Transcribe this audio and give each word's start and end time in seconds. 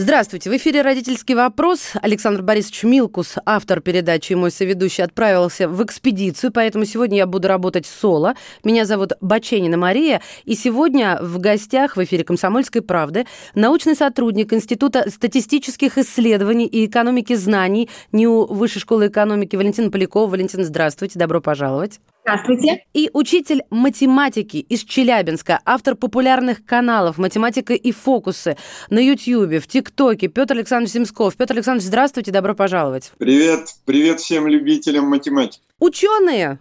Здравствуйте. 0.00 0.48
В 0.48 0.56
эфире 0.56 0.82
«Родительский 0.82 1.34
вопрос». 1.34 1.94
Александр 2.00 2.40
Борисович 2.40 2.84
Милкус, 2.84 3.34
автор 3.44 3.80
передачи 3.80 4.30
и 4.30 4.36
мой 4.36 4.52
соведущий, 4.52 5.02
отправился 5.02 5.66
в 5.68 5.84
экспедицию, 5.84 6.52
поэтому 6.52 6.84
сегодня 6.84 7.16
я 7.16 7.26
буду 7.26 7.48
работать 7.48 7.84
соло. 7.84 8.36
Меня 8.62 8.84
зовут 8.84 9.14
Баченина 9.20 9.76
Мария, 9.76 10.22
и 10.44 10.54
сегодня 10.54 11.18
в 11.20 11.40
гостях 11.40 11.96
в 11.96 12.04
эфире 12.04 12.22
«Комсомольской 12.22 12.80
правды» 12.80 13.26
научный 13.56 13.96
сотрудник 13.96 14.52
Института 14.52 15.10
статистических 15.10 15.98
исследований 15.98 16.66
и 16.66 16.86
экономики 16.86 17.34
знаний 17.34 17.90
НИУ 18.12 18.46
Высшей 18.54 18.80
школы 18.80 19.08
экономики 19.08 19.56
Валентина 19.56 19.90
Полякова. 19.90 20.30
Валентин, 20.30 20.62
здравствуйте, 20.62 21.18
добро 21.18 21.40
пожаловать. 21.40 21.98
Здравствуйте. 22.28 22.84
И 22.92 23.08
учитель 23.14 23.62
математики 23.70 24.58
из 24.58 24.84
Челябинска, 24.84 25.60
автор 25.64 25.94
популярных 25.94 26.62
каналов 26.62 27.16
«Математика 27.16 27.72
и 27.72 27.90
фокусы» 27.90 28.58
на 28.90 28.98
Ютьюбе, 28.98 29.60
в 29.60 29.66
ТикТоке 29.66 30.28
Петр 30.28 30.54
Александрович 30.54 30.92
Земсков. 30.92 31.36
Петр 31.36 31.54
Александрович, 31.54 31.86
здравствуйте, 31.86 32.30
добро 32.30 32.54
пожаловать. 32.54 33.12
Привет, 33.16 33.68
привет 33.86 34.20
всем 34.20 34.46
любителям 34.46 35.06
математики. 35.06 35.62
Ученые 35.78 36.58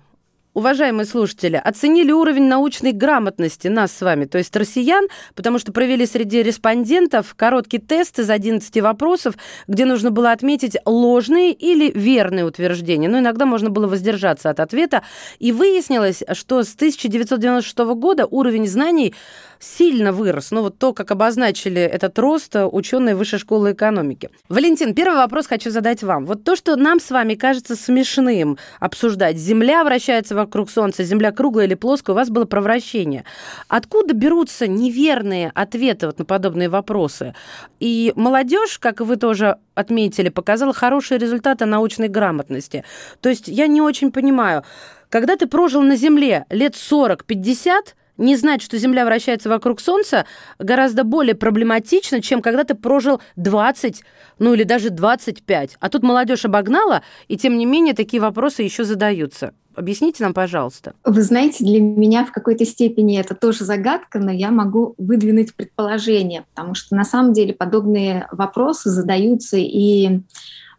уважаемые 0.57 1.05
слушатели, 1.05 1.61
оценили 1.63 2.11
уровень 2.11 2.47
научной 2.47 2.91
грамотности 2.91 3.67
нас 3.67 3.91
с 3.91 4.01
вами, 4.01 4.25
то 4.25 4.39
есть 4.39 4.55
россиян, 4.55 5.05
потому 5.35 5.59
что 5.59 5.71
провели 5.71 6.07
среди 6.07 6.41
респондентов 6.41 7.35
короткий 7.35 7.77
тест 7.77 8.17
из 8.17 8.27
11 8.27 8.81
вопросов, 8.81 9.35
где 9.67 9.85
нужно 9.85 10.09
было 10.09 10.31
отметить 10.31 10.75
ложные 10.83 11.53
или 11.53 11.91
верные 11.91 12.43
утверждения. 12.43 13.07
Но 13.07 13.19
иногда 13.19 13.45
можно 13.45 13.69
было 13.69 13.85
воздержаться 13.87 14.49
от 14.49 14.59
ответа. 14.59 15.03
И 15.37 15.51
выяснилось, 15.51 16.23
что 16.33 16.63
с 16.63 16.73
1996 16.73 17.77
года 17.93 18.25
уровень 18.25 18.67
знаний 18.67 19.13
сильно 19.59 20.11
вырос. 20.11 20.51
Ну, 20.51 20.61
вот 20.61 20.77
то, 20.77 20.93
как 20.93 21.11
обозначили 21.11 21.81
этот 21.81 22.17
рост 22.19 22.55
ученые 22.55 23.15
Высшей 23.15 23.39
школы 23.39 23.71
экономики. 23.71 24.29
Валентин, 24.49 24.93
первый 24.93 25.17
вопрос 25.17 25.47
хочу 25.47 25.71
задать 25.71 26.03
вам. 26.03 26.25
Вот 26.25 26.43
то, 26.43 26.55
что 26.55 26.75
нам 26.75 26.99
с 26.99 27.09
вами 27.11 27.35
кажется 27.35 27.75
смешным 27.75 28.57
обсуждать. 28.79 29.37
Земля 29.37 29.83
вращается 29.83 30.35
вокруг 30.35 30.69
Солнца, 30.69 31.03
Земля 31.03 31.31
круглая 31.31 31.65
или 31.65 31.75
плоская, 31.75 32.13
у 32.13 32.17
вас 32.17 32.29
было 32.29 32.45
про 32.45 32.61
вращение. 32.61 33.23
Откуда 33.67 34.13
берутся 34.13 34.67
неверные 34.67 35.51
ответы 35.53 36.07
вот 36.07 36.19
на 36.19 36.25
подобные 36.25 36.69
вопросы? 36.69 37.33
И 37.79 38.13
молодежь, 38.15 38.79
как 38.79 39.01
вы 39.01 39.15
тоже 39.17 39.57
отметили, 39.75 40.29
показала 40.29 40.73
хорошие 40.73 41.17
результаты 41.17 41.65
научной 41.65 42.07
грамотности. 42.07 42.83
То 43.21 43.29
есть 43.29 43.47
я 43.47 43.67
не 43.67 43.81
очень 43.81 44.11
понимаю, 44.11 44.63
когда 45.09 45.35
ты 45.37 45.47
прожил 45.47 45.81
на 45.81 45.95
Земле 45.95 46.45
лет 46.49 46.73
40-50, 46.73 47.93
не 48.17 48.35
знать, 48.35 48.61
что 48.61 48.77
Земля 48.77 49.05
вращается 49.05 49.49
вокруг 49.49 49.79
Солнца, 49.79 50.25
гораздо 50.59 51.03
более 51.03 51.35
проблематично, 51.35 52.21
чем 52.21 52.41
когда 52.41 52.63
ты 52.63 52.75
прожил 52.75 53.21
20, 53.35 54.03
ну 54.39 54.53
или 54.53 54.63
даже 54.63 54.89
25. 54.89 55.77
А 55.79 55.89
тут 55.89 56.03
молодежь 56.03 56.45
обогнала, 56.45 57.03
и 57.27 57.37
тем 57.37 57.57
не 57.57 57.65
менее 57.65 57.93
такие 57.93 58.21
вопросы 58.21 58.63
еще 58.63 58.83
задаются. 58.83 59.53
Объясните 59.77 60.23
нам, 60.23 60.33
пожалуйста. 60.33 60.95
Вы 61.05 61.21
знаете, 61.21 61.63
для 61.63 61.79
меня 61.79 62.25
в 62.25 62.31
какой-то 62.31 62.65
степени 62.65 63.19
это 63.19 63.35
тоже 63.35 63.63
загадка, 63.63 64.17
но 64.17 64.31
я 64.31 64.49
могу 64.49 64.95
выдвинуть 64.97 65.53
предположение, 65.53 66.45
потому 66.55 66.73
что 66.73 66.95
на 66.95 67.03
самом 67.03 67.31
деле 67.31 67.53
подобные 67.53 68.27
вопросы 68.31 68.89
задаются 68.89 69.57
и 69.57 70.21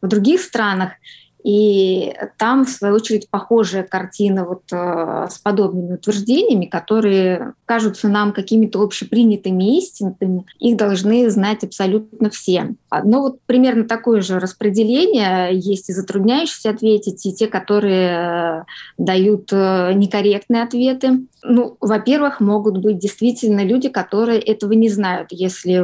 в 0.02 0.08
других 0.08 0.40
странах. 0.40 0.94
И 1.48 2.14
там, 2.36 2.66
в 2.66 2.68
свою 2.68 2.96
очередь, 2.96 3.30
похожая 3.30 3.82
картина 3.82 4.44
вот, 4.44 4.64
э, 4.70 5.28
с 5.30 5.38
подобными 5.38 5.94
утверждениями, 5.94 6.66
которые 6.66 7.54
кажутся 7.64 8.10
нам 8.10 8.34
какими-то 8.34 8.82
общепринятыми 8.82 9.78
истинами, 9.78 10.44
их 10.58 10.76
должны 10.76 11.30
знать 11.30 11.64
абсолютно 11.64 12.28
все. 12.28 12.74
Но 13.02 13.22
вот 13.22 13.38
примерно 13.46 13.84
такое 13.84 14.20
же 14.20 14.38
распределение 14.38 15.48
есть 15.54 15.88
и 15.88 15.94
затрудняющиеся 15.94 16.68
ответить, 16.68 17.24
и 17.24 17.32
те, 17.32 17.46
которые 17.46 18.10
э, 18.10 18.64
дают 18.98 19.48
э, 19.50 19.94
некорректные 19.94 20.64
ответы. 20.64 21.20
Ну, 21.42 21.78
во-первых, 21.80 22.40
могут 22.40 22.76
быть 22.76 22.98
действительно 22.98 23.64
люди, 23.64 23.88
которые 23.88 24.38
этого 24.38 24.72
не 24.72 24.90
знают, 24.90 25.28
если 25.30 25.82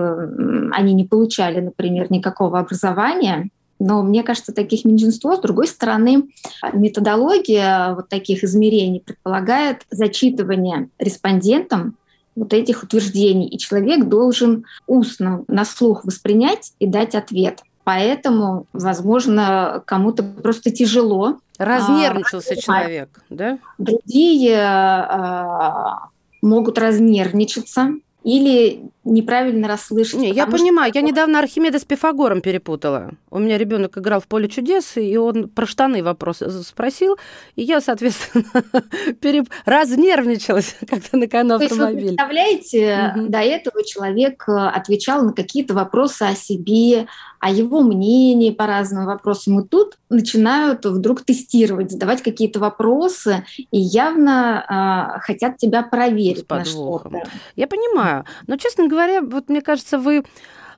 они 0.75 0.93
не 0.93 1.07
получали, 1.07 1.61
например, 1.61 2.13
никакого 2.13 2.59
образования, 2.59 3.49
но 3.85 4.03
мне 4.03 4.23
кажется, 4.23 4.55
таких 4.55 4.87
меньшинство. 4.87 5.37
С 5.37 5.41
другой 5.41 5.67
стороны, 5.67 6.31
методология 6.73 7.95
вот 7.95 8.09
таких 8.09 8.43
измерений 8.43 9.01
предполагает 9.01 9.83
зачитывание 9.91 10.89
респондентам 10.99 11.97
вот 12.35 12.55
этих 12.55 12.83
утверждений, 12.83 13.47
и 13.47 13.59
человек 13.59 14.07
должен 14.07 14.65
устно 14.87 15.45
на 15.49 15.67
слух 15.67 16.07
воспринять 16.07 16.73
и 16.79 16.87
дать 16.87 17.15
ответ. 17.15 17.61
Поэтому, 17.85 18.67
возможно, 18.73 19.83
кому-то 19.85 20.23
просто 20.23 20.71
тяжело. 20.71 21.41
Разнервничался 21.59 22.55
а, 22.55 22.57
человек, 22.57 23.23
да? 23.29 23.59
Другие 23.77 24.57
а, 24.63 26.09
могут 26.41 26.79
разнервничаться 26.79 27.91
или 28.25 28.89
неправильно 29.05 29.69
расслышать. 29.69 30.21
Не, 30.21 30.31
я 30.31 30.47
понимаю, 30.47 30.91
что... 30.91 30.99
я 30.99 31.05
недавно 31.05 31.39
Архимеда 31.39 31.79
с 31.79 31.85
Пифагором 31.85 32.41
перепутала. 32.41 33.13
У 33.31 33.39
меня 33.39 33.59
ребенок 33.59 33.99
играл 33.99 34.21
в 34.21 34.27
поле 34.27 34.49
чудес, 34.49 34.97
и 34.97 35.17
он 35.17 35.49
про 35.49 35.67
штаны 35.67 36.03
вопрос 36.03 36.43
спросил, 36.67 37.17
и 37.57 37.63
я, 37.63 37.81
соответственно, 37.81 38.45
переп... 39.21 39.49
разнервничалась 39.67 40.77
как-то 40.89 41.17
на 41.17 41.29
канал 41.29 41.59
То 41.59 41.67
автомобиля. 41.67 41.93
Есть, 41.93 42.05
вы 42.05 42.17
представляете, 42.17 43.13
угу. 43.17 43.29
до 43.29 43.39
этого 43.39 43.85
человек 43.85 44.45
э, 44.49 44.53
отвечал 44.53 45.23
на 45.23 45.33
какие-то 45.33 45.75
вопросы 45.75 46.23
о 46.23 46.35
себе, 46.35 47.07
о 47.41 47.51
его 47.51 47.83
мнении 47.83 48.51
по 48.51 48.67
разным 48.67 49.05
вопросам. 49.05 49.61
И 49.61 49.69
тут 49.69 49.99
начинают 50.09 50.87
вдруг 50.87 51.23
тестировать, 51.23 51.91
задавать 51.91 52.23
какие-то 52.23 52.59
вопросы 52.59 53.45
и 53.71 53.79
явно 53.79 55.15
э, 55.17 55.21
хотят 55.21 55.59
тебя 55.59 55.83
проверить 55.83 56.49
на 56.49 56.65
что-то. 56.65 57.25
Я 57.55 57.67
понимаю. 57.67 58.25
Но, 58.47 58.57
честно 58.57 58.89
говоря, 58.89 58.94
вот 59.21 59.49
мне 59.49 59.61
кажется, 59.61 59.99
вы 59.99 60.25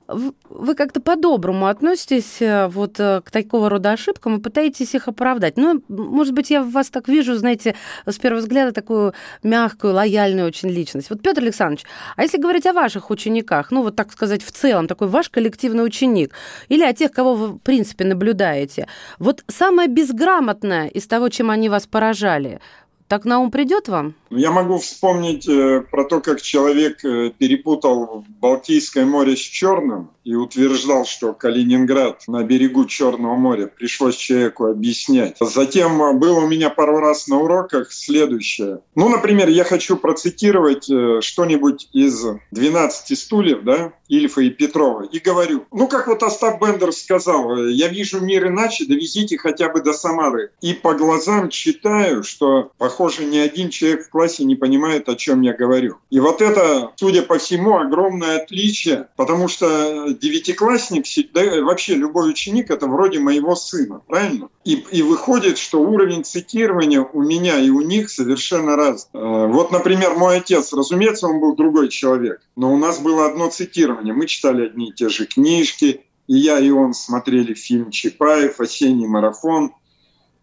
вы 0.07 0.75
как-то 0.75 1.01
по-доброму 1.01 1.67
относитесь 1.67 2.41
э, 2.41 2.67
вот 2.67 2.99
э, 2.99 3.21
к 3.23 3.31
такого 3.31 3.69
рода 3.69 3.91
ошибкам 3.91 4.37
и 4.37 4.41
пытаетесь 4.41 4.95
их 4.95 5.07
оправдать. 5.07 5.57
Ну, 5.57 5.83
может 5.89 6.33
быть, 6.33 6.49
я 6.49 6.63
вас 6.63 6.89
так 6.89 7.07
вижу, 7.09 7.35
знаете, 7.35 7.75
с 8.05 8.17
первого 8.17 8.39
взгляда 8.39 8.71
такую 8.71 9.13
мягкую, 9.43 9.93
лояльную 9.93 10.47
очень 10.47 10.69
личность. 10.69 11.09
Вот, 11.09 11.21
Петр 11.21 11.41
Александрович, 11.41 11.85
а 12.15 12.23
если 12.23 12.37
говорить 12.37 12.65
о 12.65 12.73
ваших 12.73 13.09
учениках, 13.09 13.71
ну, 13.71 13.83
вот 13.83 13.95
так 13.95 14.11
сказать, 14.11 14.43
в 14.43 14.51
целом, 14.51 14.87
такой 14.87 15.09
ваш 15.09 15.29
коллективный 15.29 15.85
ученик, 15.85 16.33
или 16.69 16.83
о 16.83 16.93
тех, 16.93 17.11
кого 17.11 17.35
вы, 17.35 17.47
в 17.47 17.57
принципе, 17.57 18.05
наблюдаете, 18.05 18.87
вот 19.19 19.43
самое 19.47 19.89
безграмотное 19.89 20.87
из 20.87 21.05
того, 21.07 21.27
чем 21.29 21.49
они 21.49 21.67
вас 21.67 21.85
поражали, 21.85 22.61
так 23.07 23.25
на 23.25 23.39
ум 23.39 23.51
придет 23.51 23.87
вам? 23.87 24.15
Я 24.29 24.51
могу 24.51 24.77
вспомнить 24.77 25.47
э, 25.47 25.81
про 25.89 26.03
то, 26.03 26.19
как 26.19 26.41
человек 26.41 27.03
э, 27.03 27.31
перепутал 27.37 28.25
Балтийское 28.27 29.05
море 29.05 29.35
с 29.35 29.39
Черным 29.39 30.11
и 30.23 30.35
утверждал, 30.35 31.05
что 31.05 31.33
Калининград 31.33 32.23
на 32.27 32.43
берегу 32.43 32.85
Черного 32.85 33.35
моря. 33.35 33.67
Пришлось 33.67 34.15
человеку 34.15 34.65
объяснять. 34.65 35.37
Затем 35.39 36.01
э, 36.01 36.13
было 36.13 36.39
у 36.39 36.47
меня 36.47 36.69
пару 36.69 36.99
раз 36.99 37.27
на 37.27 37.39
уроках 37.39 37.91
следующее. 37.91 38.81
Ну, 38.95 39.09
например, 39.09 39.47
я 39.49 39.63
хочу 39.63 39.95
процитировать 39.95 40.85
что-нибудь 41.23 41.89
из 41.93 42.25
«12 42.53 43.15
стульев», 43.15 43.63
да, 43.63 43.93
Ильфа 44.09 44.41
и 44.41 44.49
Петрова, 44.49 45.03
и 45.03 45.19
говорю, 45.19 45.65
ну, 45.71 45.87
как 45.87 46.07
вот 46.07 46.23
Остап 46.23 46.61
Бендер 46.61 46.91
сказал, 46.91 47.55
я 47.57 47.87
вижу 47.87 48.19
мир 48.21 48.47
иначе, 48.47 48.85
довезите 48.85 49.37
хотя 49.37 49.69
бы 49.69 49.81
до 49.81 49.93
Самары. 49.93 50.51
И 50.61 50.73
по 50.73 50.93
глазам 50.93 51.49
читаю, 51.49 52.23
что, 52.23 52.71
похоже, 52.77 53.25
ни 53.25 53.37
один 53.37 53.69
человек 53.69 54.05
в 54.05 54.09
классе 54.17 54.45
не 54.45 54.55
понимает, 54.55 55.07
о 55.09 55.15
чем 55.15 55.41
я 55.41 55.53
говорю. 55.53 55.97
И 56.09 56.19
вот 56.19 56.41
это, 56.41 56.91
судя 56.95 57.21
по 57.21 57.37
всему, 57.37 57.77
огромное 57.77 58.37
отличие, 58.37 59.09
потому 59.15 59.47
что 59.47 60.07
девятиклассник, 60.09 61.05
да, 61.33 61.61
вообще 61.61 61.93
любой 61.93 62.31
ученик, 62.31 62.71
это 62.71 62.87
вроде 62.87 63.19
моего 63.19 63.55
сына, 63.55 64.01
правильно? 64.07 64.49
И, 64.65 64.83
и 64.91 65.03
выходит, 65.03 65.59
что 65.59 65.81
уровень 65.81 66.23
цитирования 66.23 67.01
у 67.01 67.21
меня 67.21 67.59
и 67.59 67.69
у 67.69 67.81
них 67.81 68.09
совершенно 68.09 68.75
разный. 68.75 69.11
Э, 69.13 69.47
вот, 69.47 69.71
например, 69.71 70.15
мой 70.15 70.37
отец, 70.37 70.73
разумеется, 70.73 71.27
он 71.27 71.39
был 71.39 71.55
другой 71.55 71.89
человек, 71.89 72.41
но 72.55 72.73
у 72.73 72.77
нас 72.77 72.99
было 72.99 73.27
одно 73.27 73.51
цитирование. 73.51 74.15
Мы 74.15 74.25
читали 74.25 74.65
одни 74.65 74.89
и 74.89 74.93
те 74.93 75.09
же 75.09 75.27
книжки, 75.27 76.01
и 76.25 76.35
я, 76.35 76.59
и 76.59 76.71
он 76.71 76.93
смотрели 76.93 77.53
фильм 77.53 77.91
Чапаев 77.91 78.59
«Осенний 78.59 79.07
марафон», 79.07 79.73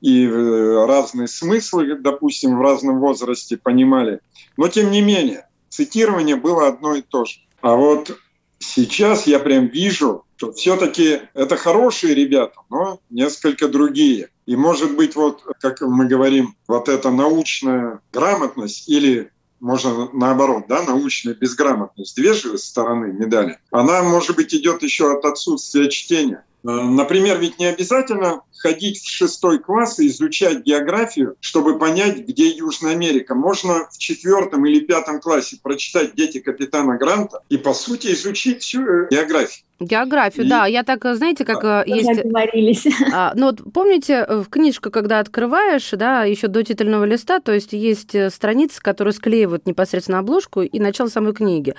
и 0.04 0.26
э, 0.26 0.84
разные 0.86 1.26
смыслы, 1.26 1.96
допустим, 1.98 2.58
в 2.58 2.60
разном 2.60 3.00
возрасте 3.00 3.56
понимали. 3.56 4.20
Но 4.58 4.68
тем 4.68 4.90
не 4.90 5.00
менее, 5.00 5.48
цитирование 5.70 6.36
было 6.36 6.68
одно 6.68 6.94
и 6.94 7.00
то 7.00 7.24
же. 7.24 7.38
А 7.62 7.74
вот 7.74 8.14
сейчас 8.58 9.26
я 9.26 9.38
прям 9.38 9.66
вижу, 9.68 10.26
что 10.36 10.52
все-таки 10.52 11.22
это 11.32 11.56
хорошие 11.56 12.14
ребята, 12.14 12.54
но 12.68 13.00
несколько 13.08 13.66
другие. 13.66 14.28
И 14.44 14.56
может 14.56 14.94
быть, 14.94 15.16
вот 15.16 15.42
как 15.58 15.80
мы 15.80 16.04
говорим, 16.04 16.54
вот 16.68 16.90
эта 16.90 17.10
научная 17.10 18.00
грамотность 18.12 18.86
или 18.90 19.30
можно 19.60 20.10
наоборот, 20.12 20.64
да, 20.68 20.82
научная 20.82 21.32
безграмотность, 21.32 22.14
две 22.14 22.34
же 22.34 22.58
стороны 22.58 23.06
медали, 23.06 23.58
она, 23.70 24.02
может 24.02 24.36
быть, 24.36 24.52
идет 24.52 24.82
еще 24.82 25.16
от 25.16 25.24
отсутствия 25.24 25.88
чтения. 25.88 26.44
Э, 26.64 26.70
например, 26.70 27.38
ведь 27.38 27.58
не 27.58 27.66
обязательно 27.66 28.42
ходить 28.56 28.98
в 28.98 29.08
шестой 29.08 29.58
класс 29.58 29.98
и 29.98 30.08
изучать 30.08 30.64
географию, 30.64 31.36
чтобы 31.40 31.78
понять, 31.78 32.26
где 32.26 32.48
Южная 32.48 32.92
Америка. 32.92 33.34
Можно 33.34 33.86
в 33.90 33.98
четвертом 33.98 34.64
или 34.64 34.80
пятом 34.80 35.20
классе 35.20 35.58
прочитать 35.62 36.14
«Дети 36.14 36.38
капитана 36.38 36.96
Гранта» 36.96 37.42
и, 37.50 37.58
по 37.58 37.74
сути, 37.74 38.12
изучить 38.14 38.62
всю 38.62 38.82
э, 38.82 39.08
географию. 39.10 39.64
Географию, 39.80 40.46
и... 40.46 40.48
да. 40.48 40.66
Я 40.66 40.84
так, 40.84 41.04
знаете, 41.16 41.44
как 41.44 41.62
да. 41.62 41.84
есть... 41.84 42.22
Договорились. 42.22 42.86
А, 43.12 43.32
ну 43.36 43.46
вот 43.46 43.60
помните, 43.72 44.26
в 44.28 44.46
книжку, 44.48 44.90
когда 44.90 45.18
открываешь, 45.20 45.90
да, 45.92 46.24
еще 46.24 46.48
до 46.48 46.64
титульного 46.64 47.04
листа, 47.04 47.40
то 47.40 47.52
есть 47.52 47.74
есть 47.74 48.14
э, 48.14 48.30
страницы, 48.30 48.80
которые 48.80 49.12
склеивают 49.12 49.66
непосредственно 49.66 50.20
обложку 50.20 50.62
и 50.62 50.80
начало 50.80 51.08
самой 51.08 51.34
книги. 51.34 51.74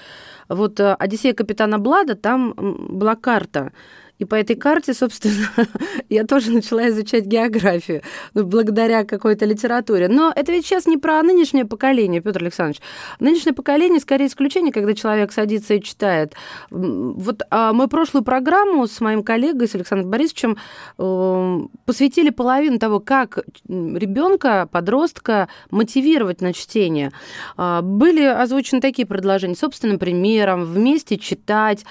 Вот 0.48 0.80
«Одиссея 0.80 1.34
капитана 1.34 1.80
Блада», 1.80 2.16
там 2.16 2.54
была 2.56 3.16
карта 3.16 3.72
и 4.17 4.25
по 4.25 4.35
этой 4.35 4.56
карте, 4.56 4.94
собственно, 4.94 5.47
я 6.09 6.25
тоже 6.25 6.51
начала 6.51 6.88
изучать 6.89 7.25
географию, 7.25 8.01
ну, 8.33 8.45
благодаря 8.45 9.03
какой-то 9.03 9.45
литературе. 9.45 10.07
Но 10.07 10.31
это 10.33 10.51
ведь 10.51 10.65
сейчас 10.65 10.85
не 10.85 10.97
про 10.97 11.21
нынешнее 11.21 11.65
поколение, 11.65 12.21
Петр 12.21 12.41
Александрович. 12.41 12.81
Нынешнее 13.19 13.53
поколение 13.53 14.00
скорее 14.00 14.27
исключение, 14.27 14.71
когда 14.71 14.94
человек 14.94 15.31
садится 15.31 15.73
и 15.73 15.81
читает. 15.81 16.33
Вот 16.69 17.41
а 17.50 17.73
мы 17.73 17.88
прошлую 17.88 18.23
программу 18.23 18.88
с 18.88 19.01
моим 19.01 19.23
коллегой, 19.23 19.67
с 19.67 19.75
Александром 19.75 20.09
Борисовичем, 20.09 20.57
э, 20.97 21.59
посвятили 21.85 22.29
половину 22.29 22.79
того, 22.79 23.00
как 23.00 23.39
ребенка, 23.67 24.67
подростка 24.71 25.50
мотивировать 25.71 26.41
на 26.41 26.53
чтение. 26.53 27.12
А, 27.57 27.81
были 27.81 28.23
озвучены 28.23 28.81
такие 28.81 29.06
предложения, 29.06 29.56
собственным 29.56 30.00
примером, 30.00 30.65
вместе 30.65 31.17
читать, 31.17 31.85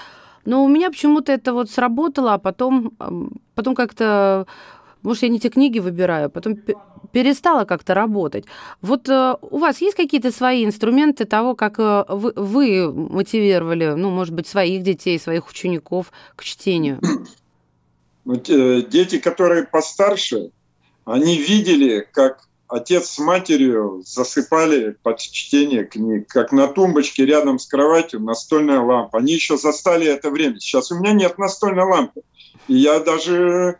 но 0.45 0.63
у 0.63 0.67
меня 0.67 0.89
почему-то 0.89 1.31
это 1.31 1.53
вот 1.53 1.69
сработало, 1.69 2.33
а 2.33 2.37
потом, 2.37 2.93
потом 3.55 3.75
как-то, 3.75 4.45
может, 5.01 5.23
я 5.23 5.29
не 5.29 5.39
те 5.39 5.49
книги 5.49 5.79
выбираю, 5.79 6.29
потом 6.29 6.57
перестала 7.11 7.65
как-то 7.65 7.93
работать. 7.93 8.45
Вот 8.81 9.07
э, 9.09 9.35
у 9.41 9.57
вас 9.57 9.81
есть 9.81 9.95
какие-то 9.95 10.31
свои 10.31 10.65
инструменты 10.65 11.25
того, 11.25 11.55
как 11.55 11.79
э, 11.79 12.03
вы, 12.09 12.33
вы 12.35 12.91
мотивировали, 12.91 13.93
ну, 13.95 14.09
может 14.09 14.33
быть, 14.33 14.47
своих 14.47 14.83
детей, 14.83 15.19
своих 15.19 15.49
учеников 15.49 16.11
к 16.35 16.43
чтению? 16.43 16.99
Э, 18.25 18.81
дети, 18.81 19.19
которые 19.19 19.63
постарше, 19.63 20.49
они 21.05 21.37
видели, 21.37 22.07
как 22.11 22.47
отец 22.75 23.09
с 23.09 23.19
матерью 23.19 24.03
засыпали 24.05 24.97
под 25.01 25.19
чтение 25.19 25.85
книг, 25.85 26.27
как 26.27 26.51
на 26.51 26.67
тумбочке 26.67 27.25
рядом 27.25 27.57
с 27.57 27.65
кроватью 27.65 28.19
настольная 28.19 28.81
лампа. 28.81 29.19
Они 29.19 29.33
еще 29.33 29.57
застали 29.57 30.07
это 30.07 30.29
время. 30.29 30.59
Сейчас 30.59 30.91
у 30.91 30.99
меня 30.99 31.13
нет 31.13 31.37
настольной 31.37 31.85
лампы. 31.85 32.21
И 32.67 32.75
я 32.75 32.99
даже 32.99 33.77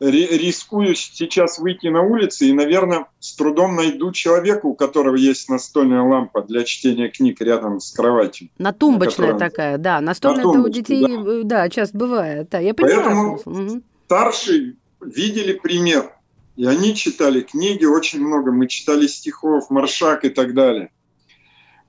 рискую 0.00 0.94
сейчас 0.94 1.58
выйти 1.58 1.88
на 1.88 2.00
улицу 2.00 2.46
и, 2.46 2.52
наверное, 2.52 3.06
с 3.20 3.34
трудом 3.34 3.76
найду 3.76 4.12
человека, 4.12 4.64
у 4.64 4.74
которого 4.74 5.14
есть 5.14 5.50
настольная 5.50 6.02
лампа 6.02 6.40
для 6.42 6.64
чтения 6.64 7.08
книг 7.08 7.40
рядом 7.42 7.80
с 7.80 7.92
кроватью. 7.92 8.48
На 8.58 8.72
тумбочная 8.72 9.34
на 9.34 9.38
такая, 9.38 9.76
да. 9.76 10.00
Настольная 10.00 10.44
на 10.46 10.50
это 10.50 10.60
у 10.60 10.68
детей, 10.70 11.02
да. 11.06 11.30
Э, 11.30 11.42
да, 11.44 11.68
часто 11.68 11.98
бывает. 11.98 12.48
Да, 12.50 12.58
я 12.58 12.72
понимаю 12.72 13.38
Поэтому 13.44 13.82
старшие 14.06 14.76
видели 15.00 15.52
пример 15.52 16.14
и 16.60 16.66
они 16.66 16.94
читали 16.94 17.40
книги 17.40 17.86
очень 17.86 18.20
много. 18.20 18.52
Мы 18.52 18.68
читали 18.68 19.06
стихов, 19.06 19.70
маршак 19.70 20.26
и 20.26 20.28
так 20.28 20.52
далее. 20.52 20.90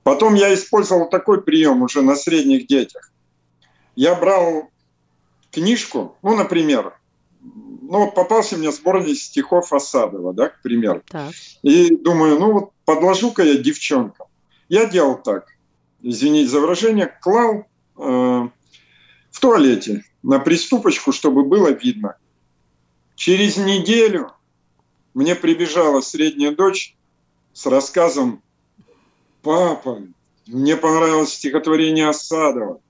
Потом 0.02 0.32
я 0.32 0.54
использовал 0.54 1.10
такой 1.10 1.42
прием 1.42 1.82
уже 1.82 2.00
на 2.00 2.16
средних 2.16 2.66
детях. 2.66 3.12
Я 3.96 4.14
брал 4.14 4.70
книжку, 5.50 6.16
ну, 6.22 6.34
например, 6.34 6.98
ну, 7.42 8.06
вот 8.06 8.14
попался 8.14 8.56
мне 8.56 8.72
сборник 8.72 9.18
стихов 9.18 9.74
Осадова, 9.74 10.32
да, 10.32 10.48
к 10.48 10.62
примеру. 10.62 11.02
Так. 11.06 11.34
И 11.60 11.94
думаю, 11.94 12.38
ну, 12.38 12.52
вот 12.52 12.70
подложу-ка 12.86 13.42
я 13.42 13.58
девчонкам. 13.58 14.26
Я 14.70 14.86
делал 14.86 15.20
так, 15.20 15.48
извините 16.00 16.48
за 16.48 16.60
выражение, 16.60 17.14
клал 17.20 17.66
э, 17.98 18.48
в 19.30 19.38
туалете 19.38 20.02
на 20.22 20.38
приступочку, 20.38 21.12
чтобы 21.12 21.44
было 21.44 21.68
видно. 21.68 22.16
Через 23.16 23.58
неделю 23.58 24.32
мне 25.14 25.34
прибежала 25.34 26.00
средняя 26.00 26.54
дочь 26.54 26.96
с 27.52 27.66
рассказом 27.66 28.42
«Папа, 29.42 30.02
мне 30.46 30.76
понравилось 30.76 31.34
стихотворение 31.34 32.08
Осадова». 32.08 32.80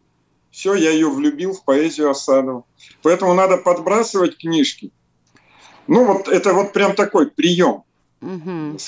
Все, 0.50 0.74
я 0.74 0.90
ее 0.90 1.08
влюбил 1.08 1.54
в 1.54 1.64
поэзию 1.64 2.10
Осадова. 2.10 2.64
Поэтому 3.02 3.32
надо 3.32 3.56
подбрасывать 3.56 4.36
книжки. 4.36 4.92
Ну 5.86 6.04
вот 6.04 6.28
это 6.28 6.52
вот 6.52 6.74
прям 6.74 6.94
такой 6.94 7.30
прием. 7.30 7.84
Угу. 8.20 8.78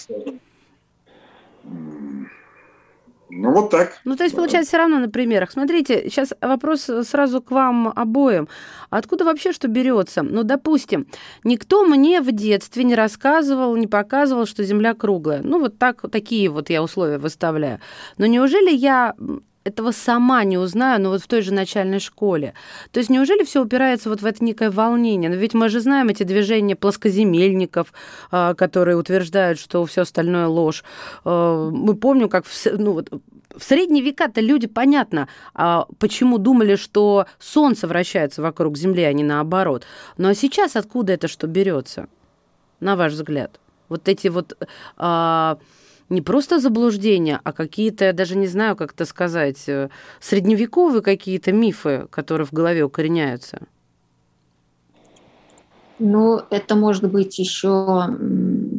Ну, 3.30 3.52
вот 3.52 3.70
так. 3.70 4.00
Ну, 4.04 4.16
то 4.16 4.24
есть, 4.24 4.36
получается, 4.36 4.68
все 4.68 4.78
равно 4.78 4.98
на 4.98 5.08
примерах. 5.08 5.50
Смотрите, 5.50 6.08
сейчас 6.08 6.34
вопрос 6.40 6.90
сразу 7.02 7.40
к 7.40 7.50
вам 7.50 7.88
обоим. 7.88 8.48
Откуда 8.90 9.24
вообще 9.24 9.52
что 9.52 9.66
берется? 9.66 10.22
Ну, 10.22 10.42
допустим, 10.42 11.06
никто 11.42 11.84
мне 11.84 12.20
в 12.20 12.30
детстве 12.32 12.84
не 12.84 12.94
рассказывал, 12.94 13.76
не 13.76 13.86
показывал, 13.86 14.46
что 14.46 14.62
Земля 14.62 14.94
круглая. 14.94 15.40
Ну, 15.42 15.58
вот 15.58 15.78
так, 15.78 16.02
такие 16.10 16.48
вот 16.48 16.70
я 16.70 16.82
условия 16.82 17.18
выставляю. 17.18 17.80
Но 18.18 18.26
неужели 18.26 18.70
я 18.70 19.14
этого 19.64 19.92
сама 19.92 20.44
не 20.44 20.58
узнаю, 20.58 21.00
но 21.00 21.10
вот 21.10 21.22
в 21.22 21.26
той 21.26 21.42
же 21.42 21.52
начальной 21.52 21.98
школе. 21.98 22.54
То 22.92 22.98
есть 22.98 23.10
неужели 23.10 23.44
все 23.44 23.62
упирается 23.62 24.10
вот 24.10 24.20
в 24.20 24.26
это 24.26 24.44
некое 24.44 24.70
волнение? 24.70 25.30
Но 25.30 25.36
ведь 25.36 25.54
мы 25.54 25.68
же 25.68 25.80
знаем 25.80 26.08
эти 26.08 26.22
движения 26.22 26.76
плоскоземельников, 26.76 27.92
а, 28.30 28.54
которые 28.54 28.96
утверждают, 28.96 29.58
что 29.58 29.84
все 29.86 30.02
остальное 30.02 30.46
ложь. 30.46 30.84
А, 31.24 31.70
мы 31.70 31.94
помним, 31.94 32.28
как 32.28 32.44
в, 32.44 32.66
ну, 32.78 32.92
вот, 32.92 33.10
в 33.56 33.62
средние 33.62 34.04
века-то 34.04 34.40
люди, 34.40 34.66
понятно, 34.66 35.28
а, 35.54 35.86
почему 35.98 36.38
думали, 36.38 36.76
что 36.76 37.26
Солнце 37.38 37.86
вращается 37.86 38.42
вокруг 38.42 38.76
Земли, 38.76 39.04
а 39.04 39.12
не 39.12 39.24
наоборот. 39.24 39.84
Но 40.18 40.34
сейчас 40.34 40.76
откуда 40.76 41.14
это 41.14 41.26
что 41.26 41.46
берется, 41.46 42.08
на 42.80 42.96
ваш 42.96 43.12
взгляд? 43.12 43.60
Вот 43.88 44.08
эти 44.08 44.28
вот 44.28 44.56
не 46.14 46.22
просто 46.22 46.58
заблуждения, 46.60 47.40
а 47.44 47.52
какие-то, 47.52 48.06
я 48.06 48.12
даже 48.12 48.36
не 48.36 48.46
знаю, 48.46 48.76
как 48.76 48.92
это 48.92 49.04
сказать, 49.04 49.68
э, 49.68 49.90
средневековые 50.20 51.02
какие-то 51.02 51.52
мифы, 51.52 52.06
которые 52.10 52.46
в 52.46 52.52
голове 52.52 52.84
укореняются? 52.84 53.60
Ну, 55.98 56.40
это 56.50 56.74
может 56.74 57.10
быть 57.10 57.38
еще 57.38 58.16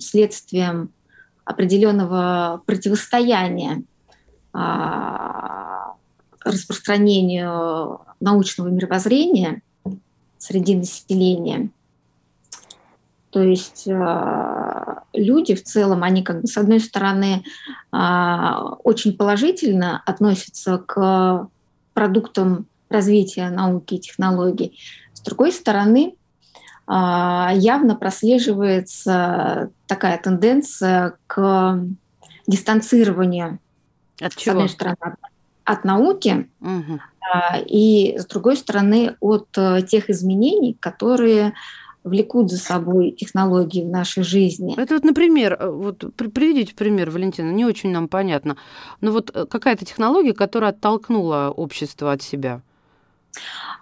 следствием 0.01 0.89
определенного 1.45 2.61
противостояния 2.65 3.83
а, 4.51 5.95
распространению 6.43 8.01
научного 8.19 8.67
мировоззрения 8.69 9.61
среди 10.37 10.75
населения. 10.75 11.69
То 13.35 13.43
есть 13.43 13.85
а, 13.89 15.03
люди 15.11 15.55
в 15.55 15.63
целом, 15.65 16.03
они 16.03 16.23
как 16.23 16.39
бы 16.39 16.47
с 16.47 16.55
одной 16.55 16.79
стороны 16.79 17.43
а, 17.91 18.75
очень 18.85 19.17
положительно 19.17 20.01
относятся 20.05 20.77
к 20.77 21.49
продуктам 21.93 22.67
развития 22.87 23.49
науки 23.49 23.95
и 23.95 23.99
технологий. 23.99 24.79
С 25.11 25.19
другой 25.19 25.51
стороны, 25.51 26.15
а, 26.87 27.51
явно 27.53 27.95
прослеживается 27.95 29.69
такая 29.85 30.17
тенденция 30.17 31.17
к 31.27 31.77
дистанцированию, 32.47 33.59
от 34.21 34.33
чего? 34.37 34.45
с 34.45 34.47
одной 34.47 34.69
стороны, 34.69 35.15
от 35.65 35.83
науки, 35.83 36.49
угу. 36.61 37.01
и 37.65 38.15
с 38.17 38.25
другой 38.27 38.55
стороны, 38.55 39.17
от 39.19 39.49
э, 39.57 39.81
тех 39.81 40.09
изменений, 40.09 40.77
которые 40.79 41.53
влекут 42.05 42.51
за 42.51 42.57
собой 42.57 43.11
технологии 43.11 43.83
в 43.83 43.89
нашей 43.89 44.23
жизни. 44.23 44.79
Это 44.79 44.93
вот, 44.93 45.03
например, 45.03 45.57
э, 45.59 45.69
вот 45.69 46.05
приведите 46.15 46.73
пример, 46.75 47.09
Валентина, 47.09 47.51
не 47.51 47.65
очень 47.65 47.91
нам 47.91 48.07
понятно. 48.07 48.55
Но 49.01 49.11
вот 49.11 49.31
э, 49.33 49.45
какая-то 49.45 49.85
технология, 49.85 50.33
которая 50.33 50.69
оттолкнула 50.69 51.51
общество 51.55 52.11
от 52.11 52.21
себя? 52.21 52.61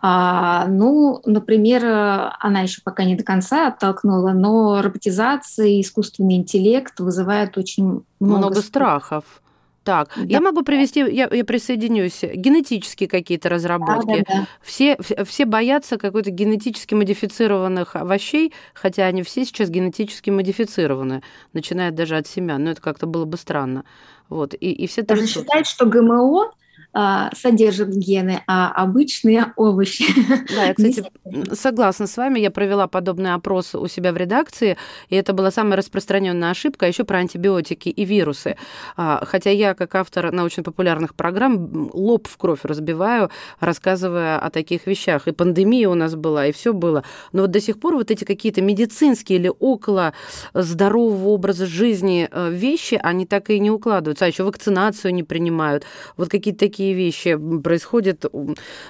А, 0.02 0.66
ну, 0.68 1.22
например, 1.26 1.86
э, 1.86 2.32
она 2.40 2.62
еще 2.62 2.82
пока 2.82 3.04
не 3.04 3.16
до 3.16 3.24
конца 3.24 3.68
оттолкнула, 3.68 4.32
но 4.32 4.82
роботизация 4.82 5.68
и 5.68 5.82
искусственный 5.82 6.38
интеллект 6.38 6.98
вызывают 7.00 7.58
очень 7.58 8.04
много, 8.20 8.38
много 8.38 8.62
страхов. 8.62 9.43
Так, 9.84 10.12
да. 10.16 10.24
я 10.24 10.42
могу 10.42 10.64
привести, 10.64 11.00
я, 11.00 11.28
я 11.30 11.44
присоединюсь, 11.44 12.22
генетические 12.24 13.10
какие-то 13.10 13.50
разработки. 13.50 14.24
Да, 14.28 14.34
да, 14.34 14.40
да. 14.40 14.48
Все, 14.62 14.98
все 15.26 15.46
боятся 15.46 15.98
какой-то 15.98 16.32
генетически 16.32 16.94
модифицированных 16.94 17.96
овощей, 17.96 18.54
хотя 18.74 19.06
они 19.06 19.24
все 19.24 19.46
сейчас 19.46 19.70
генетически 19.70 20.30
модифицированы, 20.30 21.22
начиная 21.52 21.92
даже 21.92 22.16
от 22.16 22.28
семян. 22.28 22.64
Но 22.64 22.72
это 22.72 22.82
как-то 22.82 23.08
было 23.08 23.26
бы 23.26 23.38
странно. 23.38 23.84
Вот. 24.30 24.54
И, 24.54 24.72
и 24.72 24.88
все 24.88 25.02
Даже 25.02 25.28
считают, 25.28 25.68
что 25.68 25.86
ГМО 25.86 26.52
содержат 27.36 27.90
гены, 27.90 28.44
а 28.48 28.72
обычные 28.72 29.54
овощи. 29.56 30.06
Да, 30.56 30.66
я, 30.66 30.74
кстати, 30.74 31.04
согласна 31.54 32.08
с 32.08 32.18
вами. 32.18 32.40
Я 32.40 32.52
провела 32.52 32.88
подобный 32.88 33.34
опрос 33.34 33.74
у 33.76 33.88
себя 33.88 34.12
в 34.12 34.18
редакции, 34.18 34.78
и 35.10 35.16
это 35.16 35.34
была 35.34 35.52
самая 35.52 35.78
распространенная 35.78 36.52
ошибка, 36.52 36.86
а 36.86 36.88
еще 36.90 37.04
про 37.04 37.18
антибиотики 37.18 37.90
и 37.90 38.06
вирусы. 38.06 38.58
А, 38.96 39.24
хотя 39.26 39.50
я, 39.50 39.74
как 39.74 39.96
автор 39.96 40.32
научно-популярных 40.32 41.16
программ, 41.16 41.90
лоб 41.94 42.28
в 42.28 42.38
кровь 42.38 42.60
разбиваю, 42.64 43.30
рассказывая 43.60 44.38
о 44.40 44.50
таких 44.50 44.88
вещах. 44.88 45.28
И 45.28 45.32
пандемия 45.32 45.90
у 45.90 45.96
нас 45.96 46.16
была, 46.16 46.48
и 46.48 46.52
все 46.52 46.74
было. 46.74 47.04
Но 47.32 47.44
вот 47.44 47.52
до 47.52 47.60
сих 47.62 47.80
пор 47.80 47.96
вот 47.96 48.12
эти 48.12 48.24
какие-то 48.24 48.62
медицинские 48.62 49.40
или 49.40 49.52
около 49.60 50.14
здорового 50.54 51.30
образа 51.30 51.66
жизни 51.66 52.28
э, 52.32 52.52
вещи, 52.52 53.00
они 53.02 53.26
так 53.26 53.50
и 53.50 53.60
не 53.60 53.72
укладываются. 53.72 54.26
А 54.26 54.28
еще 54.28 54.44
вакцинацию 54.44 55.14
не 55.14 55.24
принимают. 55.24 55.86
Вот 56.18 56.30
какие-то 56.30 56.60
такие 56.60 56.83
такие 56.84 56.94
вещи 56.94 57.38
происходят, 57.64 58.26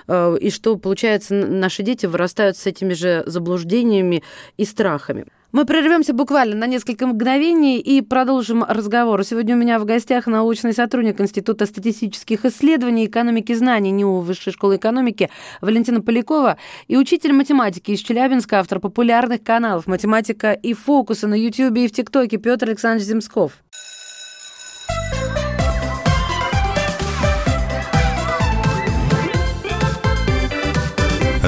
э, 0.08 0.38
и 0.42 0.50
что, 0.50 0.78
получается, 0.78 1.36
наши 1.36 1.84
дети 1.84 2.08
вырастают 2.08 2.58
с 2.58 2.66
этими 2.66 2.94
же 2.94 3.24
заблуждениями 3.28 4.24
и 4.58 4.66
страхами. 4.66 5.26
Мы 5.52 5.66
прервемся 5.66 6.14
буквально 6.14 6.56
на 6.56 6.66
несколько 6.66 7.06
мгновений 7.06 7.80
и 7.80 8.02
продолжим 8.02 8.64
разговор. 8.68 9.24
Сегодня 9.24 9.56
у 9.56 9.60
меня 9.60 9.78
в 9.78 9.86
гостях 9.86 10.26
научный 10.26 10.74
сотрудник 10.74 11.22
Института 11.22 11.68
статистических 11.68 12.46
исследований 12.46 13.06
экономики 13.06 13.54
знаний 13.54 13.92
НИУ 13.92 14.22
Высшей 14.22 14.52
школы 14.52 14.78
экономики 14.78 15.30
Валентина 15.62 16.02
Полякова 16.02 16.58
и 16.88 16.98
учитель 16.98 17.34
математики 17.34 17.92
из 17.92 18.00
Челябинска, 18.00 18.60
автор 18.60 18.80
популярных 18.80 19.44
каналов 19.44 19.86
«Математика 19.86 20.54
и 20.54 20.74
фокусы» 20.74 21.28
на 21.28 21.36
Ютьюбе 21.36 21.86
и 21.86 21.88
в 21.88 21.92
ТикТоке 21.92 22.38
Петр 22.38 22.70
Александрович 22.70 23.08
Земсков. 23.10 23.52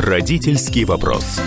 Родительский 0.06 0.84
вопрос. 0.86 1.42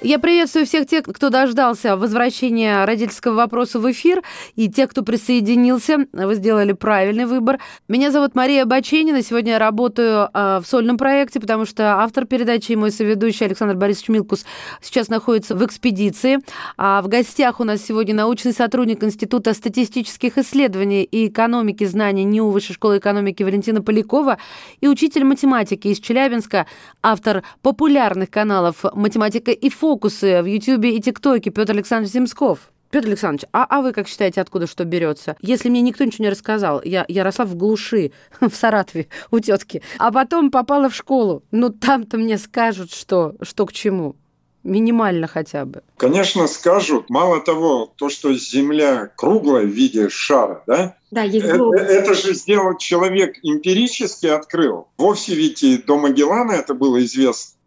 Я 0.00 0.20
приветствую 0.20 0.64
всех 0.64 0.86
тех, 0.86 1.02
кто 1.02 1.28
дождался 1.28 1.96
возвращения 1.96 2.84
родительского 2.84 3.34
вопроса 3.34 3.80
в 3.80 3.90
эфир, 3.90 4.22
и 4.54 4.68
тех, 4.68 4.90
кто 4.90 5.02
присоединился. 5.02 6.06
Вы 6.12 6.36
сделали 6.36 6.70
правильный 6.70 7.26
выбор. 7.26 7.58
Меня 7.88 8.12
зовут 8.12 8.36
Мария 8.36 8.64
Баченина. 8.64 9.22
Сегодня 9.24 9.54
я 9.54 9.58
работаю 9.58 10.30
э, 10.32 10.60
в 10.62 10.66
сольном 10.68 10.98
проекте, 10.98 11.40
потому 11.40 11.64
что 11.64 11.96
автор 11.96 12.26
передачи 12.26 12.70
и 12.70 12.76
мой 12.76 12.92
соведущий 12.92 13.44
Александр 13.44 13.74
Борисович 13.74 14.10
Милкус 14.10 14.46
сейчас 14.80 15.08
находится 15.08 15.56
в 15.56 15.66
экспедиции. 15.66 16.38
А 16.76 17.02
в 17.02 17.08
гостях 17.08 17.58
у 17.58 17.64
нас 17.64 17.82
сегодня 17.82 18.14
научный 18.14 18.52
сотрудник 18.52 19.02
Института 19.02 19.52
статистических 19.52 20.38
исследований 20.38 21.02
и 21.02 21.26
экономики 21.26 21.82
знаний 21.82 22.22
НИУ 22.22 22.50
Высшей 22.50 22.76
школы 22.76 22.98
экономики 22.98 23.42
Валентина 23.42 23.82
Полякова 23.82 24.38
и 24.80 24.86
учитель 24.86 25.24
математики 25.24 25.88
из 25.88 25.98
Челябинска, 25.98 26.66
автор 27.02 27.42
популярных 27.62 28.30
каналов 28.30 28.84
«Математика 28.94 29.50
и 29.50 29.68
фото» 29.68 29.88
фокусы 29.98 30.42
в 30.42 30.46
Ютьюбе 30.46 30.96
и 30.96 31.00
ТикТоке 31.00 31.50
Петр 31.50 31.72
Александрович 31.72 32.12
Земсков. 32.12 32.70
Петр 32.90 33.08
Александрович, 33.08 33.48
а, 33.52 33.66
а 33.68 33.82
вы 33.82 33.92
как 33.92 34.06
считаете, 34.06 34.40
откуда 34.40 34.68
что 34.68 34.84
берется? 34.84 35.36
Если 35.40 35.68
мне 35.68 35.80
никто 35.80 36.04
ничего 36.04 36.26
не 36.26 36.30
рассказал, 36.30 36.80
я, 36.84 37.04
я 37.08 37.24
росла 37.24 37.44
в 37.46 37.56
глуши, 37.56 38.12
в 38.40 38.54
Саратове 38.54 39.08
у 39.32 39.40
тетки, 39.40 39.82
а 39.98 40.12
потом 40.12 40.52
попала 40.52 40.88
в 40.88 40.94
школу. 40.94 41.42
Ну, 41.50 41.70
там-то 41.70 42.16
мне 42.16 42.38
скажут, 42.38 42.92
что, 42.92 43.34
что 43.42 43.66
к 43.66 43.72
чему. 43.72 44.14
Минимально 44.62 45.26
хотя 45.26 45.64
бы. 45.64 45.82
Конечно, 45.96 46.46
скажут. 46.46 47.10
Мало 47.10 47.40
того, 47.40 47.92
то, 47.96 48.08
что 48.08 48.32
Земля 48.34 49.10
круглая 49.16 49.64
в 49.64 49.70
виде 49.70 50.08
шара, 50.08 50.62
да? 50.66 50.96
Да, 51.10 51.22
есть 51.22 51.46
это, 51.46 51.70
это 51.76 52.14
же 52.14 52.34
сделал 52.34 52.76
человек 52.76 53.36
эмпирически 53.42 54.26
открыл. 54.26 54.88
Вовсе 54.98 55.34
ведь 55.34 55.62
и 55.62 55.78
до 55.78 55.98
Магеллана 55.98 56.52
это 56.52 56.74
было 56.74 57.02
известно. 57.04 57.57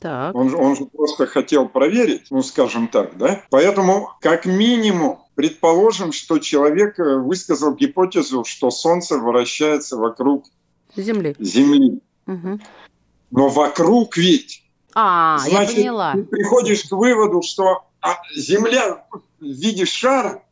Так. 0.00 0.34
Он, 0.34 0.54
он 0.54 0.76
же 0.76 0.86
просто 0.86 1.26
хотел 1.26 1.68
проверить, 1.68 2.28
ну, 2.30 2.42
скажем 2.42 2.88
так, 2.88 3.18
да? 3.18 3.44
Поэтому, 3.50 4.10
как 4.22 4.46
минимум, 4.46 5.18
предположим, 5.34 6.12
что 6.12 6.38
человек 6.38 6.98
э, 6.98 7.18
высказал 7.18 7.74
гипотезу, 7.74 8.44
что 8.44 8.70
Солнце 8.70 9.18
вращается 9.18 9.98
вокруг 9.98 10.46
Земли. 10.96 11.36
Земли. 11.38 12.00
Угу. 12.26 12.60
Но 13.30 13.48
вокруг 13.48 14.16
ведь. 14.16 14.64
А, 14.94 15.38
Значит, 15.38 15.76
я 15.76 15.82
поняла. 15.82 16.12
Ты 16.14 16.22
приходишь 16.24 16.84
к 16.84 16.92
выводу, 16.92 17.42
что 17.42 17.84
а, 18.00 18.16
Земля 18.34 19.04
в 19.10 19.44
виде 19.44 19.84
шара 19.84 20.42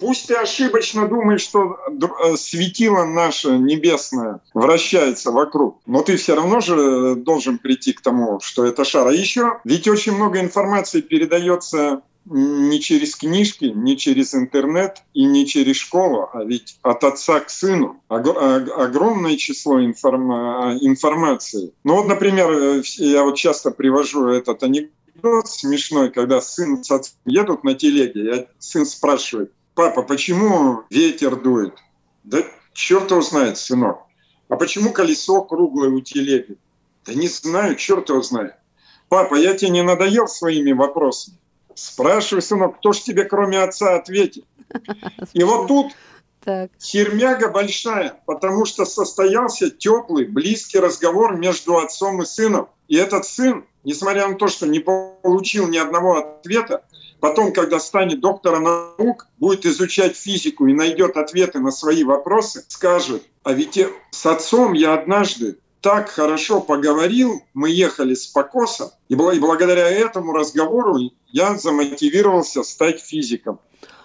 Пусть 0.00 0.28
ты 0.28 0.34
ошибочно 0.34 1.06
думаешь, 1.06 1.42
что 1.42 1.76
э, 1.88 2.36
светило 2.36 3.04
наше 3.04 3.50
небесное 3.58 4.40
вращается 4.54 5.30
вокруг, 5.30 5.80
но 5.86 6.02
ты 6.02 6.16
все 6.16 6.34
равно 6.34 6.60
же 6.60 7.14
должен 7.16 7.58
прийти 7.58 7.92
к 7.92 8.00
тому, 8.00 8.40
что 8.40 8.64
это 8.64 8.84
шар. 8.84 9.08
А 9.08 9.12
еще, 9.12 9.60
ведь 9.64 9.86
очень 9.88 10.12
много 10.12 10.40
информации 10.40 11.02
передается 11.02 12.02
не 12.24 12.80
через 12.80 13.14
книжки, 13.16 13.66
не 13.66 13.96
через 13.96 14.34
интернет 14.34 15.02
и 15.14 15.24
не 15.24 15.46
через 15.46 15.76
школу, 15.76 16.28
а 16.32 16.44
ведь 16.44 16.78
от 16.82 17.04
отца 17.04 17.40
к 17.40 17.50
сыну. 17.50 18.02
Огромное 18.08 19.36
число 19.36 19.84
информ... 19.84 20.32
информации. 20.80 21.72
Ну 21.84 21.96
вот, 21.96 22.06
например, 22.06 22.50
э, 22.50 22.82
я 22.96 23.22
вот 23.24 23.36
часто 23.36 23.70
привожу 23.70 24.28
этот 24.28 24.62
анекдот 24.62 25.48
смешной, 25.48 26.10
когда 26.10 26.40
сын 26.40 26.82
с 26.82 26.90
отцом 26.90 27.16
едут 27.26 27.64
на 27.64 27.74
телеге, 27.74 28.36
и 28.36 28.46
сын 28.58 28.86
спрашивает, 28.86 29.52
папа, 29.80 30.02
почему 30.02 30.82
ветер 30.90 31.36
дует? 31.36 31.72
Да 32.22 32.42
черт 32.74 33.10
его 33.10 33.22
знает, 33.22 33.56
сынок. 33.56 34.00
А 34.50 34.56
почему 34.56 34.92
колесо 34.92 35.40
круглое 35.40 35.88
у 35.88 36.00
телеги? 36.02 36.58
Да 37.06 37.14
не 37.14 37.28
знаю, 37.28 37.76
черт 37.76 38.10
его 38.10 38.20
знает. 38.20 38.56
Папа, 39.08 39.36
я 39.36 39.54
тебе 39.54 39.70
не 39.70 39.82
надоел 39.82 40.28
своими 40.28 40.72
вопросами? 40.72 41.38
Спрашивай, 41.74 42.42
сынок, 42.42 42.76
кто 42.76 42.92
ж 42.92 43.00
тебе 43.00 43.24
кроме 43.24 43.58
отца 43.58 43.96
ответит? 43.96 44.44
И 45.32 45.42
вот 45.44 45.68
тут 45.68 45.92
так. 46.44 46.70
Хермяга 46.78 47.48
большая, 47.48 48.20
потому 48.26 48.66
что 48.66 48.84
состоялся 48.84 49.70
теплый, 49.70 50.26
близкий 50.26 50.78
разговор 50.78 51.38
между 51.38 51.78
отцом 51.78 52.20
и 52.20 52.26
сыном. 52.26 52.68
И 52.88 52.96
этот 52.96 53.24
сын, 53.24 53.64
несмотря 53.84 54.28
на 54.28 54.34
то, 54.34 54.48
что 54.48 54.66
не 54.66 54.80
получил 54.80 55.68
ни 55.68 55.78
одного 55.78 56.18
ответа, 56.18 56.84
Потом, 57.20 57.52
когда 57.52 57.78
станет 57.78 58.20
доктором 58.20 58.64
наук, 58.64 59.26
будет 59.38 59.66
изучать 59.66 60.16
физику 60.16 60.66
и 60.66 60.72
найдет 60.72 61.16
ответы 61.16 61.60
на 61.60 61.70
свои 61.70 62.02
вопросы, 62.02 62.64
скажет, 62.68 63.22
а 63.44 63.52
ведь 63.52 63.78
с 64.10 64.26
отцом 64.26 64.72
я 64.72 64.94
однажды 64.94 65.58
так 65.82 66.08
хорошо 66.08 66.60
поговорил, 66.60 67.42
мы 67.54 67.70
ехали 67.70 68.14
с 68.14 68.26
покоса, 68.26 68.94
и 69.08 69.14
благодаря 69.14 69.88
этому 69.88 70.32
разговору 70.32 70.98
я 71.28 71.56
замотивировался 71.56 72.62
стать 72.62 73.00
физиком. 73.00 73.60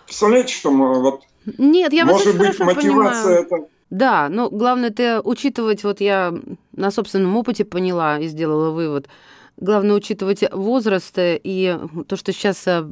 Представляете, 0.05 0.53
что 0.53 0.71
мы 0.71 1.01
вот... 1.01 1.23
Нет, 1.57 1.93
я 1.93 2.05
Может 2.05 2.37
быть, 2.37 2.59
мотивация 2.59 3.43
понимаю. 3.43 3.43
это... 3.43 3.55
Да, 3.89 4.29
но 4.29 4.49
главное 4.49 4.89
это 4.89 5.21
учитывать, 5.23 5.83
вот 5.83 6.01
я 6.01 6.33
на 6.73 6.91
собственном 6.91 7.35
опыте 7.37 7.63
поняла 7.65 8.19
и 8.19 8.27
сделала 8.27 8.71
вывод– 8.71 9.07
Главное 9.57 9.95
учитывать 9.95 10.43
возраст 10.51 11.13
и 11.17 11.77
то, 12.07 12.17
что 12.17 12.33
сейчас 12.33 12.61
э, 12.67 12.85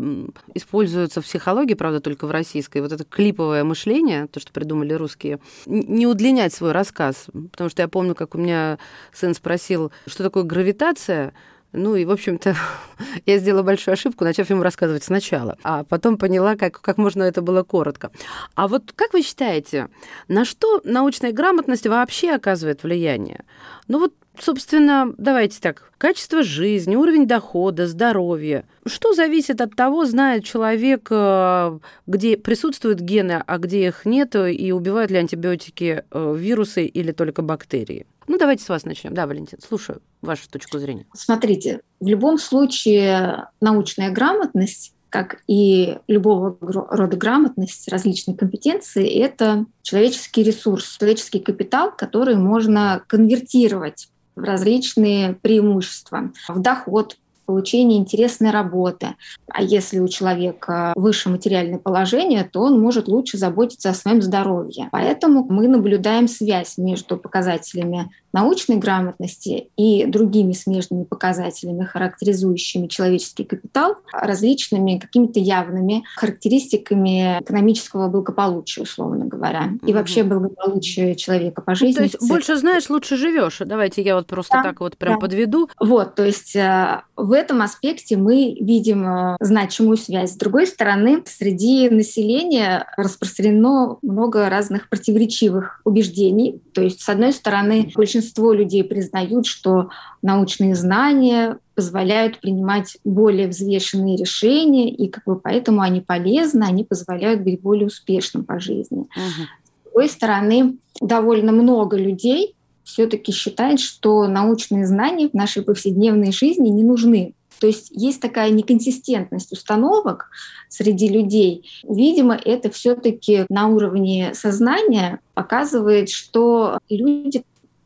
используется 0.53 1.21
в 1.21 1.25
психологии, 1.25 1.73
правда, 1.73 1.99
только 1.99 2.25
в 2.25 2.31
российской, 2.31 2.81
вот 2.81 2.93
это 2.93 3.03
клиповое 3.03 3.65
мышление, 3.65 4.27
то, 4.27 4.39
что 4.39 4.53
придумали 4.53 4.93
русские, 4.93 5.39
не 5.65 6.07
удлинять 6.07 6.53
свой 6.53 6.71
рассказ. 6.71 7.27
Потому 7.51 7.69
что 7.69 7.81
я 7.81 7.89
помню, 7.89 8.15
как 8.15 8.35
у 8.35 8.37
меня 8.37 8.79
сын 9.11 9.33
спросил, 9.33 9.91
что 10.07 10.23
такое 10.23 10.43
гравитация, 10.43 11.33
ну 11.73 11.95
и, 11.95 12.05
в 12.05 12.11
общем-то, 12.11 12.55
я 13.25 13.37
сделала 13.39 13.63
большую 13.63 13.93
ошибку, 13.93 14.23
начав 14.23 14.49
ему 14.49 14.63
рассказывать 14.63 15.03
сначала, 15.03 15.57
а 15.63 15.83
потом 15.83 16.17
поняла, 16.17 16.55
как, 16.55 16.79
как 16.79 16.97
можно 16.97 17.23
это 17.23 17.41
было 17.41 17.63
коротко. 17.63 18.11
А 18.55 18.69
вот 18.69 18.93
как 18.95 19.11
вы 19.11 19.21
считаете, 19.21 19.89
на 20.29 20.45
что 20.45 20.79
научная 20.85 21.33
грамотность 21.33 21.87
вообще 21.87 22.31
оказывает 22.31 22.83
влияние? 22.83 23.43
Ну 23.87 23.99
вот 23.99 24.13
Собственно, 24.39 25.13
давайте 25.17 25.59
так, 25.59 25.91
качество 25.97 26.43
жизни, 26.43 26.95
уровень 26.95 27.27
дохода, 27.27 27.87
здоровье. 27.87 28.65
Что 28.85 29.13
зависит 29.13 29.61
от 29.61 29.75
того, 29.75 30.05
знает 30.05 30.43
человек, 30.43 31.07
э, 31.11 31.79
где 32.07 32.37
присутствуют 32.37 32.99
гены, 32.99 33.43
а 33.45 33.57
где 33.59 33.87
их 33.87 34.05
нет, 34.05 34.35
и 34.35 34.71
убивают 34.71 35.11
ли 35.11 35.17
антибиотики 35.17 36.03
э, 36.09 36.35
вирусы 36.37 36.85
или 36.85 37.11
только 37.11 37.41
бактерии? 37.43 38.07
Ну, 38.27 38.37
давайте 38.37 38.63
с 38.63 38.69
вас 38.69 38.85
начнем. 38.85 39.13
Да, 39.13 39.27
Валентин, 39.27 39.59
слушаю 39.61 40.01
вашу 40.21 40.49
точку 40.49 40.79
зрения. 40.79 41.05
Смотрите, 41.13 41.81
в 41.99 42.07
любом 42.07 42.37
случае 42.37 43.47
научная 43.61 44.11
грамотность 44.11 44.93
как 45.09 45.43
и 45.45 45.99
любого 46.07 46.57
рода 46.59 47.15
грамотность, 47.15 47.87
различные 47.87 48.35
компетенции, 48.35 49.07
это 49.07 49.67
человеческий 49.83 50.41
ресурс, 50.41 50.97
человеческий 50.97 51.39
капитал, 51.39 51.95
который 51.95 52.35
можно 52.35 53.03
конвертировать 53.05 54.09
различные 54.35 55.33
преимущества, 55.33 56.31
в 56.47 56.59
доход, 56.59 57.17
получение 57.45 57.99
интересной 57.99 58.51
работы. 58.51 59.15
А 59.47 59.61
если 59.61 59.99
у 59.99 60.07
человека 60.07 60.93
выше 60.95 61.29
материальное 61.29 61.79
положение, 61.79 62.43
то 62.43 62.61
он 62.61 62.79
может 62.79 63.07
лучше 63.07 63.37
заботиться 63.37 63.89
о 63.89 63.93
своем 63.93 64.21
здоровье. 64.21 64.89
Поэтому 64.91 65.45
мы 65.49 65.67
наблюдаем 65.67 66.27
связь 66.27 66.77
между 66.77 67.17
показателями 67.17 68.09
научной 68.33 68.77
грамотности 68.77 69.69
и 69.77 70.05
другими 70.05 70.53
смежными 70.53 71.03
показателями, 71.03 71.85
характеризующими 71.85 72.87
человеческий 72.87 73.43
капитал, 73.43 73.97
различными 74.11 74.97
какими-то 74.97 75.39
явными 75.39 76.03
характеристиками 76.15 77.39
экономического 77.39 78.07
благополучия, 78.09 78.81
условно 78.81 79.25
говоря, 79.25 79.69
и 79.85 79.93
вообще 79.93 80.23
благополучия 80.23 81.15
человека 81.15 81.61
по 81.61 81.75
жизни. 81.75 81.93
То 81.95 82.03
есть 82.03 82.27
больше 82.27 82.57
знаешь, 82.57 82.89
лучше 82.89 83.17
живешь. 83.17 83.59
Давайте 83.59 84.01
я 84.01 84.15
вот 84.15 84.25
просто 84.27 84.57
да, 84.57 84.63
так 84.63 84.79
вот 84.79 84.97
прям 84.97 85.13
да. 85.15 85.19
подведу. 85.19 85.69
Вот, 85.79 86.15
то 86.15 86.25
есть 86.25 86.55
э, 86.55 87.01
в 87.33 87.35
этом 87.35 87.63
аспекте 87.63 88.17
мы 88.17 88.55
видим 88.59 89.07
э, 89.07 89.37
значимую 89.39 89.97
связь. 89.97 90.33
С 90.33 90.37
другой 90.37 90.67
стороны, 90.67 91.23
среди 91.25 91.89
населения 91.89 92.85
распространено 92.95 93.97
много 94.03 94.49
разных 94.49 94.87
противоречивых 94.89 95.81
убеждений. 95.83 96.61
То 96.73 96.83
есть, 96.83 97.01
с 97.01 97.09
одной 97.09 97.33
стороны, 97.33 97.91
большинство 97.95 98.43
большинство 98.43 98.53
людей 98.53 98.83
признают, 98.83 99.45
что 99.45 99.89
научные 100.21 100.75
знания 100.75 101.57
позволяют 101.75 102.39
принимать 102.39 102.97
более 103.03 103.47
взвешенные 103.47 104.17
решения, 104.17 104.91
и 104.91 105.07
как 105.07 105.23
бы 105.25 105.39
поэтому 105.39 105.81
они 105.81 106.01
полезны, 106.01 106.63
они 106.63 106.83
позволяют 106.83 107.41
быть 107.41 107.61
более 107.61 107.87
успешным 107.87 108.43
по 108.43 108.59
жизни. 108.59 109.01
Uh-huh. 109.01 109.45
С 109.81 109.83
другой 109.85 110.09
стороны, 110.09 110.77
довольно 111.01 111.51
много 111.51 111.97
людей 111.97 112.55
все-таки 112.83 113.31
считают, 113.31 113.79
что 113.79 114.27
научные 114.27 114.85
знания 114.85 115.29
в 115.29 115.33
нашей 115.33 115.63
повседневной 115.63 116.31
жизни 116.31 116.69
не 116.69 116.83
нужны. 116.83 117.33
То 117.59 117.67
есть 117.67 117.91
есть 117.91 118.19
такая 118.19 118.49
неконсистентность 118.49 119.51
установок 119.53 120.29
среди 120.67 121.07
людей. 121.07 121.69
Видимо, 121.87 122.35
это 122.35 122.69
все-таки 122.69 123.45
на 123.47 123.67
уровне 123.67 124.31
сознания 124.33 125.19
показывает, 125.33 126.09
что 126.09 126.79
люди 126.89 127.43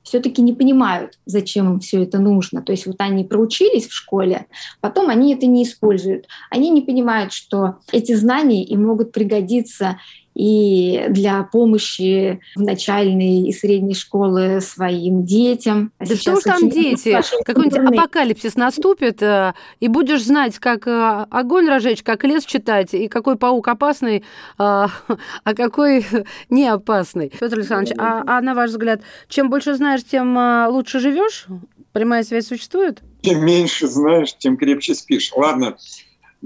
все-таки 0.08 0.42
не 0.42 0.54
понимают, 0.54 1.20
зачем 1.25 1.74
им 1.74 1.80
все 1.82 2.01
это 2.01 2.18
нужно. 2.18 2.62
То 2.62 2.72
есть 2.72 2.88
вот 2.88 2.96
они 3.00 3.25
проучились 3.25 3.88
в 3.88 3.94
школе, 3.94 4.48
потом 4.80 5.10
они 5.10 5.34
это 5.34 5.46
не 5.48 5.63
используют. 5.63 6.27
Они 6.50 6.70
не 6.70 6.82
понимают, 6.82 7.34
что 7.34 7.75
эти 7.92 8.13
знания 8.13 8.63
им 8.63 8.88
могут 8.88 9.12
пригодиться 9.12 10.00
и 10.38 11.08
для 11.10 11.41
помощи 11.44 12.39
в 12.56 12.62
начальной 12.62 13.48
и 13.48 13.51
средней 13.51 13.96
школы 13.96 14.62
своим 14.62 15.25
детям. 15.25 15.91
Да 16.00 16.15
что 16.15 16.39
ж 16.39 16.44
там 16.44 16.70
дети? 16.70 17.20
Какой-нибудь 17.44 18.00
апокалипсис 18.00 18.56
наступит, 18.56 19.24
э, 19.24 19.53
и 19.79 19.88
будешь 19.88 20.24
знать, 20.24 20.60
как 20.60 20.88
э, 20.88 21.25
огонь 21.32 21.67
разжечь, 21.67 22.03
как 22.03 22.24
лес 22.24 22.46
читать, 22.46 22.94
и 22.94 23.08
какой 23.08 23.36
паук 23.36 23.67
опасный, 23.67 24.24
а, 24.60 24.89
а 25.44 25.53
какой 25.56 26.06
не 26.51 26.67
опасный. 26.67 27.29
Петр 27.39 27.58
Александрович, 27.58 27.96
а, 27.98 28.24
а 28.27 28.41
на 28.41 28.53
ваш 28.53 28.70
взгляд, 28.70 29.01
чем 29.27 29.50
больше 29.50 29.74
знаешь, 29.74 30.03
тем 30.03 30.38
э, 30.38 30.67
лучше 30.67 31.00
живешь? 31.00 31.48
Прямая 31.94 32.22
связь 32.22 32.46
существует? 32.46 33.01
Чем 33.24 33.44
меньше 33.44 33.88
знаешь, 33.88 34.38
тем 34.38 34.56
крепче 34.56 34.94
спишь. 34.94 35.32
Ладно, 35.36 35.77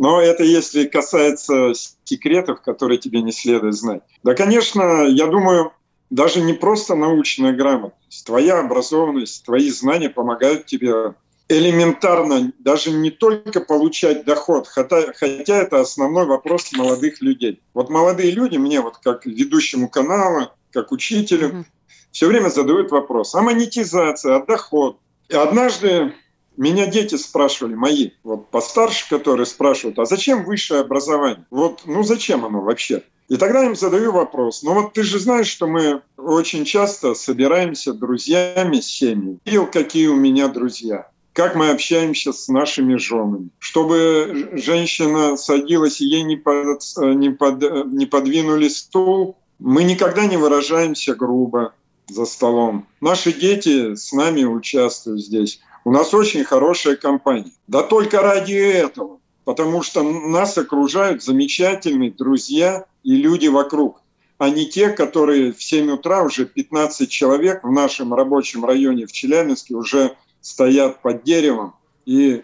но 0.02 0.20
это 0.20 0.44
если 0.44 0.88
касается 0.88 1.74
секретов, 2.06 2.64
которые 2.64 2.98
тебе 2.98 3.22
не 3.22 3.32
следует 3.32 3.76
знать. 3.76 4.02
Да, 4.24 4.34
конечно, 4.34 5.04
я 5.04 5.28
думаю, 5.28 5.74
даже 6.10 6.42
не 6.42 6.54
просто 6.54 6.96
научная 6.96 7.54
грамотность, 7.54 8.26
твоя 8.26 8.62
образованность, 8.62 9.46
твои 9.46 9.70
знания 9.70 10.10
помогают 10.10 10.66
тебе 10.66 11.14
элементарно 11.50 12.52
даже 12.58 12.90
не 12.90 13.12
только 13.12 13.62
получать 13.62 14.26
доход, 14.26 14.68
хотя, 14.68 15.14
хотя 15.14 15.58
это 15.58 15.82
основной 15.82 16.26
вопрос 16.26 16.74
молодых 16.74 17.22
людей. 17.22 17.62
Вот 17.76 17.92
молодые 17.92 18.32
люди 18.32 18.58
мне, 18.58 18.82
вот 18.82 18.98
как 18.98 19.28
ведущему 19.28 19.88
канала, 19.88 20.56
как 20.72 20.92
учителю, 20.92 21.50
mm-hmm. 21.50 21.66
все 22.12 22.26
время 22.26 22.50
задают 22.50 22.90
вопрос, 22.90 23.36
а 23.36 23.44
монетизация, 23.44 24.38
а 24.38 24.44
доход? 24.44 24.98
И 25.30 25.36
однажды 25.36 26.16
меня 26.58 26.86
дети 26.86 27.16
спрашивали, 27.16 27.76
мои, 27.76 28.12
вот 28.24 28.50
постарше, 28.50 29.08
которые 29.10 29.46
спрашивают, 29.46 30.00
а 30.00 30.06
зачем 30.06 30.44
высшее 30.44 30.82
образование? 30.82 31.46
Вот, 31.50 31.82
ну 31.86 32.04
зачем 32.04 32.46
оно 32.46 32.62
вообще? 32.62 33.04
И 33.30 33.38
тогда 33.38 33.66
им 33.66 33.76
задаю 33.76 34.12
вопрос. 34.12 34.62
Ну 34.62 34.74
вот 34.74 34.94
ты 34.94 35.04
же 35.04 35.18
знаешь, 35.18 35.48
что 35.48 35.66
мы 35.66 36.02
очень 36.18 36.66
часто 36.66 37.14
собираемся 37.14 37.94
друзьями 37.94 38.82
с 38.82 38.88
семьей. 38.88 39.40
Видел, 39.46 39.68
какие 39.68 40.08
у 40.08 40.16
меня 40.16 40.48
друзья 40.50 41.08
как 41.34 41.56
мы 41.56 41.70
общаемся 41.70 42.34
с 42.34 42.48
нашими 42.50 42.98
женами. 42.98 43.50
Чтобы 43.60 44.50
женщина 44.54 45.38
садилась 45.38 46.02
и 46.02 46.06
ей 46.06 46.24
не, 46.24 46.36
под, 46.36 46.82
не, 46.98 47.30
под, 47.30 47.62
не 47.94 48.06
подвинули 48.06 48.68
стул, 48.68 49.38
мы 49.60 49.84
никогда 49.84 50.26
не 50.26 50.38
выражаемся 50.38 51.16
грубо 51.16 51.74
за 52.08 52.26
столом. 52.26 52.88
Наши 53.00 53.32
дети 53.32 53.96
с 53.96 54.12
нами 54.12 54.44
участвуют 54.44 55.22
здесь. 55.22 55.62
У 55.84 55.92
нас 55.92 56.14
очень 56.14 56.44
хорошая 56.44 56.96
компания. 56.96 57.52
Да 57.68 57.84
только 57.84 58.22
ради 58.22 58.54
этого. 58.54 59.20
Потому 59.44 59.82
что 59.82 60.04
нас 60.04 60.58
окружают 60.58 61.24
замечательные 61.24 62.12
друзья 62.12 62.86
и 63.04 63.16
люди 63.16 63.48
вокруг 63.48 64.02
а 64.42 64.50
не 64.50 64.66
те, 64.66 64.90
которые 64.90 65.54
в 65.54 65.62
7 65.62 65.92
утра 65.92 66.24
уже 66.24 66.46
15 66.46 67.08
человек 67.08 67.64
в 67.64 67.72
нашем 67.72 68.12
рабочем 68.12 68.66
районе 68.66 69.06
в 69.06 69.12
Челябинске 69.12 69.76
уже 69.76 70.16
стоят 70.42 71.00
под 71.04 71.22
деревом 71.22 71.76
и 72.08 72.42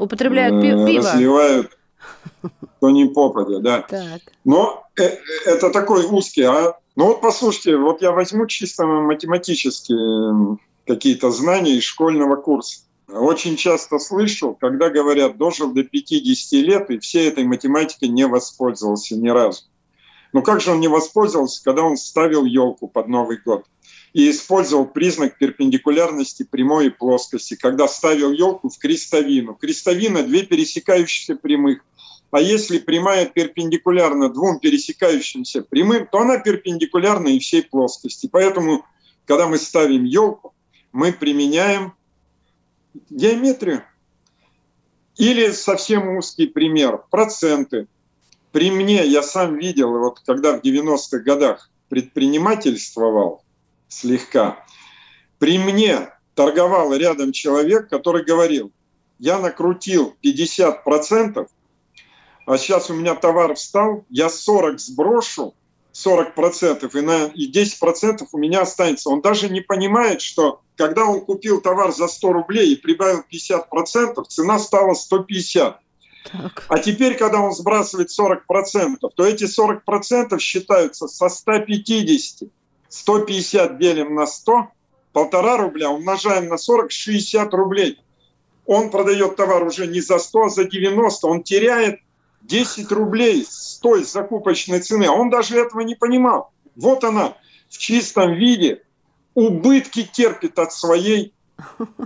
употребляют 0.00 0.56
э, 0.56 0.84
пиво. 0.84 1.12
разливают 1.12 1.78
то 2.80 2.90
не 2.90 3.04
попадя, 3.04 3.60
да. 3.60 3.82
Так. 3.82 4.22
Но 4.44 4.82
э, 4.98 5.18
это 5.46 5.70
такой 5.70 6.04
узкий, 6.04 6.42
а 6.42 6.76
ну 6.96 7.06
вот 7.06 7.20
послушайте, 7.20 7.76
вот 7.76 8.02
я 8.02 8.10
возьму 8.10 8.48
чисто 8.48 8.84
математические 8.84 10.58
какие-то 10.86 11.30
знания 11.30 11.76
из 11.76 11.84
школьного 11.84 12.36
курса. 12.36 12.80
Очень 13.08 13.56
часто 13.56 13.98
слышу, 13.98 14.56
когда 14.58 14.88
говорят, 14.88 15.36
дожил 15.36 15.72
до 15.72 15.84
50 15.84 16.52
лет 16.64 16.90
и 16.90 16.98
всей 16.98 17.28
этой 17.28 17.44
математикой 17.44 18.08
не 18.08 18.26
воспользовался 18.26 19.16
ни 19.16 19.28
разу. 19.28 19.64
Но 20.32 20.42
как 20.42 20.60
же 20.60 20.72
он 20.72 20.80
не 20.80 20.88
воспользовался, 20.88 21.62
когда 21.62 21.82
он 21.82 21.96
ставил 21.96 22.44
елку 22.44 22.88
под 22.88 23.08
Новый 23.08 23.38
год 23.44 23.66
и 24.14 24.30
использовал 24.30 24.86
признак 24.86 25.38
перпендикулярности 25.38 26.44
прямой 26.44 26.86
и 26.86 26.90
плоскости, 26.90 27.56
когда 27.56 27.86
ставил 27.88 28.32
елку 28.32 28.68
в 28.68 28.78
крестовину. 28.78 29.54
Крестовина– 29.54 30.22
две 30.24 30.44
пересекающиеся 30.44 31.36
прямых. 31.36 31.84
А 32.30 32.40
если 32.40 32.78
прямая 32.78 33.26
перпендикулярна 33.26 34.28
двум 34.28 34.58
пересекающимся 34.58 35.62
прямым, 35.62 36.08
то 36.10 36.18
она 36.18 36.38
перпендикулярна 36.38 37.28
и 37.28 37.38
всей 37.38 37.62
плоскости. 37.62 38.28
Поэтому, 38.32 38.84
когда 39.26 39.46
мы 39.46 39.58
ставим 39.58 40.04
елку, 40.04 40.53
мы 40.94 41.12
применяем 41.12 41.92
геометрию. 43.10 43.82
Или 45.16 45.50
совсем 45.50 46.16
узкий 46.16 46.46
пример– 46.46 47.02
проценты. 47.10 47.88
При 48.52 48.70
мне, 48.70 49.04
я 49.04 49.22
сам 49.22 49.58
видел, 49.58 49.98
вот 49.98 50.20
когда 50.20 50.56
в 50.56 50.62
90-х 50.62 51.18
годах 51.18 51.68
предпринимательствовал 51.88 53.42
слегка, 53.88 54.64
при 55.40 55.58
мне 55.58 56.12
торговал 56.36 56.94
рядом 56.94 57.32
человек, 57.32 57.88
который 57.88 58.24
говорил, 58.24 58.70
я 59.18 59.40
накрутил 59.40 60.16
50%, 60.22 61.48
а 62.46 62.58
сейчас 62.58 62.88
у 62.88 62.94
меня 62.94 63.16
товар 63.16 63.56
встал, 63.56 64.04
я 64.10 64.28
40 64.28 64.78
сброшу, 64.78 65.54
40%, 65.94 66.98
и, 66.98 67.00
на, 67.00 67.26
и 67.26 67.50
10% 67.50 68.26
у 68.32 68.38
меня 68.38 68.62
останется. 68.62 69.10
Он 69.10 69.20
даже 69.20 69.48
не 69.48 69.60
понимает, 69.60 70.20
что 70.20 70.60
когда 70.76 71.04
он 71.04 71.20
купил 71.20 71.60
товар 71.60 71.92
за 71.92 72.08
100 72.08 72.32
рублей 72.32 72.72
и 72.72 72.76
прибавил 72.76 73.22
50%, 73.32 74.24
цена 74.28 74.58
стала 74.58 74.94
150. 74.94 75.80
Так. 76.32 76.64
А 76.68 76.78
теперь, 76.78 77.16
когда 77.16 77.40
он 77.40 77.52
сбрасывает 77.52 78.08
40%, 78.10 78.96
то 79.14 79.24
эти 79.24 79.44
40% 79.44 80.38
считаются 80.38 81.06
со 81.06 81.28
150. 81.28 82.48
150 82.88 83.78
делим 83.78 84.14
на 84.14 84.26
100, 84.26 84.68
полтора 85.12 85.58
рубля 85.58 85.90
умножаем 85.90 86.48
на 86.48 86.56
40, 86.56 86.90
60 86.90 87.54
рублей. 87.54 88.00
Он 88.66 88.90
продает 88.90 89.36
товар 89.36 89.62
уже 89.62 89.86
не 89.86 90.00
за 90.00 90.18
100, 90.18 90.42
а 90.42 90.48
за 90.48 90.64
90. 90.64 91.26
Он 91.26 91.42
теряет 91.42 92.00
10 92.44 92.92
рублей 92.92 93.46
с 93.48 93.78
той 93.78 94.04
закупочной 94.04 94.80
цены. 94.80 95.08
Он 95.08 95.30
даже 95.30 95.58
этого 95.58 95.80
не 95.80 95.94
понимал. 95.94 96.52
Вот 96.76 97.04
она 97.04 97.36
в 97.68 97.78
чистом 97.78 98.34
виде 98.34 98.82
убытки 99.34 100.08
терпит 100.10 100.58
от 100.58 100.72
своей, 100.72 101.32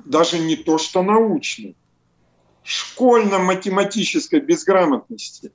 даже 0.05 0.39
не 0.39 0.57
то 0.57 0.79
что 0.79 1.03
научной, 1.03 1.77
школьно-математической 2.63 4.41
безграмотности. 4.41 5.53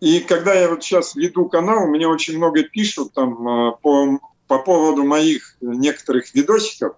И 0.00 0.20
когда 0.20 0.54
я 0.54 0.68
вот 0.68 0.84
сейчас 0.84 1.14
веду 1.14 1.48
канал, 1.48 1.86
мне 1.86 2.06
очень 2.06 2.36
много 2.36 2.62
пишут 2.62 3.14
там 3.14 3.48
а, 3.48 3.72
по, 3.72 4.20
по 4.46 4.58
поводу 4.58 5.04
моих 5.04 5.56
некоторых 5.60 6.34
видосиков, 6.34 6.96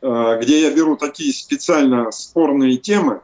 а, 0.00 0.38
где 0.38 0.62
я 0.62 0.70
беру 0.70 0.96
такие 0.96 1.32
специально 1.34 2.10
спорные 2.10 2.78
темы, 2.78 3.20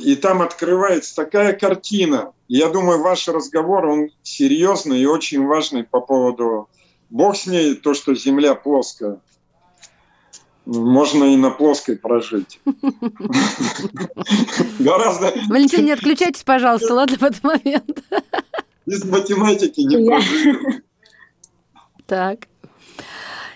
и 0.00 0.16
там 0.16 0.42
открывается 0.42 1.16
такая 1.16 1.52
картина. 1.52 2.32
Я 2.48 2.68
думаю, 2.68 3.02
ваш 3.02 3.28
разговор, 3.28 3.86
он 3.86 4.10
серьезный 4.22 5.00
и 5.00 5.06
очень 5.06 5.46
важный 5.46 5.84
по 5.84 6.00
поводу 6.00 6.68
Бог 7.10 7.36
с 7.36 7.46
ней, 7.46 7.74
то, 7.74 7.94
что 7.94 8.14
Земля 8.14 8.54
плоская 8.54 9.20
можно 10.68 11.24
и 11.24 11.36
на 11.36 11.50
плоской 11.50 11.96
прожить. 11.96 12.60
Гораздо... 14.78 15.32
Валентин, 15.48 15.86
не 15.86 15.92
отключайтесь, 15.92 16.42
пожалуйста, 16.42 16.92
ладно, 16.92 17.16
в 17.16 17.22
этот 17.22 17.42
момент. 17.42 18.04
Без 18.84 19.02
математики 19.04 19.80
не 19.80 20.06
прожить. 20.06 20.82
Так. 22.06 22.48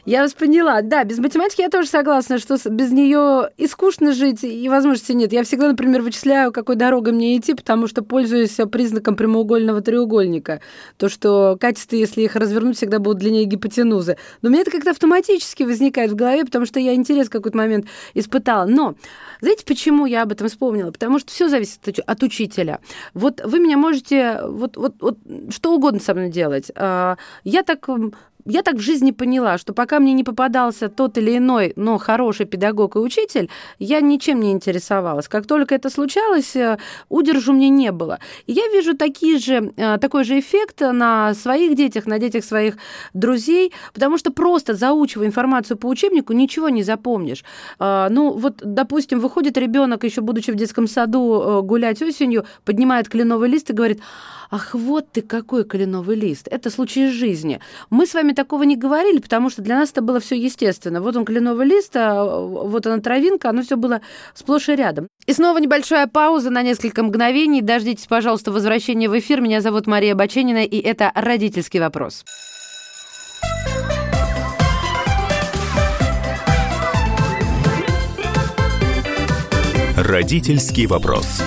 Я 0.05 0.23
вас 0.23 0.35
поняла. 0.35 0.83
Да, 0.83 1.05
без 1.05 1.19
математики 1.19 1.61
я 1.61 1.69
тоже 1.69 1.89
согласна, 1.89 2.39
что 2.39 2.59
без 2.69 2.91
нее 2.91 3.51
и 3.57 3.69
скучно 3.69 4.13
жить, 4.13 4.43
и 4.43 4.69
возможности 4.69 5.13
нет. 5.13 5.33
Я 5.33 5.45
всегда, 5.45 5.69
например, 5.69 6.03
вычисляю, 6.03 6.51
какой 6.53 6.75
дорогой 6.75 7.13
мне 7.13 7.37
идти, 7.39 7.55
потому 7.55 7.87
что 7.87 8.03
пользуюсь 8.03 8.59
признаком 8.73 9.15
прямоугольного 9.15 9.81
треугольника. 9.81 10.61
То, 10.97 11.09
что 11.09 11.57
качества, 11.61 11.95
если 11.95 12.23
их 12.23 12.35
развернуть, 12.35 12.77
всегда 12.79 12.99
будут 12.99 13.19
длиннее 13.19 13.45
гипотенузы. 13.45 14.17
Но 14.43 14.49
меня 14.49 14.63
это 14.63 14.73
как-то 14.73 14.91
автоматически 14.91 15.63
возникает 15.63 16.11
в 16.11 16.17
голове, 16.17 16.45
потому 16.45 16.67
что 16.67 16.81
я 16.81 16.95
интерес 16.95 17.29
в 17.29 17.31
какой-то 17.31 17.57
момент 17.57 17.87
испытала. 18.15 18.67
Но 18.67 18.97
знаете, 19.41 19.65
почему 19.65 20.07
я 20.07 20.23
об 20.23 20.33
этом 20.33 20.49
вспомнила? 20.49 20.91
Потому 20.91 21.21
что 21.21 21.31
все 21.31 21.49
зависит 21.49 22.01
от 22.05 22.23
учителя. 22.25 22.81
Вот 23.15 23.41
вы 23.45 23.61
меня 23.61 23.77
можете 23.77 24.41
вот, 24.47 24.77
вот, 24.77 24.95
вот 24.99 25.19
что 25.51 25.75
угодно 25.75 26.01
со 26.01 26.15
мной 26.15 26.31
делать. 26.31 26.73
А, 26.75 27.17
я 27.45 27.63
так 27.63 27.89
я 28.45 28.63
так 28.63 28.77
в 28.77 28.81
жизни 28.81 29.11
поняла, 29.11 29.59
что 29.59 29.73
пока 29.73 30.01
мне 30.01 30.13
не 30.13 30.25
попадался 30.25 30.89
тот 30.89 31.19
или 31.19 31.37
иной, 31.37 31.73
но 31.77 31.99
хороший 31.99 32.47
педагог 32.47 32.97
и 32.97 32.99
учитель, 32.99 33.49
я 33.79 34.01
ничем 34.01 34.41
не 34.41 34.53
интересовалась. 34.53 35.29
Как 35.29 35.47
только 35.47 35.75
это 35.75 35.91
случалось, 35.91 36.57
э, 36.57 36.79
удержу 37.09 37.53
мне 37.53 37.69
не 37.69 37.93
было. 37.93 38.19
И 38.47 38.53
я 38.53 38.67
вижу 38.69 38.97
такие 38.97 39.39
же, 39.39 39.73
э, 39.77 39.99
такой 39.99 40.25
же 40.25 40.39
эффект 40.39 40.81
на 40.81 41.35
своих 41.35 41.77
детях, 41.77 42.07
на 42.07 42.19
детях 42.19 42.45
своих 42.45 42.77
друзей, 43.15 43.73
потому 43.93 44.19
что 44.19 44.33
просто 44.33 44.75
заучивая 44.75 45.27
информацию 45.27 45.77
по 45.77 45.87
учебнику, 45.87 46.33
ничего 46.33 46.69
не 46.69 46.83
запомнишь. 46.83 47.45
А, 47.79 48.09
ну, 48.09 48.33
вот, 48.33 48.61
допустим, 48.65 49.21
выходит 49.21 49.57
ребенок, 49.57 50.05
еще 50.05 50.21
будучи 50.21 50.51
в 50.51 50.57
детском 50.57 50.87
саду, 50.87 51.43
э, 51.43 51.63
гулять 51.63 52.03
осенью, 52.03 52.45
поднимает 52.65 53.09
кленовый 53.09 53.49
лист 53.49 53.71
и 53.71 53.73
говорит, 53.73 54.01
ах, 54.53 54.75
вот 54.75 55.07
ты 55.11 55.23
какой 55.23 55.65
кленовый 55.65 56.15
лист. 56.15 56.47
Это 56.51 56.71
случай 56.71 57.07
из 57.07 57.13
жизни. 57.13 57.59
Мы 57.91 58.07
с 58.07 58.15
вами 58.15 58.33
такого 58.33 58.63
не 58.65 58.77
говорили, 58.77 59.19
потому 59.19 59.49
что 59.51 59.63
для 59.63 59.77
нас 59.77 59.91
это 59.91 60.03
было 60.03 60.21
все 60.21 60.37
естественно. 60.37 61.01
Вот 61.01 61.17
он 61.17 61.25
кленовый 61.25 61.67
лист, 61.67 61.97
а 61.97 62.41
вот 62.41 62.87
она 62.87 62.99
травинка, 62.99 63.49
оно 63.49 63.63
все 63.63 63.77
было 63.77 64.03
сплошь 64.35 64.69
и 64.69 64.77
рядом. 64.77 65.09
И 65.27 65.33
снова 65.33 65.59
небольшая 65.59 66.07
пауза 66.07 66.51
на 66.51 66.63
несколько 66.63 67.03
мгновений. 67.03 67.63
Дождитесь, 67.63 68.07
пожалуйста, 68.07 68.53
возвращения 68.53 69.09
в 69.09 69.19
эфир. 69.19 69.41
Меня 69.41 69.63
зовут 69.63 69.87
Мария 69.87 70.15
Баченина, 70.15 70.65
и 70.65 70.79
это 70.79 71.11
«Родительский 71.15 71.81
вопрос». 71.81 72.25
Родительский 79.97 80.87
вопрос. 80.87 81.43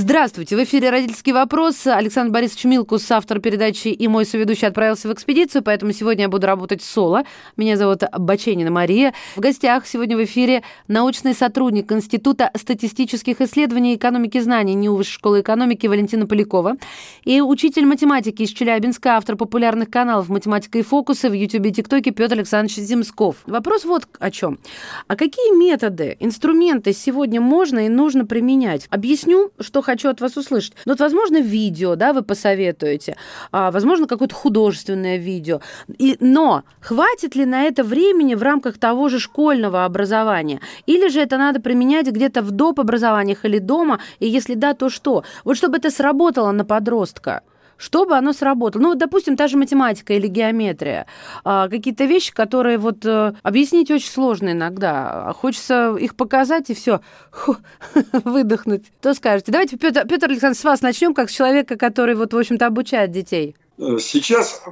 Здравствуйте, 0.00 0.56
в 0.56 0.62
эфире 0.62 0.90
«Родительский 0.90 1.32
вопрос». 1.32 1.84
Александр 1.88 2.32
Борисович 2.32 2.66
Милкус, 2.66 3.10
автор 3.10 3.40
передачи 3.40 3.88
и 3.88 4.06
мой 4.06 4.24
соведущий, 4.24 4.68
отправился 4.68 5.08
в 5.08 5.12
экспедицию, 5.12 5.64
поэтому 5.64 5.90
сегодня 5.90 6.22
я 6.22 6.28
буду 6.28 6.46
работать 6.46 6.84
соло. 6.84 7.24
Меня 7.56 7.76
зовут 7.76 8.02
Баченина 8.16 8.70
Мария. 8.70 9.12
В 9.34 9.40
гостях 9.40 9.88
сегодня 9.88 10.16
в 10.16 10.22
эфире 10.22 10.62
научный 10.86 11.34
сотрудник 11.34 11.90
Института 11.90 12.52
статистических 12.54 13.40
исследований 13.40 13.94
и 13.94 13.96
экономики 13.96 14.38
знаний 14.38 14.74
НИУ 14.74 14.94
Высшей 14.94 15.14
школы 15.14 15.40
экономики 15.40 15.88
Валентина 15.88 16.28
Полякова 16.28 16.76
и 17.24 17.40
учитель 17.40 17.84
математики 17.84 18.42
из 18.42 18.50
Челябинска, 18.50 19.16
автор 19.16 19.34
популярных 19.34 19.90
каналов 19.90 20.28
«Математика 20.28 20.78
и 20.78 20.82
фокусы» 20.82 21.28
в 21.28 21.32
YouTube 21.32 21.66
и 21.66 21.72
ТикТоке 21.72 22.12
Петр 22.12 22.34
Александрович 22.34 22.76
Земсков. 22.76 23.38
Вопрос 23.46 23.84
вот 23.84 24.06
о 24.20 24.30
чем. 24.30 24.60
А 25.08 25.16
какие 25.16 25.58
методы, 25.58 26.16
инструменты 26.20 26.92
сегодня 26.92 27.40
можно 27.40 27.86
и 27.86 27.88
нужно 27.88 28.24
применять? 28.24 28.86
Объясню, 28.90 29.50
что 29.58 29.82
хочу 29.88 30.10
от 30.10 30.20
вас 30.20 30.36
услышать. 30.36 30.74
Ну, 30.86 30.92
вот, 30.92 31.00
возможно, 31.00 31.40
видео, 31.40 31.96
да, 31.96 32.12
вы 32.12 32.22
посоветуете, 32.22 33.16
а, 33.52 33.70
возможно, 33.70 34.06
какое-то 34.06 34.34
художественное 34.34 35.16
видео. 35.16 35.60
И, 35.98 36.16
но 36.20 36.62
хватит 36.80 37.36
ли 37.36 37.46
на 37.46 37.62
это 37.62 37.84
времени 37.84 38.34
в 38.34 38.42
рамках 38.42 38.78
того 38.78 39.08
же 39.08 39.18
школьного 39.18 39.84
образования? 39.84 40.60
Или 40.86 41.08
же 41.08 41.20
это 41.20 41.38
надо 41.38 41.60
применять 41.60 42.06
где-то 42.06 42.42
в 42.42 42.50
доп. 42.50 42.80
образованиях 42.80 43.44
или 43.44 43.58
дома? 43.58 43.98
И 44.20 44.28
если 44.28 44.54
да, 44.54 44.74
то 44.74 44.90
что? 44.90 45.24
Вот 45.44 45.56
чтобы 45.56 45.78
это 45.78 45.90
сработало 45.90 46.52
на 46.52 46.64
подростка 46.64 47.42
чтобы 47.78 48.16
оно 48.16 48.32
сработало. 48.32 48.82
Ну, 48.82 48.94
допустим, 48.94 49.36
та 49.36 49.48
же 49.48 49.56
математика 49.56 50.12
или 50.12 50.26
геометрия. 50.26 51.06
А, 51.44 51.68
какие-то 51.68 52.04
вещи, 52.04 52.34
которые 52.34 52.76
вот 52.76 53.06
а, 53.06 53.34
объяснить 53.42 53.90
очень 53.90 54.10
сложно 54.10 54.52
иногда. 54.52 55.32
Хочется 55.36 55.96
их 55.98 56.16
показать 56.16 56.68
и 56.68 56.74
все, 56.74 57.00
выдохнуть. 58.24 58.86
Что 59.00 59.14
скажете? 59.14 59.52
Давайте, 59.52 59.78
Петр, 59.78 60.06
Петр 60.06 60.26
Александрович, 60.26 60.60
с 60.60 60.64
вас 60.64 60.82
начнем, 60.82 61.14
как 61.14 61.30
с 61.30 61.32
человека, 61.34 61.76
который, 61.76 62.14
вот, 62.14 62.34
в 62.34 62.36
общем-то, 62.36 62.66
обучает 62.66 63.12
детей. 63.12 63.56
Э, 63.78 63.98
сейчас, 64.00 64.62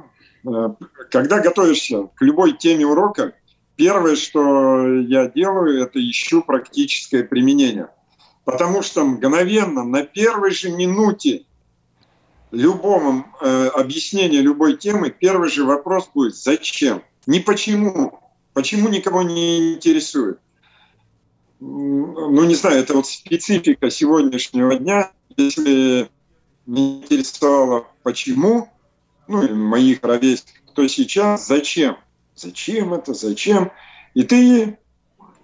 э, 0.45 0.49
когда 1.09 1.39
готовишься 1.39 2.09
к 2.13 2.21
любой 2.21 2.53
теме 2.53 2.85
урока, 2.85 3.33
первое, 3.77 4.17
что 4.17 4.85
я 4.99 5.29
делаю, 5.29 5.81
это 5.81 5.99
ищу 5.99 6.41
практическое 6.41 7.23
применение. 7.23 7.87
Потому 8.43 8.81
что 8.81 9.03
мгновенно, 9.03 9.83
на 9.83 10.03
первой 10.03 10.51
же 10.51 10.71
минуте 10.71 11.46
любому 12.51 13.25
э, 13.41 13.67
объяснению 13.67 14.43
любой 14.43 14.77
темы 14.77 15.09
первый 15.09 15.49
же 15.49 15.63
вопрос 15.63 16.09
будет 16.13 16.35
«Зачем?». 16.35 17.03
Не 17.25 17.39
почему. 17.39 18.19
Почему 18.53 18.89
никого 18.89 19.21
не 19.21 19.73
интересует. 19.75 20.39
Ну, 21.59 22.43
не 22.43 22.55
знаю, 22.55 22.79
это 22.79 22.93
вот 22.93 23.07
специфика 23.07 23.89
сегодняшнего 23.89 24.75
дня. 24.75 25.11
Если 25.35 26.09
не 26.65 27.01
интересовало 27.01 27.87
почему, 28.03 28.69
ну, 29.27 29.53
моих 29.53 30.03
ровесников, 30.03 30.73
то 30.73 30.87
сейчас 30.87 31.47
зачем? 31.47 31.97
Зачем 32.35 32.93
это, 32.93 33.13
зачем? 33.13 33.71
И 34.13 34.23
ты 34.23 34.77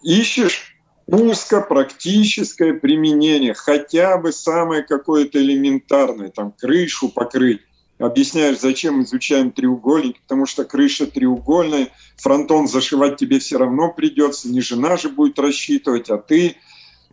ищешь 0.04 0.73
узко-практическое 1.08 2.74
применение, 2.74 3.54
хотя 3.54 4.18
бы 4.18 4.32
самое 4.32 4.84
какое-то 4.84 5.40
элементарное, 5.40 6.30
там 6.30 6.52
крышу 6.52 7.10
покрыть. 7.10 7.62
Объясняешь, 8.00 8.60
зачем 8.60 9.04
изучаем 9.04 9.52
треугольник, 9.52 10.20
потому 10.22 10.46
что 10.46 10.66
крыша 10.66 11.06
треугольная, 11.08 11.90
фронтон 12.18 12.68
зашивать 12.68 13.18
тебе 13.18 13.40
все 13.40 13.58
равно 13.58 13.92
придется, 13.92 14.50
не 14.50 14.62
жена 14.62 14.98
же 14.98 15.10
будет 15.10 15.40
рассчитывать, 15.40 16.10
а 16.10 16.18
ты. 16.18 16.58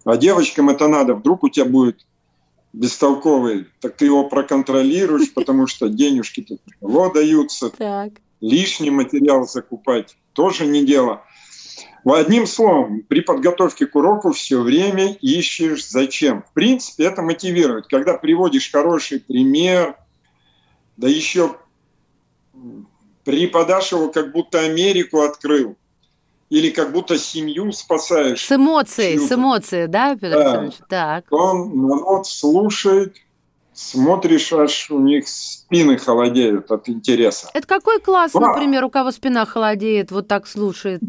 А 0.05 0.17
девочкам 0.17 0.71
это 0.71 0.89
надо, 0.89 1.15
вдруг 1.15 1.45
у 1.45 1.49
тебя 1.49 1.67
будет 1.67 2.07
бестолковый, 2.73 3.67
так 3.81 3.97
ты 3.97 4.07
его 4.07 4.25
проконтролируешь, 4.25 5.33
потому 5.33 5.67
что 5.67 5.89
денежки-то 5.89 6.57
даются. 7.13 7.71
Так. 7.71 8.13
Лишний 8.41 8.91
материал 8.91 9.47
закупать 9.47 10.17
тоже 10.33 10.67
не 10.67 10.85
дело. 10.85 11.23
Одним 12.05 12.47
словом, 12.47 13.03
при 13.03 13.21
подготовке 13.21 13.87
к 13.87 13.95
уроку 13.95 14.33
все 14.33 14.61
время 14.61 15.15
ищешь 15.21 15.89
зачем. 15.89 16.43
В 16.43 16.53
принципе, 16.53 17.05
это 17.05 17.23
мотивирует. 17.23 17.87
Когда 17.89 18.15
приводишь 18.15 18.71
хороший 18.71 19.21
пример, 19.21 19.97
да 20.97 21.09
еще 21.09 21.57
преподашь 23.25 23.93
его, 23.93 24.09
как 24.09 24.33
будто 24.33 24.61
Америку 24.61 25.21
открыл, 25.23 25.77
или 26.49 26.71
как 26.71 26.93
будто 26.93 27.19
семью 27.19 27.71
спасаешь. 27.73 28.45
С 28.45 28.53
эмоцией, 28.53 29.19
с 29.19 29.31
эмоцией, 29.31 29.87
да, 29.87 30.15
Петр 30.15 30.31
да. 30.31 30.41
Александрович? 30.41 30.75
Так. 30.89 31.25
Он 31.31 31.87
народ 31.87 32.27
слушает, 32.27 33.17
смотришь, 33.73 34.53
аж 34.53 34.91
у 34.91 34.99
них 34.99 35.29
спины 35.29 35.97
холодеют 35.97 36.71
от 36.71 36.89
интереса. 36.89 37.51
Это 37.55 37.67
какой 37.67 38.01
класс, 38.01 38.35
а. 38.35 38.41
например, 38.41 38.85
у 38.85 38.91
кого 38.91 39.13
спина 39.13 39.47
холодеет, 39.47 40.11
вот 40.11 40.29
так 40.29 40.47
слушает? 40.47 41.03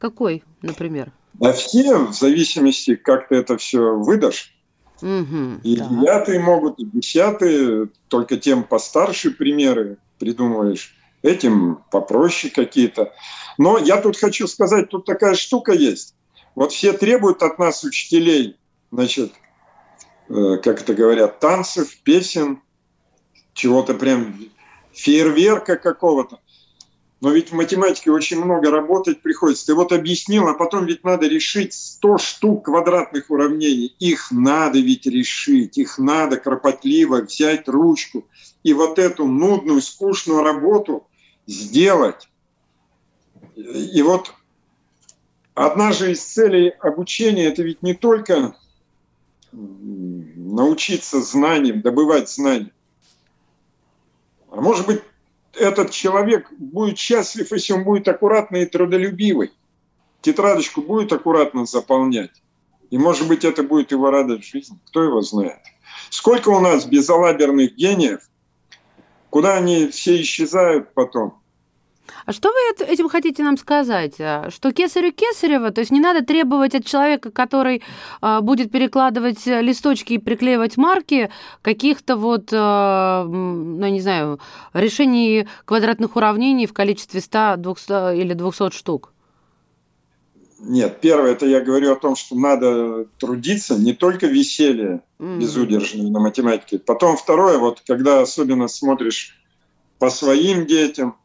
Какой, 0.00 0.42
например? 0.62 1.12
А 1.40 1.52
все, 1.52 2.06
в 2.06 2.14
зависимости, 2.14 2.96
как 2.96 3.28
ты 3.28 3.36
это 3.36 3.58
все 3.58 3.94
выдашь. 3.96 4.56
Угу, 5.02 5.60
и 5.62 5.76
да. 5.76 5.88
девятые 5.88 6.40
могут, 6.40 6.78
и 6.78 6.84
десятые, 6.84 7.88
только 8.08 8.36
тем 8.36 8.64
постарше 8.64 9.30
примеры 9.30 9.98
придумываешь, 10.18 10.94
этим 11.22 11.80
попроще 11.90 12.52
какие-то. 12.52 13.12
Но 13.58 13.78
я 13.78 14.00
тут 14.00 14.16
хочу 14.16 14.46
сказать, 14.46 14.88
тут 14.88 15.04
такая 15.04 15.34
штука 15.34 15.72
есть. 15.72 16.14
Вот 16.54 16.72
все 16.72 16.92
требуют 16.92 17.42
от 17.42 17.58
нас, 17.58 17.84
учителей, 17.84 18.56
значит, 18.90 19.32
э, 20.28 20.56
как 20.62 20.80
это 20.82 20.94
говорят, 20.94 21.40
танцев, 21.40 21.96
песен, 22.02 22.60
чего-то 23.52 23.94
прям 23.94 24.34
фейерверка 24.92 25.76
какого-то. 25.76 26.40
Но 27.20 27.30
ведь 27.30 27.50
в 27.50 27.54
математике 27.54 28.10
очень 28.10 28.42
много 28.42 28.70
работать 28.70 29.20
приходится. 29.20 29.66
Ты 29.66 29.74
вот 29.74 29.92
объяснил, 29.92 30.48
а 30.48 30.54
потом 30.54 30.86
ведь 30.86 31.04
надо 31.04 31.28
решить 31.28 31.74
100 31.74 32.18
штук 32.18 32.64
квадратных 32.64 33.30
уравнений. 33.30 33.94
Их 33.98 34.30
надо 34.30 34.78
ведь 34.78 35.04
решить, 35.06 35.76
их 35.76 35.98
надо 35.98 36.38
кропотливо 36.38 37.20
взять 37.20 37.68
ручку 37.68 38.26
и 38.62 38.72
вот 38.72 38.98
эту 38.98 39.26
нудную, 39.26 39.82
скучную 39.82 40.42
работу 40.42 41.06
сделать. 41.46 42.28
И 43.54 44.00
вот 44.00 44.32
одна 45.54 45.92
же 45.92 46.12
из 46.12 46.24
целей 46.24 46.70
обучения– 46.80 47.44
это 47.48 47.62
ведь 47.62 47.82
не 47.82 47.92
только 47.92 48.56
научиться 49.52 51.20
знаниям, 51.20 51.82
добывать 51.82 52.30
знания, 52.30 52.72
а 54.50 54.60
может 54.60 54.86
быть 54.86 55.02
этот 55.54 55.90
человек 55.90 56.50
будет 56.58 56.98
счастлив, 56.98 57.50
если 57.52 57.72
он 57.72 57.84
будет 57.84 58.08
аккуратный 58.08 58.62
и 58.62 58.66
трудолюбивый. 58.66 59.52
Тетрадочку 60.20 60.82
будет 60.82 61.12
аккуратно 61.12 61.66
заполнять. 61.66 62.42
И, 62.90 62.98
может 62.98 63.28
быть, 63.28 63.44
это 63.44 63.62
будет 63.62 63.92
его 63.92 64.10
радость 64.10 64.44
в 64.44 64.50
жизни. 64.50 64.78
Кто 64.86 65.02
его 65.02 65.22
знает? 65.22 65.60
Сколько 66.10 66.48
у 66.50 66.60
нас 66.60 66.86
безалаберных 66.86 67.74
гениев, 67.74 68.20
куда 69.30 69.56
они 69.56 69.88
все 69.88 70.20
исчезают 70.20 70.92
потом? 70.92 71.40
А 72.26 72.32
что 72.32 72.50
вы 72.50 72.84
этим 72.86 73.08
хотите 73.08 73.42
нам 73.42 73.56
сказать? 73.56 74.14
А, 74.20 74.50
что 74.50 74.72
кесарю 74.72 75.12
кесарева, 75.12 75.70
то 75.70 75.80
есть 75.80 75.90
не 75.90 76.00
надо 76.00 76.24
требовать 76.24 76.74
от 76.74 76.84
человека, 76.84 77.30
который 77.30 77.82
а, 78.20 78.40
будет 78.40 78.70
перекладывать 78.70 79.46
листочки 79.46 80.14
и 80.14 80.18
приклеивать 80.18 80.76
марки, 80.76 81.30
каких-то 81.62 82.16
вот, 82.16 82.50
а, 82.52 83.24
ну, 83.24 83.86
не 83.86 84.00
знаю, 84.00 84.40
решений 84.72 85.46
квадратных 85.64 86.16
уравнений 86.16 86.66
в 86.66 86.72
количестве 86.72 87.20
100, 87.20 87.56
200 87.58 88.16
или 88.16 88.34
200 88.34 88.70
штук? 88.70 89.12
Нет, 90.62 91.00
первое, 91.00 91.32
это 91.32 91.46
я 91.46 91.60
говорю 91.60 91.92
о 91.92 91.96
том, 91.96 92.16
что 92.16 92.36
надо 92.36 93.06
трудиться, 93.18 93.76
не 93.76 93.94
только 93.94 94.26
веселье 94.26 95.00
mm. 95.18 95.38
безудержное 95.38 96.10
на 96.10 96.20
математике. 96.20 96.78
Потом 96.78 97.16
второе, 97.16 97.56
вот 97.56 97.80
когда 97.86 98.20
особенно 98.20 98.68
смотришь 98.68 99.40
по 99.98 100.10
своим 100.10 100.66
детям, 100.66 101.16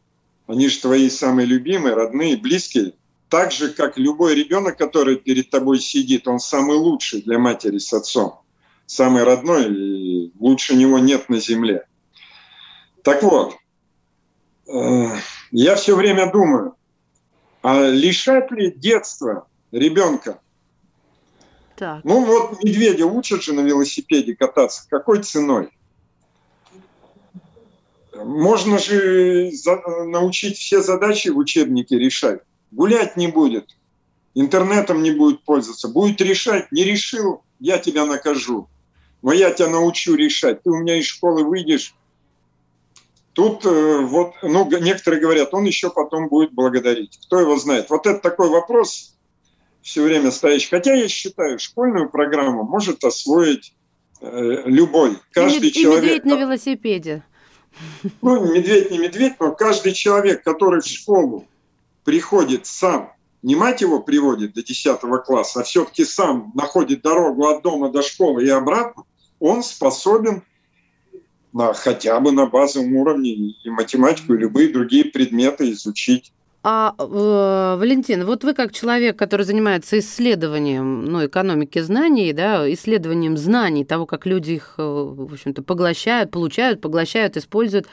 они 0.46 0.68
же 0.68 0.80
твои 0.80 1.10
самые 1.10 1.46
любимые, 1.46 1.94
родные, 1.94 2.36
близкие. 2.36 2.94
Так 3.28 3.50
же, 3.50 3.70
как 3.70 3.98
любой 3.98 4.34
ребенок, 4.34 4.78
который 4.78 5.16
перед 5.16 5.50
тобой 5.50 5.80
сидит, 5.80 6.28
он 6.28 6.38
самый 6.38 6.76
лучший 6.76 7.22
для 7.22 7.38
матери 7.38 7.78
с 7.78 7.92
отцом. 7.92 8.40
Самый 8.86 9.24
родной, 9.24 9.64
и 9.74 10.32
лучше 10.38 10.76
него 10.76 10.98
нет 11.00 11.28
на 11.28 11.40
земле. 11.40 11.86
Так 13.02 13.24
вот, 13.24 13.56
э, 14.68 15.08
я 15.50 15.74
все 15.74 15.96
время 15.96 16.30
думаю, 16.30 16.76
а 17.62 17.88
лишать 17.88 18.52
ли 18.52 18.70
детства 18.70 19.48
ребенка? 19.72 20.40
Так. 21.74 22.04
Ну 22.04 22.24
вот 22.24 22.62
медведя 22.62 23.06
учат 23.06 23.42
же 23.42 23.52
на 23.52 23.60
велосипеде 23.60 24.36
кататься. 24.36 24.86
Какой 24.88 25.22
ценой? 25.22 25.70
Можно 28.24 28.78
же 28.78 29.50
научить 30.06 30.58
все 30.58 30.80
задачи 30.80 31.28
в 31.28 31.38
учебнике 31.38 31.98
решать. 31.98 32.40
Гулять 32.70 33.16
не 33.16 33.28
будет, 33.28 33.76
интернетом 34.34 35.02
не 35.02 35.10
будет 35.10 35.42
пользоваться. 35.44 35.88
Будет 35.88 36.20
решать, 36.20 36.70
не 36.72 36.84
решил, 36.84 37.42
я 37.60 37.78
тебя 37.78 38.04
накажу. 38.04 38.68
Но 39.22 39.32
я 39.32 39.50
тебя 39.50 39.68
научу 39.68 40.14
решать. 40.14 40.62
Ты 40.62 40.70
у 40.70 40.76
меня 40.76 40.98
из 40.98 41.06
школы 41.06 41.44
выйдешь. 41.44 41.94
Тут 43.32 43.66
э, 43.66 43.98
вот, 44.00 44.32
ну, 44.42 44.68
некоторые 44.80 45.20
говорят, 45.20 45.52
он 45.52 45.64
еще 45.64 45.90
потом 45.90 46.28
будет 46.28 46.52
благодарить. 46.52 47.18
Кто 47.26 47.40
его 47.40 47.56
знает? 47.58 47.90
Вот 47.90 48.06
это 48.06 48.18
такой 48.20 48.48
вопрос 48.48 49.16
все 49.82 50.02
время 50.02 50.30
стоящий. 50.30 50.68
Хотя 50.68 50.94
я 50.94 51.06
считаю, 51.08 51.58
школьную 51.58 52.08
программу 52.08 52.64
может 52.64 53.04
освоить 53.04 53.74
э, 54.20 54.62
любой, 54.64 55.18
каждый 55.32 55.68
и, 55.68 55.72
человек. 55.72 56.02
И 56.02 56.06
медведь 56.06 56.24
на 56.24 56.40
велосипеде. 56.40 57.22
Ну, 58.22 58.52
медведь 58.52 58.90
не 58.90 58.98
медведь, 58.98 59.34
но 59.40 59.52
каждый 59.52 59.92
человек, 59.92 60.42
который 60.42 60.80
в 60.80 60.86
школу 60.86 61.46
приходит 62.04 62.66
сам, 62.66 63.12
не 63.42 63.54
мать 63.54 63.80
его 63.80 64.00
приводит 64.00 64.54
до 64.54 64.62
10 64.62 65.00
класса, 65.24 65.60
а 65.60 65.62
все-таки 65.62 66.04
сам 66.04 66.52
находит 66.54 67.02
дорогу 67.02 67.46
от 67.46 67.62
дома 67.62 67.90
до 67.90 68.02
школы 68.02 68.44
и 68.44 68.48
обратно, 68.48 69.04
он 69.38 69.62
способен 69.62 70.42
на, 71.52 71.72
хотя 71.72 72.18
бы 72.20 72.32
на 72.32 72.46
базовом 72.46 72.96
уровне 72.96 73.30
и 73.30 73.70
математику, 73.70 74.34
и 74.34 74.38
любые 74.38 74.72
другие 74.72 75.04
предметы 75.06 75.70
изучить. 75.72 76.32
А, 76.68 76.96
э, 76.98 77.76
Валентин, 77.78 78.24
вот 78.24 78.42
вы 78.42 78.52
как 78.52 78.72
человек, 78.72 79.16
который 79.16 79.46
занимается 79.46 80.00
исследованием 80.00 81.04
ну, 81.04 81.24
экономики 81.24 81.78
знаний, 81.78 82.32
да, 82.32 82.68
исследованием 82.72 83.36
знаний, 83.36 83.84
того, 83.84 84.04
как 84.04 84.26
люди 84.26 84.54
их, 84.54 84.74
э, 84.76 84.82
в 84.82 85.32
общем-то, 85.32 85.62
поглощают, 85.62 86.32
получают, 86.32 86.80
поглощают, 86.80 87.36
используют, 87.36 87.86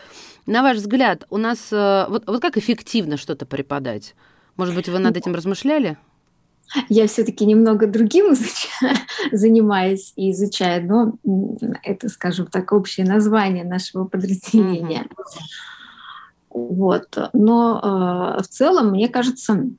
на 0.47 0.63
ваш 0.63 0.77
взгляд, 0.77 1.27
у 1.29 1.37
нас 1.37 1.67
э, 1.71 2.05
вот, 2.09 2.23
вот 2.25 2.41
как 2.41 2.57
эффективно 2.57 3.17
что-то 3.17 3.45
преподать? 3.45 4.15
Может 4.55 4.73
быть, 4.73 4.89
вы 4.89 4.97
над 4.97 5.15
этим 5.17 5.35
размышляли? 5.35 5.95
Я 6.89 7.05
все-таки 7.05 7.45
немного 7.45 7.85
другим 7.85 8.33
изучаю, 8.33 8.97
занимаюсь 9.31 10.13
и 10.15 10.31
изучаю, 10.31 10.87
но 10.87 11.13
это, 11.83 12.09
скажем 12.09 12.47
так, 12.47 12.71
общее 12.71 13.05
название 13.05 13.65
нашего 13.65 14.05
подразделения. 14.05 15.03
Mm-hmm. 15.03 15.72
Вот. 16.53 17.17
Но 17.33 18.37
э, 18.37 18.43
в 18.43 18.47
целом, 18.47 18.91
мне 18.91 19.09
кажется, 19.09 19.69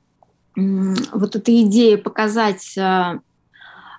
вот 0.55 1.35
эта 1.35 1.61
идея 1.63 1.97
показать, 1.97 2.77
э, 2.77 3.19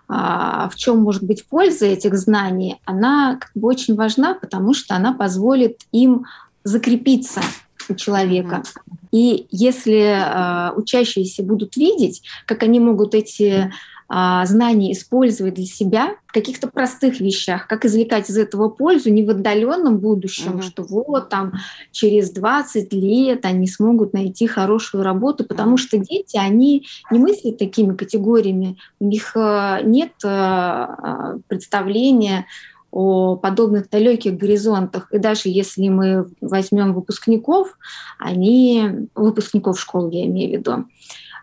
в 0.09 0.73
чем 0.77 0.99
может 0.99 1.25
быть 1.25 1.47
польза 1.47 1.87
этих 1.87 2.17
знаний, 2.17 2.81
она 2.85 3.39
как 3.41 3.51
бы 3.55 3.67
очень 3.67 3.97
важна, 3.97 4.35
потому 4.35 4.73
что 4.73 4.95
она 4.95 5.13
позволит 5.13 5.81
им 5.91 6.27
закрепиться 6.63 7.41
у 7.89 7.95
человека. 7.95 8.63
И 9.11 9.47
если 9.51 10.19
э, 10.19 10.73
учащиеся 10.77 11.43
будут 11.43 11.77
видеть, 11.77 12.23
как 12.45 12.63
они 12.63 12.81
могут 12.81 13.15
эти 13.15 13.73
а, 14.09 14.47
знания 14.47 14.93
использовать 14.93 15.55
для 15.55 15.67
себя 15.67 16.15
в 16.27 16.33
каких-то 16.33 16.69
простых 16.69 17.19
вещах, 17.19 17.67
как 17.67 17.85
извлекать 17.85 18.31
из 18.31 18.39
этого 18.39 18.69
пользу 18.69 19.11
не 19.11 19.25
в 19.25 19.31
отдаленном 19.31 19.99
будущем, 19.99 20.59
uh-huh. 20.59 20.63
что 20.63 20.85
вот 20.85 21.29
там 21.29 21.55
через 21.91 22.31
20 22.31 22.93
лет 22.93 23.45
они 23.45 23.67
смогут 23.67 24.13
найти 24.13 24.47
хорошую 24.47 25.03
работу, 25.03 25.45
потому 25.45 25.75
uh-huh. 25.75 25.81
что 25.81 25.99
дети, 25.99 26.37
они 26.37 26.87
не 27.11 27.19
мыслят 27.19 27.59
такими 27.59 27.97
категориями, 27.97 28.77
у 29.01 29.07
них 29.07 29.33
э, 29.35 29.81
нет 29.83 30.13
э, 30.23 31.39
представления 31.49 32.47
о 32.93 33.37
подобных 33.37 33.91
далеких 33.91 34.37
горизонтах. 34.37 35.13
И 35.13 35.19
даже 35.19 35.49
если 35.51 35.89
мы 35.89 36.29
возьмем 36.41 36.95
выпускников, 36.95 37.77
они, 38.19 39.09
выпускников 39.15 39.81
школ, 39.81 40.11
я 40.11 40.25
имею 40.27 40.51
в 40.51 40.53
виду, 40.61 40.73
а 40.73 40.85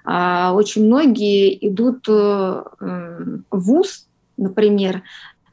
очень 0.06 0.86
многие 0.86 1.68
идут 1.68 2.08
э, 2.08 2.64
в 2.80 3.44
ВУЗ, 3.52 4.08
например, 4.38 5.04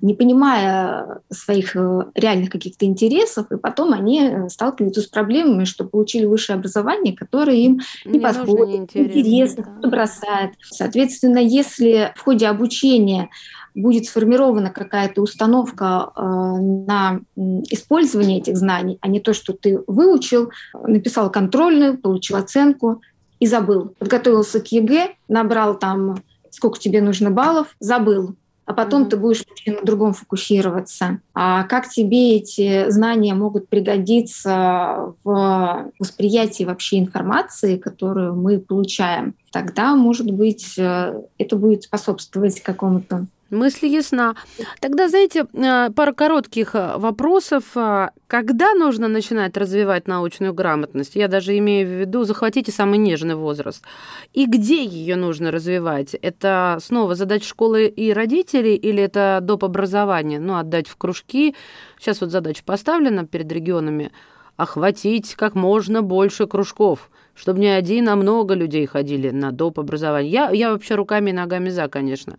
не 0.01 0.15
понимая 0.15 1.21
своих 1.31 1.77
э, 1.77 2.05
реальных 2.15 2.51
каких-то 2.51 2.87
интересов, 2.87 3.51
и 3.53 3.59
потом 3.59 3.93
они 3.93 4.49
сталкиваются 4.49 5.03
с 5.03 5.07
проблемами, 5.07 5.65
что 5.65 5.85
получили 5.85 6.25
высшее 6.25 6.57
образование, 6.57 7.15
которое 7.15 7.57
им 7.57 7.81
не, 8.05 8.13
не 8.13 8.21
подходит, 8.21 8.95
не 8.95 9.03
интересно, 9.03 9.79
да. 9.83 9.89
бросает. 9.89 10.53
Соответственно, 10.63 11.39
если 11.39 12.13
в 12.17 12.23
ходе 12.23 12.47
обучения 12.47 13.29
будет 13.75 14.07
сформирована 14.07 14.71
какая-то 14.71 15.23
установка 15.23 16.11
э, 16.17 16.21
на 16.23 17.21
использование 17.37 18.39
этих 18.39 18.57
знаний, 18.57 18.99
а 19.01 19.09
не 19.09 19.21
то, 19.21 19.33
что 19.33 19.53
ты 19.53 19.81
выучил, 19.87 20.51
написал 20.83 21.31
контрольную, 21.31 21.99
получил 21.99 22.37
оценку, 22.37 23.03
и 23.41 23.47
забыл. 23.47 23.95
Подготовился 23.99 24.61
к 24.61 24.69
ЕГЭ, 24.69 25.17
набрал 25.29 25.79
там, 25.79 26.23
сколько 26.51 26.79
тебе 26.79 27.01
нужно 27.01 27.31
баллов, 27.31 27.75
забыл. 27.81 28.37
А 28.67 28.73
потом 28.73 29.03
mm-hmm. 29.03 29.09
ты 29.09 29.17
будешь 29.17 29.45
на 29.67 29.83
другом 29.83 30.13
фокусироваться. 30.13 31.19
А 31.35 31.65
как 31.65 31.89
тебе 31.89 32.37
эти 32.37 32.89
знания 32.89 33.35
могут 33.35 33.69
пригодиться 33.69 35.13
в 35.25 35.91
восприятии 35.99 36.63
вообще 36.63 37.01
информации, 37.01 37.79
которую 37.79 38.37
мы 38.37 38.61
получаем? 38.61 39.35
Тогда, 39.51 39.97
может 39.97 40.31
быть, 40.31 40.79
э, 40.79 41.21
это 41.37 41.57
будет 41.57 41.83
способствовать 41.83 42.61
какому-то 42.61 43.27
Мысль 43.51 43.87
ясна. 43.87 44.37
Тогда, 44.81 45.09
знаете, 45.09 45.45
э, 45.53 45.91
пара 45.91 46.13
коротких 46.13 46.77
э, 46.77 46.97
вопросов. 46.97 47.65
А, 47.75 48.11
когда 48.29 48.75
нужно 48.75 49.09
начинать 49.09 49.57
развивать 49.57 50.07
научную 50.07 50.55
грамотность? 50.55 51.17
Я 51.17 51.27
даже 51.27 51.59
имею 51.59 51.89
в 51.89 51.91
виду, 51.91 52.23
захватите 52.23 52.71
самый 52.71 52.99
нежный 52.99 53.35
возраст. 53.35 53.85
И 54.33 54.47
где 54.47 54.85
ее 54.85 55.17
нужно 55.17 55.51
развивать? 55.51 56.15
Это 56.15 56.79
снова 56.81 57.17
задать 57.17 57.43
школы 57.43 57.87
и 57.87 58.13
родителей 58.13 58.77
или 58.77 59.03
это 59.03 59.41
доп. 59.43 59.65
образование? 59.65 60.39
Ну, 60.39 60.57
отдать 60.57 60.87
в 60.87 60.97
кружки. 60.97 61.57
Сейчас 61.99 62.21
вот 62.21 62.31
задача 62.31 62.63
поставлена 62.65 63.27
перед 63.27 63.51
регионами. 63.51 64.13
Охватить 64.57 65.35
как 65.35 65.57
можно 65.57 66.03
больше 66.03 66.47
кружков 66.47 67.11
чтобы 67.35 67.61
не 67.61 67.69
один, 67.69 68.09
а 68.09 68.17
много 68.17 68.55
людей 68.55 68.87
ходили 68.87 69.31
на 69.31 69.53
доп. 69.53 69.79
образование. 69.79 70.31
Я, 70.31 70.51
я 70.51 70.71
вообще 70.71 70.95
руками 70.95 71.31
и 71.31 71.33
ногами 71.33 71.71
за, 71.71 71.89
конечно. 71.89 72.37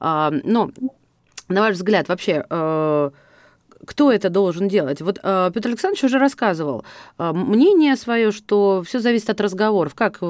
А, 0.00 0.32
но, 0.44 0.70
на 1.48 1.60
ваш 1.60 1.76
взгляд, 1.76 2.08
вообще, 2.08 2.44
э, 2.48 3.10
кто 3.86 4.12
это 4.12 4.30
должен 4.30 4.68
делать? 4.68 5.00
Вот 5.00 5.18
э, 5.22 5.50
Петр 5.54 5.68
Александрович 5.68 6.04
уже 6.04 6.18
рассказывал 6.18 6.84
э, 7.18 7.32
мнение 7.32 7.96
свое, 7.96 8.32
что 8.32 8.82
все 8.86 9.00
зависит 9.00 9.30
от 9.30 9.40
разговоров. 9.40 9.94
Как 9.94 10.20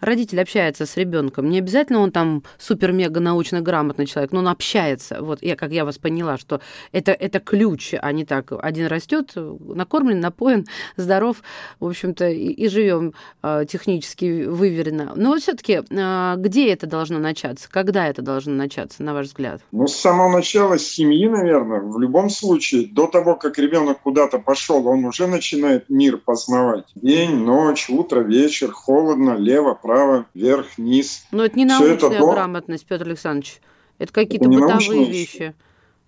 родитель 0.00 0.40
общается 0.40 0.86
с 0.86 0.96
ребенком? 0.96 1.50
Не 1.50 1.58
обязательно 1.58 2.00
он 2.00 2.10
там 2.10 2.42
супер-мега 2.58 3.20
научно 3.20 3.60
грамотный 3.60 4.06
человек, 4.06 4.32
но 4.32 4.40
он 4.40 4.48
общается. 4.48 5.22
Вот 5.22 5.42
я, 5.42 5.56
как 5.56 5.70
я 5.72 5.84
вас 5.84 5.98
поняла, 5.98 6.38
что 6.38 6.60
это, 6.92 7.12
это 7.12 7.40
ключ, 7.40 7.94
а 8.00 8.12
не 8.12 8.24
так. 8.24 8.52
Один 8.60 8.86
растет, 8.86 9.32
накормлен, 9.34 10.20
напоен, 10.20 10.66
здоров, 10.96 11.42
в 11.80 11.86
общем-то, 11.86 12.28
и, 12.28 12.48
и 12.48 12.68
живем 12.68 13.14
э, 13.42 13.64
технически 13.68 14.44
выверенно. 14.44 15.12
Но 15.16 15.30
вот 15.30 15.42
все-таки 15.42 15.80
э, 15.88 16.34
где 16.38 16.72
это 16.72 16.86
должно 16.86 17.18
начаться? 17.18 17.68
Когда 17.70 18.06
это 18.06 18.22
должно 18.22 18.52
начаться, 18.54 19.02
на 19.02 19.14
ваш 19.14 19.26
взгляд? 19.26 19.60
Ну, 19.72 19.86
с 19.86 19.96
самого 19.96 20.30
начала, 20.30 20.78
семьи, 20.78 21.28
наверное. 21.28 21.80
В 21.80 21.98
любом 21.98 22.30
случае, 22.30 22.86
до 22.86 23.03
того, 23.06 23.36
как 23.36 23.58
ребенок 23.58 24.00
куда-то 24.00 24.38
пошел, 24.38 24.86
он 24.86 25.04
уже 25.04 25.26
начинает 25.26 25.88
мир 25.88 26.18
познавать. 26.18 26.84
День, 26.94 27.36
ночь, 27.36 27.88
утро, 27.88 28.20
вечер, 28.20 28.70
холодно, 28.72 29.36
лево, 29.36 29.74
право, 29.74 30.26
вверх, 30.34 30.66
вниз. 30.76 31.26
Но 31.30 31.44
это 31.44 31.58
не 31.58 31.64
научная 31.64 31.94
это 31.94 32.08
грамотность, 32.08 32.86
Петр 32.86 33.06
Александрович. 33.06 33.60
Это 33.98 34.12
какие-то 34.12 34.48
бытовые 34.48 35.04
вещи. 35.04 35.54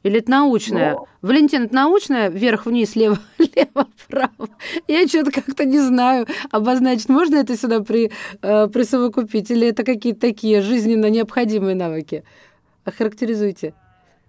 Или 0.02 0.20
это 0.20 0.30
научная? 0.30 0.92
Но... 0.92 1.08
Валентин, 1.20 1.64
это 1.64 1.74
научная? 1.74 2.28
Вверх-вниз, 2.30 2.94
лево, 2.94 3.18
лево-право? 3.38 4.48
Я 4.86 5.06
что-то 5.08 5.32
как-то 5.32 5.64
не 5.64 5.80
знаю 5.80 6.26
обозначить. 6.52 7.08
Можно 7.08 7.36
это 7.36 7.56
сюда 7.56 7.80
при, 7.80 8.12
э, 8.40 8.68
присовокупить? 8.68 9.50
Или 9.50 9.66
это 9.66 9.82
какие-то 9.82 10.20
такие 10.20 10.62
жизненно 10.62 11.10
необходимые 11.10 11.74
навыки? 11.74 12.22
Охарактеризуйте. 12.84 13.74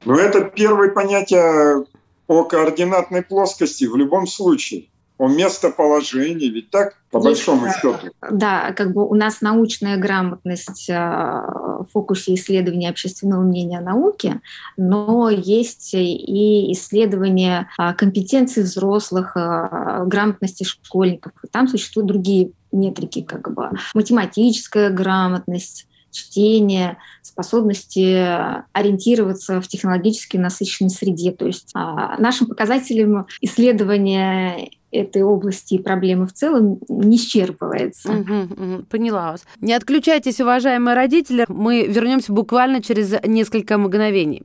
Ну, 0.03 0.15
это 0.15 0.45
первое 0.45 0.89
понятие 0.89 1.85
о 2.27 2.43
координатной 2.43 3.23
плоскости 3.23 3.85
в 3.85 3.95
любом 3.95 4.27
случае 4.27 4.87
о 5.17 5.27
местоположении, 5.27 6.47
ведь 6.49 6.69
так, 6.69 6.93
по 7.09 7.17
Есть, 7.17 7.25
большому 7.25 7.67
счету. 7.73 8.13
Да, 8.29 8.71
как 8.73 8.93
бы 8.93 9.07
у 9.07 9.15
нас 9.15 9.41
научная 9.41 9.97
грамотность 9.97 10.87
в 10.87 11.87
фокусе 11.91 12.35
исследования 12.35 12.89
общественного 12.89 13.41
мнения 13.41 13.79
о 13.79 13.81
науке, 13.81 14.41
но 14.77 15.29
есть 15.29 15.95
и 15.95 16.71
исследования 16.71 17.67
э, 17.79 17.93
компетенций 17.95 18.63
взрослых, 18.63 19.35
грамотности 19.35 20.63
школьников. 20.63 21.31
Там 21.51 21.67
существуют 21.67 22.07
другие 22.07 22.51
метрики, 22.71 23.23
как 23.23 23.53
бы 23.53 23.71
математическая 23.95 24.91
грамотность, 24.91 25.87
чтение, 26.17 26.97
способности 27.21 28.25
ориентироваться 28.73 29.61
в 29.61 29.67
технологически 29.67 30.37
насыщенной 30.37 30.89
среде. 30.89 31.31
То 31.31 31.45
есть 31.45 31.71
а, 31.73 32.17
нашим 32.19 32.47
показателем 32.47 33.27
исследования 33.41 34.69
этой 34.91 35.21
области 35.21 35.75
и 35.75 35.79
проблемы 35.79 36.27
в 36.27 36.33
целом 36.33 36.79
не 36.87 37.17
исчерпывается. 37.17 38.09
Угу, 38.21 38.53
угу, 38.53 38.83
поняла 38.89 39.31
вас. 39.33 39.43
Не 39.59 39.73
отключайтесь, 39.73 40.39
уважаемые 40.39 40.95
родители. 40.95 41.45
Мы 41.47 41.85
вернемся 41.87 42.31
буквально 42.31 42.81
через 42.81 43.13
несколько 43.23 43.77
мгновений. 43.77 44.43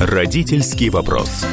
Родительский 0.00 0.88
вопрос. 0.90 1.46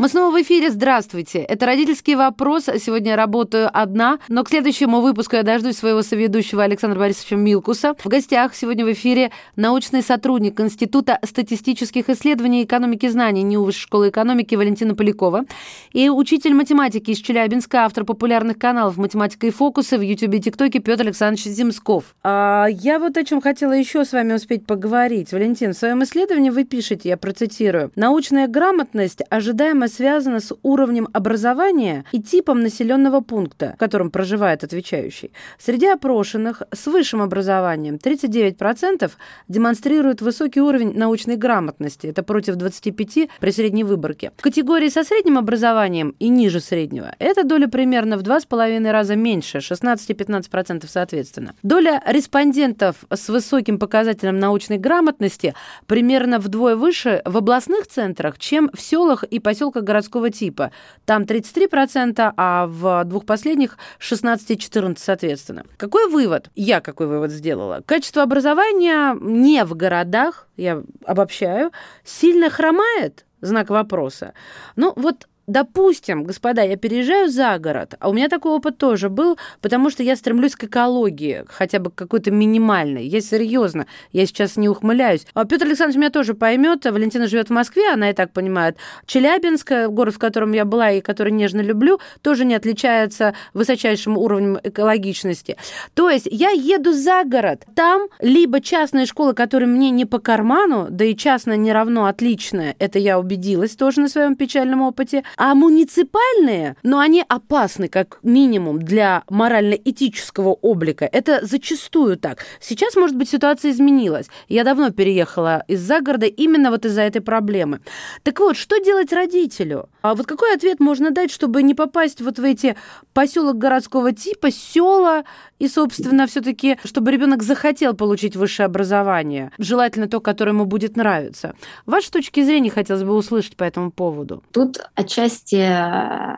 Мы 0.00 0.08
снова 0.08 0.34
в 0.34 0.40
эфире. 0.40 0.70
Здравствуйте. 0.70 1.40
Это 1.40 1.66
«Родительский 1.66 2.14
вопрос». 2.14 2.64
Сегодня 2.78 3.10
я 3.10 3.16
работаю 3.16 3.68
одна, 3.70 4.18
но 4.28 4.44
к 4.44 4.48
следующему 4.48 5.02
выпуску 5.02 5.36
я 5.36 5.42
дождусь 5.42 5.76
своего 5.76 6.00
соведущего 6.00 6.62
Александра 6.62 6.98
Борисовича 6.98 7.36
Милкуса. 7.36 7.94
В 8.02 8.08
гостях 8.08 8.54
сегодня 8.54 8.86
в 8.86 8.92
эфире 8.92 9.30
научный 9.56 10.02
сотрудник 10.02 10.58
Института 10.58 11.18
статистических 11.22 12.08
исследований 12.08 12.62
и 12.62 12.64
экономики 12.64 13.08
знаний 13.08 13.42
НИУ 13.42 13.72
школы 13.72 14.08
экономики 14.08 14.54
Валентина 14.54 14.94
Полякова 14.94 15.44
и 15.92 16.08
учитель 16.08 16.54
математики 16.54 17.10
из 17.10 17.18
Челябинска, 17.18 17.84
автор 17.84 18.04
популярных 18.04 18.58
каналов 18.58 18.96
«Математика 18.96 19.48
и 19.48 19.50
фокусы» 19.50 19.98
в 19.98 20.00
Ютубе 20.00 20.38
и 20.38 20.40
ТикТоке 20.40 20.78
Петр 20.78 21.02
Александрович 21.02 21.44
Земсков. 21.44 22.14
А 22.22 22.68
я 22.70 23.00
вот 23.00 23.18
о 23.18 23.24
чем 23.24 23.42
хотела 23.42 23.72
еще 23.72 24.06
с 24.06 24.12
вами 24.12 24.32
успеть 24.32 24.64
поговорить. 24.64 25.32
Валентин, 25.32 25.74
в 25.74 25.76
своем 25.76 26.02
исследовании 26.04 26.48
вы 26.48 26.64
пишете, 26.64 27.10
я 27.10 27.18
процитирую, 27.18 27.92
«Научная 27.96 28.48
грамотность 28.48 29.20
ожидаемо 29.28 29.89
связано 29.90 30.40
с 30.40 30.54
уровнем 30.62 31.08
образования 31.12 32.04
и 32.12 32.22
типом 32.22 32.60
населенного 32.60 33.20
пункта, 33.20 33.74
в 33.76 33.78
котором 33.78 34.10
проживает 34.10 34.64
отвечающий. 34.64 35.32
Среди 35.58 35.86
опрошенных 35.86 36.62
с 36.72 36.86
высшим 36.86 37.20
образованием 37.20 37.96
39% 37.96 39.10
демонстрируют 39.48 40.22
высокий 40.22 40.60
уровень 40.60 40.96
научной 40.96 41.36
грамотности. 41.36 42.06
Это 42.06 42.22
против 42.22 42.56
25% 42.56 43.28
при 43.40 43.50
средней 43.50 43.84
выборке. 43.84 44.32
В 44.36 44.42
категории 44.42 44.88
со 44.88 45.04
средним 45.04 45.38
образованием 45.38 46.14
и 46.18 46.28
ниже 46.28 46.60
среднего 46.60 47.14
эта 47.18 47.44
доля 47.44 47.68
примерно 47.68 48.16
в 48.16 48.22
2,5 48.22 48.90
раза 48.90 49.16
меньше, 49.16 49.60
16 49.60 50.10
и 50.10 50.12
15% 50.14 50.84
соответственно. 50.88 51.54
Доля 51.62 52.02
респондентов 52.06 52.96
с 53.12 53.28
высоким 53.28 53.78
показателем 53.78 54.38
научной 54.38 54.78
грамотности 54.78 55.54
примерно 55.86 56.38
вдвое 56.38 56.76
выше 56.76 57.22
в 57.24 57.36
областных 57.36 57.86
центрах, 57.86 58.38
чем 58.38 58.70
в 58.72 58.80
селах 58.80 59.24
и 59.24 59.38
поселках 59.38 59.79
городского 59.84 60.30
типа. 60.30 60.70
Там 61.04 61.22
33%, 61.22 62.32
а 62.36 62.66
в 62.66 63.04
двух 63.04 63.26
последних 63.26 63.78
16 63.98 64.50
и 64.50 64.58
14, 64.58 65.02
соответственно. 65.02 65.64
Какой 65.76 66.08
вывод? 66.08 66.50
Я 66.54 66.80
какой 66.80 67.06
вывод 67.06 67.30
сделала? 67.30 67.82
Качество 67.86 68.22
образования 68.22 69.16
не 69.20 69.64
в 69.64 69.74
городах, 69.74 70.48
я 70.56 70.82
обобщаю, 71.04 71.70
сильно 72.04 72.50
хромает? 72.50 73.26
Знак 73.40 73.70
вопроса. 73.70 74.34
Ну, 74.76 74.92
вот 74.96 75.26
допустим, 75.50 76.24
господа, 76.24 76.62
я 76.62 76.76
переезжаю 76.76 77.28
за 77.28 77.58
город, 77.58 77.94
а 77.98 78.08
у 78.08 78.12
меня 78.12 78.28
такой 78.28 78.52
опыт 78.52 78.78
тоже 78.78 79.08
был, 79.08 79.36
потому 79.60 79.90
что 79.90 80.02
я 80.02 80.16
стремлюсь 80.16 80.54
к 80.54 80.64
экологии, 80.64 81.44
хотя 81.48 81.80
бы 81.80 81.90
какой-то 81.90 82.30
минимальной. 82.30 83.06
Я 83.06 83.20
серьезно, 83.20 83.86
я 84.12 84.26
сейчас 84.26 84.56
не 84.56 84.68
ухмыляюсь. 84.68 85.26
А 85.34 85.44
Петр 85.44 85.66
Александрович 85.66 85.98
меня 85.98 86.10
тоже 86.10 86.34
поймет. 86.34 86.84
Валентина 86.84 87.26
живет 87.26 87.48
в 87.48 87.52
Москве, 87.52 87.92
она 87.92 88.10
и 88.10 88.12
так 88.12 88.32
понимает. 88.32 88.76
Челябинск, 89.06 89.72
город, 89.88 90.14
в 90.14 90.18
котором 90.18 90.52
я 90.52 90.64
была 90.64 90.92
и 90.92 91.00
который 91.00 91.32
нежно 91.32 91.60
люблю, 91.60 92.00
тоже 92.22 92.44
не 92.44 92.54
отличается 92.54 93.34
высочайшим 93.52 94.16
уровнем 94.16 94.58
экологичности. 94.62 95.56
То 95.94 96.08
есть 96.10 96.28
я 96.30 96.50
еду 96.50 96.92
за 96.92 97.24
город, 97.24 97.64
там 97.74 98.02
либо 98.20 98.60
частные 98.60 99.06
школы, 99.06 99.34
которые 99.34 99.68
мне 99.68 99.90
не 99.90 100.04
по 100.04 100.20
карману, 100.20 100.86
да 100.90 101.04
и 101.04 101.16
частная 101.16 101.56
не 101.56 101.72
равно 101.72 102.06
отличная, 102.06 102.76
это 102.78 102.98
я 102.98 103.18
убедилась 103.18 103.72
тоже 103.72 104.00
на 104.00 104.08
своем 104.08 104.36
печальном 104.36 104.82
опыте, 104.82 105.24
а 105.40 105.54
муниципальные, 105.54 106.76
но 106.82 106.98
они 106.98 107.24
опасны 107.26 107.88
как 107.88 108.18
минимум 108.22 108.78
для 108.78 109.24
морально-этического 109.30 110.50
облика. 110.50 111.08
Это 111.10 111.38
зачастую 111.46 112.18
так. 112.18 112.44
Сейчас, 112.60 112.94
может 112.94 113.16
быть, 113.16 113.30
ситуация 113.30 113.70
изменилась. 113.70 114.26
Я 114.48 114.64
давно 114.64 114.90
переехала 114.90 115.64
из 115.66 115.80
загорода 115.80 116.26
именно 116.26 116.70
вот 116.70 116.84
из-за 116.84 117.00
этой 117.00 117.22
проблемы. 117.22 117.80
Так 118.22 118.38
вот, 118.38 118.58
что 118.58 118.84
делать 118.84 119.14
родителю? 119.14 119.88
А 120.02 120.14
вот 120.14 120.26
какой 120.26 120.54
ответ 120.54 120.78
можно 120.78 121.10
дать, 121.10 121.30
чтобы 121.30 121.62
не 121.62 121.74
попасть 121.74 122.20
вот 122.20 122.38
в 122.38 122.44
эти 122.44 122.76
поселок 123.14 123.56
городского 123.56 124.12
типа, 124.12 124.50
села 124.50 125.24
и, 125.58 125.68
собственно, 125.68 126.26
все-таки, 126.26 126.76
чтобы 126.84 127.12
ребенок 127.12 127.42
захотел 127.42 127.94
получить 127.94 128.36
высшее 128.36 128.66
образование, 128.66 129.52
желательно 129.56 130.06
то, 130.06 130.20
которое 130.20 130.50
ему 130.50 130.66
будет 130.66 130.98
нравиться. 130.98 131.54
Вашей 131.86 132.10
точки 132.10 132.42
зрения 132.42 132.70
хотелось 132.70 133.04
бы 133.04 133.14
услышать 133.14 133.56
по 133.56 133.64
этому 133.64 133.90
поводу. 133.90 134.42
Тут 134.52 134.80
отчасти 134.94 135.19
э, 135.52 136.36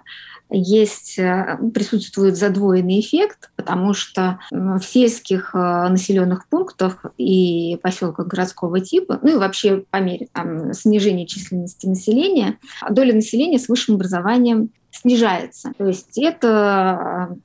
есть, 0.51 1.19
э, 1.19 1.59
присутствует 1.75 2.37
задвоенный 2.37 3.01
эффект, 3.01 3.51
потому 3.57 3.95
что 3.95 4.39
в 4.51 4.81
сельских 4.81 5.55
э, 5.55 5.89
населенных 5.89 6.49
пунктах 6.49 7.07
и 7.17 7.79
поселках 7.83 8.27
городского 8.27 8.81
типа, 8.81 9.19
ну 9.23 9.35
и 9.35 9.37
вообще 9.37 9.85
по 9.91 9.99
мере 9.99 10.29
там, 10.33 10.73
снижения 10.73 11.27
численности 11.27 11.87
населения, 11.87 12.59
доля 12.91 13.15
населения 13.15 13.59
с 13.59 13.69
высшим 13.69 13.95
образованием 13.97 14.71
снижается. 14.91 15.73
То 15.79 15.87
есть 15.87 16.19
это 16.19 17.37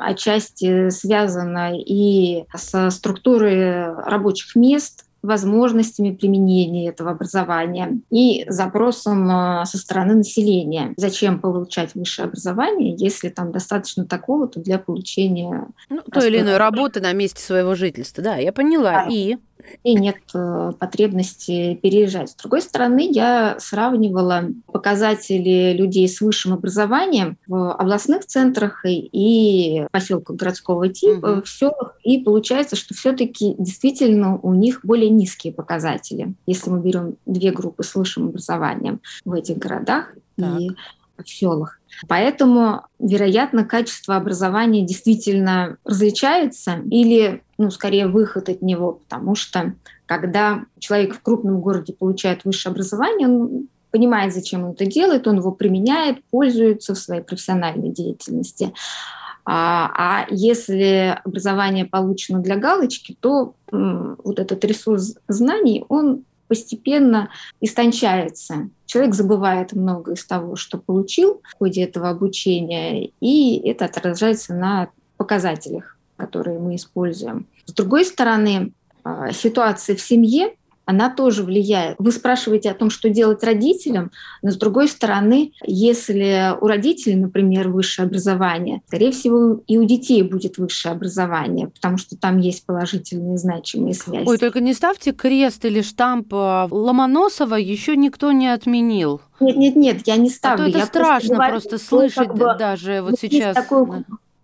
отчасти 0.00 0.90
связано 0.90 1.72
и 1.74 2.44
со 2.54 2.90
структурой 2.90 3.94
рабочих 3.94 4.54
мест, 4.54 5.06
возможностями 5.22 6.14
применения 6.14 6.88
этого 6.88 7.10
образования 7.10 8.00
и 8.10 8.44
запросом 8.48 9.30
э, 9.30 9.64
со 9.66 9.78
стороны 9.78 10.14
населения. 10.14 10.94
Зачем 10.96 11.40
получать 11.40 11.94
высшее 11.94 12.26
образование, 12.26 12.94
если 12.96 13.28
там 13.28 13.52
достаточно 13.52 14.04
такого-то 14.06 14.60
для 14.60 14.78
получения... 14.78 15.68
Ну, 15.88 16.00
той 16.02 16.28
или 16.28 16.40
иной 16.40 16.56
работы 16.56 17.00
на 17.00 17.12
месте 17.12 17.42
своего 17.42 17.74
жительства. 17.74 18.22
Да, 18.22 18.36
я 18.36 18.52
поняла. 18.52 19.04
Да. 19.04 19.06
И 19.10 19.36
и 19.82 19.94
нет 19.94 20.16
э, 20.34 20.72
потребности 20.78 21.74
переезжать. 21.74 22.30
С 22.30 22.34
другой 22.34 22.62
стороны, 22.62 23.08
я 23.10 23.56
сравнивала 23.58 24.48
показатели 24.66 25.72
людей 25.76 26.08
с 26.08 26.20
высшим 26.20 26.52
образованием 26.52 27.38
в 27.46 27.72
областных 27.72 28.26
центрах 28.26 28.84
и 28.84 29.86
поселках 29.90 30.36
городского 30.36 30.88
типа, 30.88 31.26
угу. 31.26 31.42
в 31.42 31.48
селах, 31.48 31.96
и 32.02 32.18
получается, 32.18 32.76
что 32.76 32.94
все-таки 32.94 33.54
действительно 33.58 34.38
у 34.38 34.54
них 34.54 34.80
более 34.82 35.10
низкие 35.10 35.52
показатели, 35.52 36.34
если 36.46 36.70
мы 36.70 36.80
берем 36.80 37.16
две 37.26 37.50
группы 37.50 37.82
с 37.82 37.94
высшим 37.94 38.28
образованием 38.28 39.00
в 39.24 39.32
этих 39.32 39.58
городах 39.58 40.14
так. 40.36 40.60
и 40.60 40.70
в 41.22 41.28
селах. 41.28 41.80
Поэтому, 42.08 42.82
вероятно, 42.98 43.64
качество 43.64 44.16
образования 44.16 44.82
действительно 44.82 45.76
различается 45.84 46.80
или, 46.90 47.42
ну, 47.60 47.70
скорее, 47.70 48.06
выход 48.06 48.48
от 48.48 48.62
него, 48.62 48.92
потому 48.92 49.34
что 49.34 49.74
когда 50.06 50.64
человек 50.78 51.14
в 51.14 51.20
крупном 51.20 51.60
городе 51.60 51.92
получает 51.92 52.44
высшее 52.44 52.72
образование, 52.72 53.28
он 53.28 53.68
понимает, 53.90 54.32
зачем 54.32 54.64
он 54.64 54.70
это 54.70 54.86
делает, 54.86 55.28
он 55.28 55.36
его 55.36 55.52
применяет, 55.52 56.24
пользуется 56.30 56.94
в 56.94 56.98
своей 56.98 57.20
профессиональной 57.20 57.90
деятельности. 57.90 58.72
А, 59.44 59.90
а 59.94 60.26
если 60.30 61.20
образование 61.22 61.84
получено 61.84 62.38
для 62.40 62.56
галочки, 62.56 63.14
то 63.20 63.54
вот 63.70 64.38
этот 64.38 64.64
ресурс 64.64 65.16
знаний, 65.28 65.84
он 65.90 66.24
постепенно 66.48 67.28
истончается. 67.60 68.70
Человек 68.86 69.14
забывает 69.14 69.74
много 69.74 70.14
из 70.14 70.24
того, 70.24 70.56
что 70.56 70.78
получил 70.78 71.42
в 71.44 71.58
ходе 71.58 71.84
этого 71.84 72.08
обучения, 72.08 73.10
и 73.20 73.68
это 73.68 73.84
отражается 73.84 74.54
на 74.54 74.88
показателях, 75.18 75.98
которые 76.20 76.58
мы 76.58 76.76
используем. 76.76 77.46
С 77.64 77.72
другой 77.72 78.04
стороны, 78.04 78.72
а, 79.02 79.32
ситуация 79.32 79.96
в 79.96 80.00
семье 80.00 80.54
она 80.90 81.08
тоже 81.08 81.44
влияет. 81.44 81.94
Вы 82.00 82.10
спрашиваете 82.10 82.70
о 82.70 82.74
том, 82.74 82.90
что 82.90 83.08
делать 83.08 83.44
родителям, 83.44 84.10
но 84.42 84.50
с 84.50 84.56
другой 84.56 84.88
стороны, 84.88 85.52
если 85.64 86.52
у 86.60 86.66
родителей, 86.66 87.14
например, 87.14 87.68
высшее 87.68 88.06
образование, 88.06 88.82
скорее 88.88 89.12
всего, 89.12 89.62
и 89.68 89.78
у 89.78 89.84
детей 89.84 90.22
будет 90.24 90.58
высшее 90.58 90.92
образование, 90.92 91.68
потому 91.68 91.96
что 91.96 92.16
там 92.16 92.38
есть 92.38 92.66
положительные 92.66 93.38
значимые 93.38 93.94
связи. 93.94 94.24
Ой, 94.26 94.36
только 94.36 94.58
не 94.60 94.74
ставьте 94.74 95.12
крест 95.12 95.64
или 95.64 95.80
штамп 95.80 96.34
а, 96.34 96.66
Ломоносова 96.68 97.54
еще 97.54 97.96
никто 97.96 98.32
не 98.32 98.48
отменил. 98.48 99.20
Нет, 99.38 99.56
нет, 99.56 99.76
нет, 99.76 100.02
я 100.06 100.16
не 100.16 100.28
ставлю. 100.28 100.64
А 100.64 100.64
то 100.64 100.70
это 100.70 100.78
я 100.78 100.86
страшно 100.86 101.36
просто, 101.36 101.36
говорю, 101.36 101.52
просто 101.52 101.78
слышать 101.78 102.28
как 102.28 102.36
бы, 102.36 102.56
даже 102.58 103.00
вот 103.02 103.14
сейчас. 103.20 103.54
Такой 103.54 103.86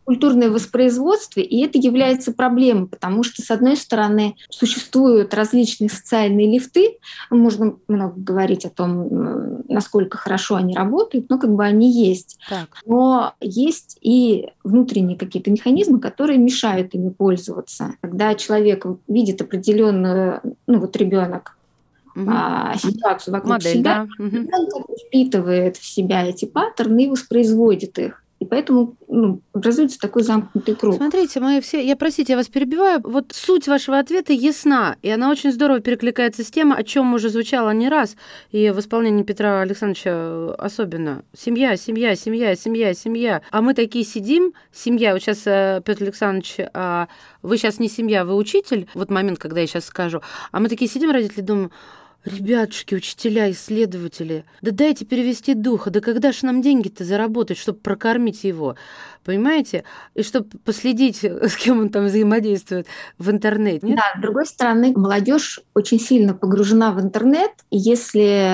культурное 0.07 0.51
воспроизводство, 0.51 1.41
и 1.41 1.59
это 1.59 1.79
является 1.79 2.33
проблемой, 2.33 2.87
потому 2.87 3.25
что, 3.25 3.43
с 3.43 3.51
одной 3.51 3.77
стороны, 3.77 4.37
существуют 4.51 5.35
различные 5.35 5.91
социальные 5.91 6.47
лифты, 6.47 6.99
можно 7.29 7.77
много 7.89 8.15
говорить 8.17 8.65
о 8.65 8.71
том, 8.71 9.65
насколько 9.69 10.17
хорошо 10.17 10.55
они 10.55 10.77
работают, 10.77 11.29
но 11.29 11.39
как 11.39 11.53
бы 11.53 11.65
они 11.65 11.91
есть. 11.91 12.39
Так. 12.49 12.69
Но 12.87 13.35
есть 13.41 13.99
и 14.01 14.51
внутренние 14.63 15.19
какие-то 15.19 15.51
механизмы, 15.51 15.99
которые 15.99 16.39
мешают 16.39 16.95
ими 16.95 17.11
пользоваться. 17.11 17.95
Когда 18.01 18.37
человек 18.37 18.87
видит 19.09 19.43
определенную, 19.43 20.41
ну 20.69 20.79
вот 20.79 20.97
ребенок 20.97 21.57
угу. 22.15 22.31
а, 22.31 22.77
ситуацию 22.77 23.35
вокруг 23.35 23.55
Модель, 23.55 23.79
себя, 23.79 24.07
да? 24.19 24.25
угу. 24.25 24.37
он 24.73 24.85
впитывает 25.07 25.77
в 25.77 25.85
себя 25.85 26.25
эти 26.25 26.45
паттерны 26.45 27.05
и 27.05 27.09
воспроизводит 27.09 27.99
их. 27.99 28.23
И 28.39 28.45
поэтому 28.45 28.97
ну, 29.09 29.41
образуется 29.55 29.99
такой 29.99 30.23
замкнутый 30.23 30.75
круг. 30.75 30.97
Смотрите, 30.97 31.41
мы 31.41 31.63
все, 31.63 31.83
я 31.83 31.97
простите, 31.97 32.35
я 32.35 32.37
вас 32.37 32.49
перебиваю. 32.49 33.01
Вот 33.03 33.33
суть 33.33 33.67
вашего 33.67 33.99
ответа 33.99 34.35
ясна, 34.35 34.97
и 35.01 35.09
она 35.09 35.31
очень 35.31 35.53
здорово 35.53 35.81
перекликается 35.81 36.45
с 36.45 36.51
тем, 36.51 36.73
о 36.73 36.83
чем 36.83 37.15
уже 37.15 37.31
звучало 37.31 37.71
не 37.71 37.89
раз, 37.89 38.15
и 38.51 38.69
в 38.71 38.79
исполнении 38.79 39.23
Петра 39.23 39.63
Александровича 39.63 40.55
особенно. 40.55 41.25
Семья, 41.35 41.77
семья, 41.77 42.15
семья, 42.15 42.55
семья, 42.57 42.93
семья. 42.93 43.41
А 43.51 43.63
мы 43.63 43.73
такие 43.73 44.05
сидим, 44.05 44.53
семья. 44.71 45.15
Вот 45.15 45.23
сейчас, 45.23 45.47
э, 45.47 45.81
Петр 45.83 46.03
Александрович, 46.03 46.57
а 46.75 47.09
вы 47.41 47.57
сейчас 47.57 47.79
не 47.79 47.89
семья, 47.89 48.27
вы 48.27 48.37
учитель, 48.37 48.87
вот 48.93 49.11
момент, 49.11 49.39
когда 49.39 49.61
я 49.61 49.67
сейчас 49.67 49.87
скажу. 49.87 50.21
А 50.53 50.61
мы 50.61 50.69
такие 50.69 50.91
сидим, 50.91 51.11
родители, 51.11 51.41
думаем, 51.41 51.71
Ребятушки, 52.27 52.97
учителя, 52.97 53.51
исследователи, 53.53 54.45
да 54.61 54.73
дайте 54.73 55.05
перевести 55.05 55.55
духа, 55.55 55.91
да 55.91 56.01
когда 56.01 56.33
же 56.33 56.45
нам 56.45 56.61
деньги-то 56.61 57.05
заработать, 57.05 57.57
чтобы 57.57 57.79
прокормить 57.79 58.43
его, 58.43 58.75
понимаете? 59.25 59.85
И 60.15 60.25
чтобы 60.25 60.49
последить, 60.65 61.19
с 61.23 61.57
кем 61.57 61.79
он 61.79 61.89
там 61.89 62.07
взаимодействует 62.07 62.89
в 63.19 63.31
интернете. 63.31 63.87
Нет? 63.87 63.97
Да, 63.97 64.19
с 64.19 64.21
другой 64.21 64.47
стороны, 64.47 64.93
молодежь 64.97 65.61
очень 65.75 66.01
сильно 66.01 66.35
погружена 66.35 66.91
в 66.91 67.01
интернет, 67.01 67.53
и 67.71 67.79
если 67.79 68.45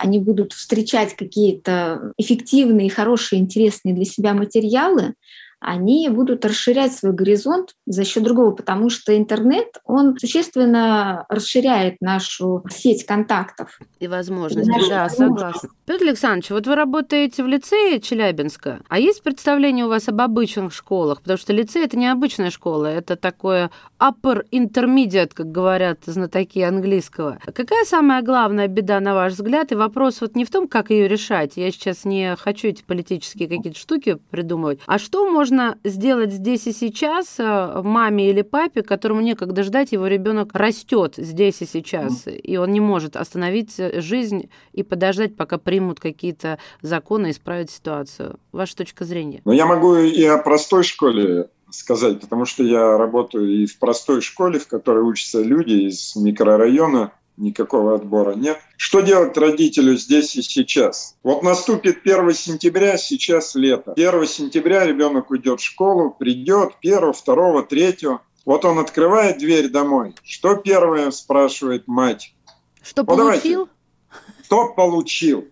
они 0.00 0.20
будут 0.20 0.52
встречать 0.52 1.16
какие-то 1.16 2.12
эффективные, 2.16 2.90
хорошие, 2.90 3.40
интересные 3.40 3.92
для 3.92 4.04
себя 4.04 4.34
материалы, 4.34 5.14
они 5.60 6.08
будут 6.08 6.44
расширять 6.44 6.92
свой 6.94 7.12
горизонт 7.12 7.74
за 7.86 8.04
счет 8.04 8.22
другого, 8.24 8.52
потому 8.52 8.90
что 8.90 9.16
интернет, 9.16 9.68
он 9.84 10.16
существенно 10.18 11.26
расширяет 11.28 11.96
нашу 12.00 12.64
сеть 12.70 13.04
контактов. 13.04 13.78
И 13.98 14.08
возможности, 14.08 14.88
да, 14.88 15.08
согласна. 15.08 15.68
Петр 15.86 16.04
Александрович, 16.04 16.50
вот 16.50 16.66
вы 16.66 16.74
работаете 16.74 17.42
в 17.42 17.46
лицее 17.46 18.00
Челябинска, 18.00 18.80
а 18.88 18.98
есть 18.98 19.22
представление 19.22 19.84
у 19.84 19.88
вас 19.88 20.08
об 20.08 20.20
обычных 20.20 20.72
школах? 20.72 21.20
Потому 21.20 21.38
что 21.38 21.52
лицей— 21.52 21.84
это 21.84 21.98
не 21.98 22.06
обычная 22.08 22.50
школа, 22.50 22.86
это 22.86 23.16
такое 23.16 23.70
upper 23.98 24.44
intermediate, 24.50 25.32
как 25.34 25.52
говорят 25.52 25.98
знатоки 26.06 26.60
английского. 26.60 27.38
Какая 27.44 27.84
самая 27.84 28.22
главная 28.22 28.68
беда, 28.68 29.00
на 29.00 29.14
ваш 29.14 29.34
взгляд? 29.34 29.72
И 29.72 29.74
вопрос 29.74 30.20
вот 30.20 30.36
не 30.36 30.44
в 30.44 30.50
том, 30.50 30.68
как 30.68 30.90
ее 30.90 31.08
решать. 31.08 31.56
Я 31.56 31.70
сейчас 31.70 32.04
не 32.04 32.36
хочу 32.36 32.68
эти 32.68 32.82
политические 32.82 33.48
какие-то 33.48 33.78
штуки 33.78 34.18
придумывать. 34.30 34.80
А 34.86 34.98
что 34.98 35.30
можно 35.30 35.49
можно 35.50 35.78
сделать 35.82 36.32
здесь 36.32 36.66
и 36.68 36.72
сейчас 36.72 37.34
э, 37.38 37.82
маме 37.82 38.30
или 38.30 38.42
папе, 38.42 38.82
которому 38.82 39.20
некогда 39.20 39.64
ждать, 39.64 39.90
его 39.90 40.06
ребенок 40.06 40.50
растет 40.54 41.14
здесь 41.16 41.60
и 41.60 41.66
сейчас, 41.66 42.24
и 42.26 42.56
он 42.56 42.70
не 42.70 42.78
может 42.78 43.16
остановить 43.16 43.74
э, 43.78 44.00
жизнь 44.00 44.48
и 44.72 44.84
подождать, 44.84 45.36
пока 45.36 45.58
примут 45.58 45.98
какие-то 45.98 46.58
законы 46.82 47.28
и 47.28 47.30
исправить 47.32 47.70
ситуацию. 47.70 48.38
Ваша 48.52 48.76
точка 48.76 49.04
зрения? 49.04 49.42
Ну, 49.44 49.50
я 49.50 49.66
могу 49.66 49.96
и 49.96 50.24
о 50.24 50.38
простой 50.38 50.84
школе 50.84 51.48
сказать, 51.70 52.20
потому 52.20 52.44
что 52.44 52.62
я 52.62 52.96
работаю 52.96 53.48
и 53.48 53.66
в 53.66 53.78
простой 53.80 54.20
школе, 54.20 54.60
в 54.60 54.68
которой 54.68 55.02
учатся 55.02 55.42
люди 55.42 55.88
из 55.88 56.14
микрорайона, 56.14 57.12
никакого 57.40 57.94
отбора 57.94 58.34
нет. 58.34 58.58
Что 58.76 59.00
делать 59.00 59.36
родителю 59.36 59.96
здесь 59.96 60.36
и 60.36 60.42
сейчас? 60.42 61.16
Вот 61.22 61.42
наступит 61.42 61.98
1 62.04 62.32
сентября, 62.34 62.96
сейчас 62.96 63.54
лето. 63.54 63.92
1 63.92 64.26
сентября 64.26 64.86
ребенок 64.86 65.30
уйдет 65.30 65.60
в 65.60 65.64
школу, 65.64 66.10
придет 66.10 66.72
1, 66.82 67.12
2, 67.26 67.62
3. 67.62 67.96
Вот 68.44 68.64
он 68.64 68.78
открывает 68.78 69.38
дверь 69.38 69.68
домой. 69.68 70.14
Что 70.22 70.56
первое 70.56 71.10
спрашивает 71.10 71.88
мать? 71.88 72.34
Что 72.82 73.02
ну, 73.02 73.06
получил? 73.06 73.68
Давайте. 73.68 74.44
Что 74.44 74.72
получил? 74.74 75.48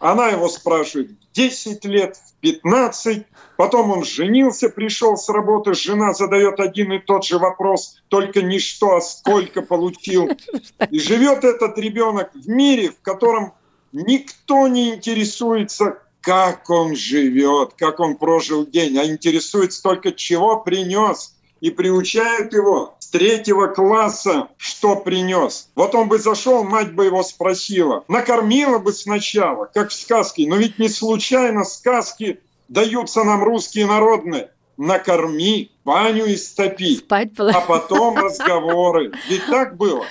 Она 0.00 0.28
его 0.28 0.48
спрашивает, 0.48 1.12
10 1.32 1.84
лет, 1.86 2.16
в 2.16 2.33
15, 2.44 3.24
потом 3.56 3.90
он 3.90 4.04
женился, 4.04 4.68
пришел 4.68 5.16
с 5.16 5.30
работы, 5.30 5.72
жена 5.72 6.12
задает 6.12 6.60
один 6.60 6.92
и 6.92 6.98
тот 6.98 7.24
же 7.24 7.38
вопрос, 7.38 8.02
только 8.08 8.42
не 8.42 8.58
что, 8.58 8.96
а 8.96 9.00
сколько 9.00 9.62
получил. 9.62 10.28
И 10.90 11.00
живет 11.00 11.42
этот 11.42 11.78
ребенок 11.78 12.30
в 12.34 12.46
мире, 12.46 12.90
в 12.90 13.00
котором 13.00 13.54
никто 13.92 14.68
не 14.68 14.94
интересуется, 14.94 16.02
как 16.20 16.68
он 16.68 16.94
живет, 16.94 17.72
как 17.78 17.98
он 17.98 18.18
прожил 18.18 18.66
день, 18.66 18.98
а 18.98 19.06
интересуется 19.06 19.82
только, 19.82 20.12
чего 20.12 20.60
принес. 20.60 21.34
И 21.60 21.70
приучают 21.70 22.52
его 22.52 22.94
третьего 23.14 23.68
класса 23.68 24.48
что 24.56 24.96
принес. 24.96 25.68
Вот 25.76 25.94
он 25.94 26.08
бы 26.08 26.18
зашел, 26.18 26.64
мать 26.64 26.94
бы 26.94 27.04
его 27.04 27.22
спросила. 27.22 28.02
Накормила 28.08 28.80
бы 28.80 28.92
сначала, 28.92 29.70
как 29.72 29.90
в 29.90 29.92
сказке. 29.92 30.48
Но 30.48 30.56
ведь 30.56 30.80
не 30.80 30.88
случайно 30.88 31.62
сказки 31.62 32.40
даются 32.66 33.22
нам 33.22 33.44
русские 33.44 33.86
народные. 33.86 34.50
Накорми, 34.76 35.70
баню 35.84 36.34
истопи, 36.34 36.96
Спать 36.96 37.30
а 37.38 37.60
потом 37.60 38.16
разговоры. 38.16 39.12
Ведь 39.28 39.46
так 39.46 39.76
было. 39.76 40.04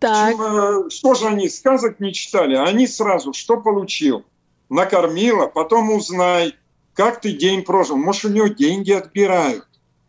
Так. 0.00 0.34
Э, 0.40 0.90
что 0.90 1.14
же 1.14 1.26
они, 1.26 1.48
сказок 1.48 2.00
не 2.00 2.12
читали? 2.12 2.56
Они 2.56 2.88
сразу, 2.88 3.32
что 3.32 3.58
получил? 3.58 4.24
Накормила, 4.68 5.46
потом 5.46 5.92
узнай, 5.92 6.56
как 6.94 7.20
ты 7.20 7.30
день 7.30 7.62
прожил. 7.62 7.96
Может, 7.96 8.24
у 8.24 8.28
него 8.30 8.48
деньги 8.48 8.90
отбирают. 8.90 9.67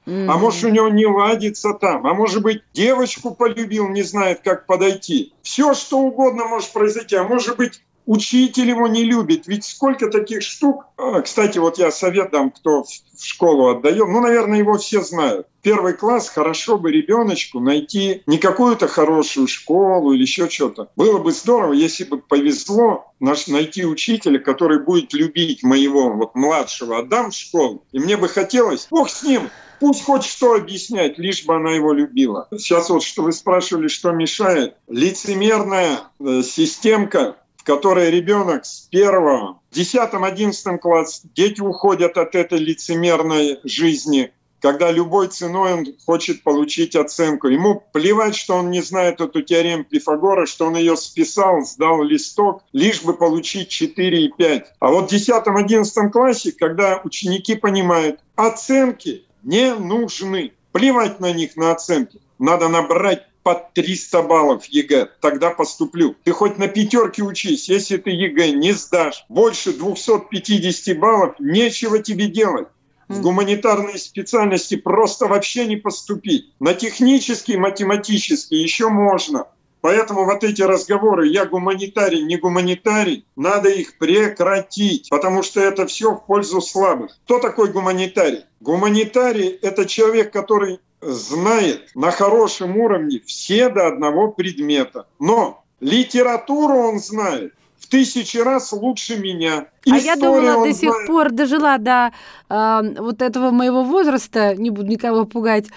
А 0.09 0.37
может, 0.37 0.63
у 0.63 0.69
него 0.69 0.89
не 0.89 1.05
ладится 1.05 1.73
там. 1.73 2.05
А 2.07 2.13
может 2.13 2.41
быть, 2.41 2.63
девочку 2.73 3.33
полюбил, 3.35 3.87
не 3.89 4.03
знает, 4.03 4.41
как 4.43 4.65
подойти. 4.65 5.33
Все, 5.43 5.73
что 5.73 5.99
угодно 5.99 6.45
может 6.45 6.71
произойти. 6.73 7.15
А 7.15 7.23
может 7.23 7.57
быть, 7.57 7.81
учитель 8.09 8.69
его 8.69 8.87
не 8.87 9.03
любит. 9.03 9.45
Ведь 9.45 9.65
сколько 9.65 10.09
таких 10.09 10.41
штук. 10.41 10.85
А, 10.97 11.21
кстати, 11.21 11.59
вот 11.59 11.77
я 11.77 11.91
совет 11.91 12.31
дам, 12.31 12.49
кто 12.49 12.83
в 12.83 13.23
школу 13.23 13.69
отдает. 13.69 14.07
Ну, 14.07 14.19
наверное, 14.19 14.57
его 14.57 14.77
все 14.79 15.01
знают. 15.01 15.45
Первый 15.61 15.93
класс 15.93 16.27
хорошо 16.27 16.79
бы 16.79 16.91
ребеночку 16.91 17.59
найти 17.59 18.23
не 18.25 18.39
какую-то 18.39 18.87
хорошую 18.87 19.47
школу 19.47 20.13
или 20.13 20.21
еще 20.21 20.49
что-то. 20.49 20.89
Было 20.95 21.19
бы 21.19 21.31
здорово, 21.31 21.73
если 21.73 22.03
бы 22.03 22.17
повезло 22.17 23.13
наш, 23.19 23.45
найти 23.47 23.85
учителя, 23.85 24.39
который 24.39 24.79
будет 24.79 25.13
любить 25.13 25.61
моего 25.61 26.09
вот 26.11 26.33
младшего. 26.33 26.97
Отдам 26.97 27.29
в 27.29 27.35
школу. 27.35 27.83
И 27.91 27.99
мне 27.99 28.17
бы 28.17 28.27
хотелось, 28.27 28.87
бог 28.89 29.09
с 29.11 29.21
ним, 29.21 29.49
Пусть 29.79 30.03
хоть 30.03 30.23
что 30.23 30.55
объяснять, 30.55 31.17
лишь 31.17 31.45
бы 31.45 31.55
она 31.55 31.71
его 31.71 31.93
любила. 31.93 32.47
Сейчас 32.51 32.89
вот, 32.89 33.03
что 33.03 33.23
вы 33.23 33.31
спрашивали, 33.31 33.87
что 33.87 34.11
мешает. 34.11 34.75
Лицемерная 34.87 35.99
э, 36.19 36.41
системка 36.43 37.37
в 37.59 37.63
которой 37.65 38.09
ребенок 38.09 38.65
с 38.65 38.87
первого, 38.89 39.59
десятом, 39.71 40.23
одиннадцатом 40.23 40.79
класс, 40.79 41.23
дети 41.35 41.59
уходят 41.59 42.17
от 42.17 42.33
этой 42.33 42.57
лицемерной 42.57 43.59
жизни, 43.65 44.31
когда 44.61 44.91
любой 44.91 45.27
ценой 45.27 45.73
он 45.73 45.85
хочет 46.05 46.43
получить 46.43 46.95
оценку. 46.95 47.47
Ему 47.47 47.83
плевать, 47.91 48.35
что 48.35 48.55
он 48.55 48.71
не 48.71 48.81
знает 48.81 49.19
эту 49.19 49.41
теорему 49.41 49.83
Пифагора, 49.83 50.45
что 50.45 50.67
он 50.67 50.77
ее 50.77 50.95
списал, 50.95 51.61
сдал 51.61 52.01
листок, 52.01 52.63
лишь 52.71 53.03
бы 53.03 53.13
получить 53.13 53.67
4 53.67 54.25
и 54.25 54.29
5. 54.29 54.73
А 54.79 54.87
вот 54.89 55.11
в 55.11 55.13
10-11 55.13 56.09
классе, 56.11 56.53
когда 56.53 57.01
ученики 57.03 57.55
понимают, 57.55 58.21
оценки 58.35 59.25
не 59.43 59.73
нужны, 59.75 60.53
плевать 60.71 61.19
на 61.19 61.31
них, 61.31 61.55
на 61.55 61.71
оценки, 61.71 62.19
надо 62.37 62.67
набрать 62.69 63.25
под 63.43 63.73
300 63.73 64.21
баллов 64.23 64.65
ЕГЭ, 64.65 65.09
тогда 65.21 65.49
поступлю. 65.49 66.15
Ты 66.23 66.31
хоть 66.31 66.57
на 66.57 66.67
пятерке 66.67 67.23
учись, 67.23 67.69
если 67.69 67.97
ты 67.97 68.11
ЕГЭ 68.11 68.51
не 68.51 68.73
сдашь 68.73 69.25
больше 69.29 69.73
250 69.73 70.97
баллов, 70.97 71.35
нечего 71.39 71.99
тебе 71.99 72.27
делать. 72.27 72.67
В 73.07 73.21
гуманитарные 73.21 73.97
специальности 73.97 74.75
просто 74.75 75.25
вообще 75.25 75.65
не 75.65 75.77
поступить. 75.77 76.53
На 76.59 76.75
технические, 76.75 77.57
математические 77.57 78.61
еще 78.61 78.89
можно. 78.89 79.47
Поэтому 79.81 80.25
вот 80.25 80.43
эти 80.43 80.61
разговоры 80.61 81.27
«я 81.27 81.45
гуманитарий, 81.45 82.21
не 82.23 82.37
гуманитарий», 82.37 83.25
надо 83.35 83.69
их 83.69 83.97
прекратить, 83.97 85.09
потому 85.09 85.41
что 85.43 85.61
это 85.61 85.87
все 85.87 86.11
в 86.11 86.25
пользу 86.25 86.61
слабых. 86.61 87.17
Кто 87.25 87.39
такой 87.39 87.71
гуманитарий? 87.71 88.45
Гуманитарий– 88.59 89.47
это 89.61 89.85
человек, 89.85 90.33
который 90.33 90.79
знает 91.01 91.89
на 91.95 92.11
хорошем 92.11 92.77
уровне 92.77 93.21
все 93.25 93.69
до 93.69 93.87
одного 93.87 94.31
предмета. 94.31 95.07
Но 95.19 95.63
литературу 95.79 96.77
он 96.77 96.99
знает 96.99 97.53
в 97.77 97.87
тысячи 97.87 98.37
раз 98.37 98.73
лучше 98.73 99.17
меня. 99.17 99.67
Историю 99.85 100.01
а 100.01 100.05
я 100.05 100.15
думала, 100.15 100.65
до 100.65 100.73
сих 100.73 100.91
знает. 100.91 101.07
пор 101.07 101.31
дожила 101.31 101.77
до 101.77 102.11
э, 102.49 103.01
вот 103.01 103.21
этого 103.21 103.51
моего 103.51 103.83
возраста, 103.83 104.55
не 104.55 104.69
буду 104.69 104.87
никого 104.89 105.25
пугать, 105.25 105.67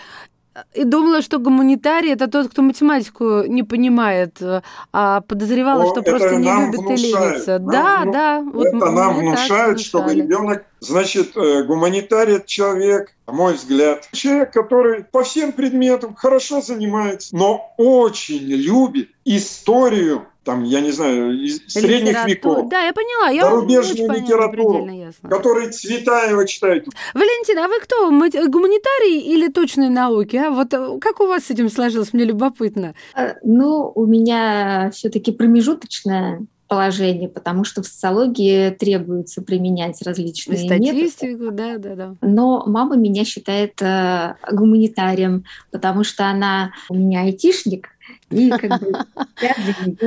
и 0.75 0.85
думала, 0.85 1.23
что 1.23 1.39
гуманитарий 1.39 2.13
это 2.13 2.29
тот, 2.29 2.51
кто 2.51 2.63
математику 2.63 3.45
не 3.47 3.63
понимает, 3.63 4.39
а 4.93 5.21
подозревала, 5.23 5.85
О, 5.85 5.91
что 5.91 6.03
просто 6.03 6.37
не 6.37 6.51
любит 6.51 6.81
внушает. 6.81 6.99
и 6.99 7.03
ленится. 7.03 7.59
Нам, 7.59 7.71
да, 7.71 8.05
ну, 8.05 8.13
да. 8.13 8.43
Вот 8.53 8.67
это 8.67 8.91
нам 8.91 9.17
внушает, 9.17 9.81
чтобы 9.81 10.15
ребенок, 10.15 10.65
значит, 10.81 11.37
э, 11.37 11.65
гуманитарий 11.65 12.43
человек, 12.45 13.15
на 13.27 13.33
мой 13.33 13.55
взгляд, 13.55 14.09
человек, 14.13 14.53
который 14.53 15.05
по 15.05 15.23
всем 15.23 15.53
предметам 15.53 16.15
хорошо 16.15 16.61
занимается, 16.61 17.35
но 17.35 17.73
очень 17.79 18.43
любит 18.43 19.09
историю 19.25 20.27
там, 20.45 20.65
я 20.65 20.81
не 20.81 20.91
знаю, 20.91 21.41
из 21.41 21.61
средних 21.69 22.27
веков. 22.27 22.69
Да, 22.69 22.83
я 22.83 22.93
поняла. 22.93 23.31
Я 23.31 23.45
зарубежную 23.45 24.13
литературу, 24.13 24.89
который 25.29 25.71
Цветаева 25.71 26.47
читает. 26.47 26.87
Валентин, 27.15 27.59
а 27.59 27.69
вы 27.69 27.79
кто, 27.81 28.09
гуманитарий 28.09 29.21
или 29.21 29.49
точные 29.49 29.91
науки? 29.91 30.37
А? 30.37 30.51
Вот 30.51 30.75
э, 30.75 30.99
как 31.01 31.21
у 31.21 31.27
вас 31.27 31.45
с 31.45 31.51
этим 31.51 31.69
сложилось? 31.69 32.13
Мне 32.13 32.25
любопытно. 32.25 32.95
Э, 33.15 33.35
ну, 33.45 33.93
у 33.95 34.07
меня 34.07 34.91
все 34.93 35.11
таки 35.11 35.31
промежуточное 35.31 36.45
положение, 36.73 37.29
потому 37.29 37.65
что 37.65 37.83
в 37.83 37.87
социологии 37.87 38.71
требуется 38.71 39.43
применять 39.43 40.01
различные 40.03 40.57
статистику, 40.57 41.27
методы. 41.27 41.51
да, 41.51 41.79
да, 41.79 41.95
да. 41.95 42.15
Но 42.23 42.65
мама 42.67 42.97
меня 42.97 43.27
считает 43.27 43.81
э, 43.83 44.37
гуманитарием, 44.51 45.45
потому 45.71 46.03
что 46.03 46.25
она 46.27 46.73
у 46.89 46.95
меня 46.95 47.21
айтишник, 47.21 47.89
и 48.33 48.51
как 48.51 48.81
бы 48.81 48.93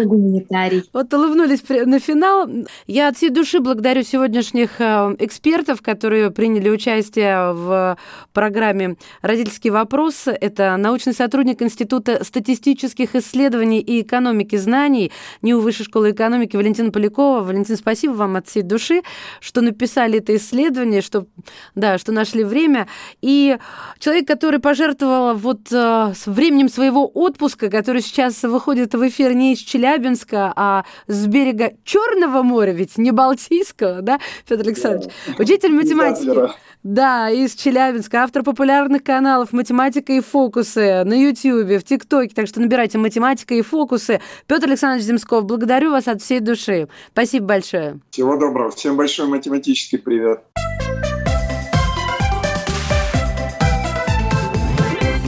гуманитарий. 0.05 0.83
Вот 0.93 1.13
улыбнулись 1.13 1.63
на 1.69 1.99
финал. 1.99 2.49
Я 2.87 3.09
от 3.09 3.17
всей 3.17 3.29
души 3.29 3.59
благодарю 3.59 4.03
сегодняшних 4.03 4.81
э, 4.81 5.15
экспертов, 5.19 5.81
которые 5.81 6.31
приняли 6.31 6.69
участие 6.69 7.53
в 7.53 7.97
программе 8.33 8.95
«Родительский 9.21 9.69
вопрос». 9.69 10.23
Это 10.27 10.75
научный 10.77 11.13
сотрудник 11.13 11.61
Института 11.61 12.23
статистических 12.23 13.15
исследований 13.15 13.79
и 13.79 14.01
экономики 14.01 14.55
знаний 14.55 15.11
НИУ 15.41 15.59
Высшей 15.59 15.85
школы 15.85 16.11
экономики 16.11 16.55
Валентина 16.55 16.91
Полякова. 16.91 17.41
Валентин, 17.41 17.77
спасибо 17.77 18.13
вам 18.13 18.35
от 18.35 18.47
всей 18.47 18.63
души, 18.63 19.01
что 19.39 19.61
написали 19.61 20.19
это 20.19 20.35
исследование, 20.35 21.01
что, 21.01 21.27
да, 21.75 21.97
что 21.97 22.11
нашли 22.11 22.43
время. 22.43 22.87
И 23.21 23.57
человек, 23.99 24.27
который 24.27 24.59
пожертвовал 24.59 25.35
вот 25.35 25.71
э, 25.71 26.13
временем 26.25 26.69
своего 26.69 27.09
отпуска, 27.13 27.69
который 27.69 28.01
сейчас 28.01 28.14
выходит 28.43 28.93
в 28.93 29.07
эфир 29.07 29.33
не 29.33 29.53
из 29.53 29.59
Челябинска, 29.59 30.53
а 30.55 30.85
с 31.07 31.27
берега 31.27 31.73
Черного 31.83 32.43
моря, 32.43 32.71
ведь 32.71 32.97
не 32.97 33.11
Балтийского, 33.11 34.01
да, 34.01 34.19
Петр 34.47 34.63
Александрович? 34.63 35.11
Учитель 35.37 35.71
математики. 35.71 36.51
Да, 36.83 37.31
из 37.31 37.55
Челябинска, 37.55 38.23
автор 38.23 38.43
популярных 38.43 39.03
каналов 39.03 39.53
«Математика 39.53 40.13
и 40.13 40.19
фокусы» 40.19 41.03
на 41.03 41.13
Ютьюбе, 41.19 41.79
в 41.79 41.83
ТикТоке, 41.83 42.33
так 42.35 42.47
что 42.47 42.61
набирайте 42.61 42.99
«Математика 42.99 43.55
и 43.55 43.63
фокусы». 43.63 44.21
Петр 44.45 44.67
Александрович 44.67 45.05
Земсков, 45.05 45.45
благодарю 45.45 45.91
вас 45.91 46.07
от 46.07 46.21
всей 46.21 46.41
души. 46.41 46.87
Спасибо 47.11 47.47
большое. 47.47 47.99
Всего 48.11 48.37
доброго. 48.37 48.69
Всем 48.69 48.97
большой 48.97 49.27
математический 49.27 49.97
привет. 49.97 50.41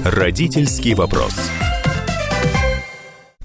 Родительский 0.06 0.94
вопрос. 0.94 1.34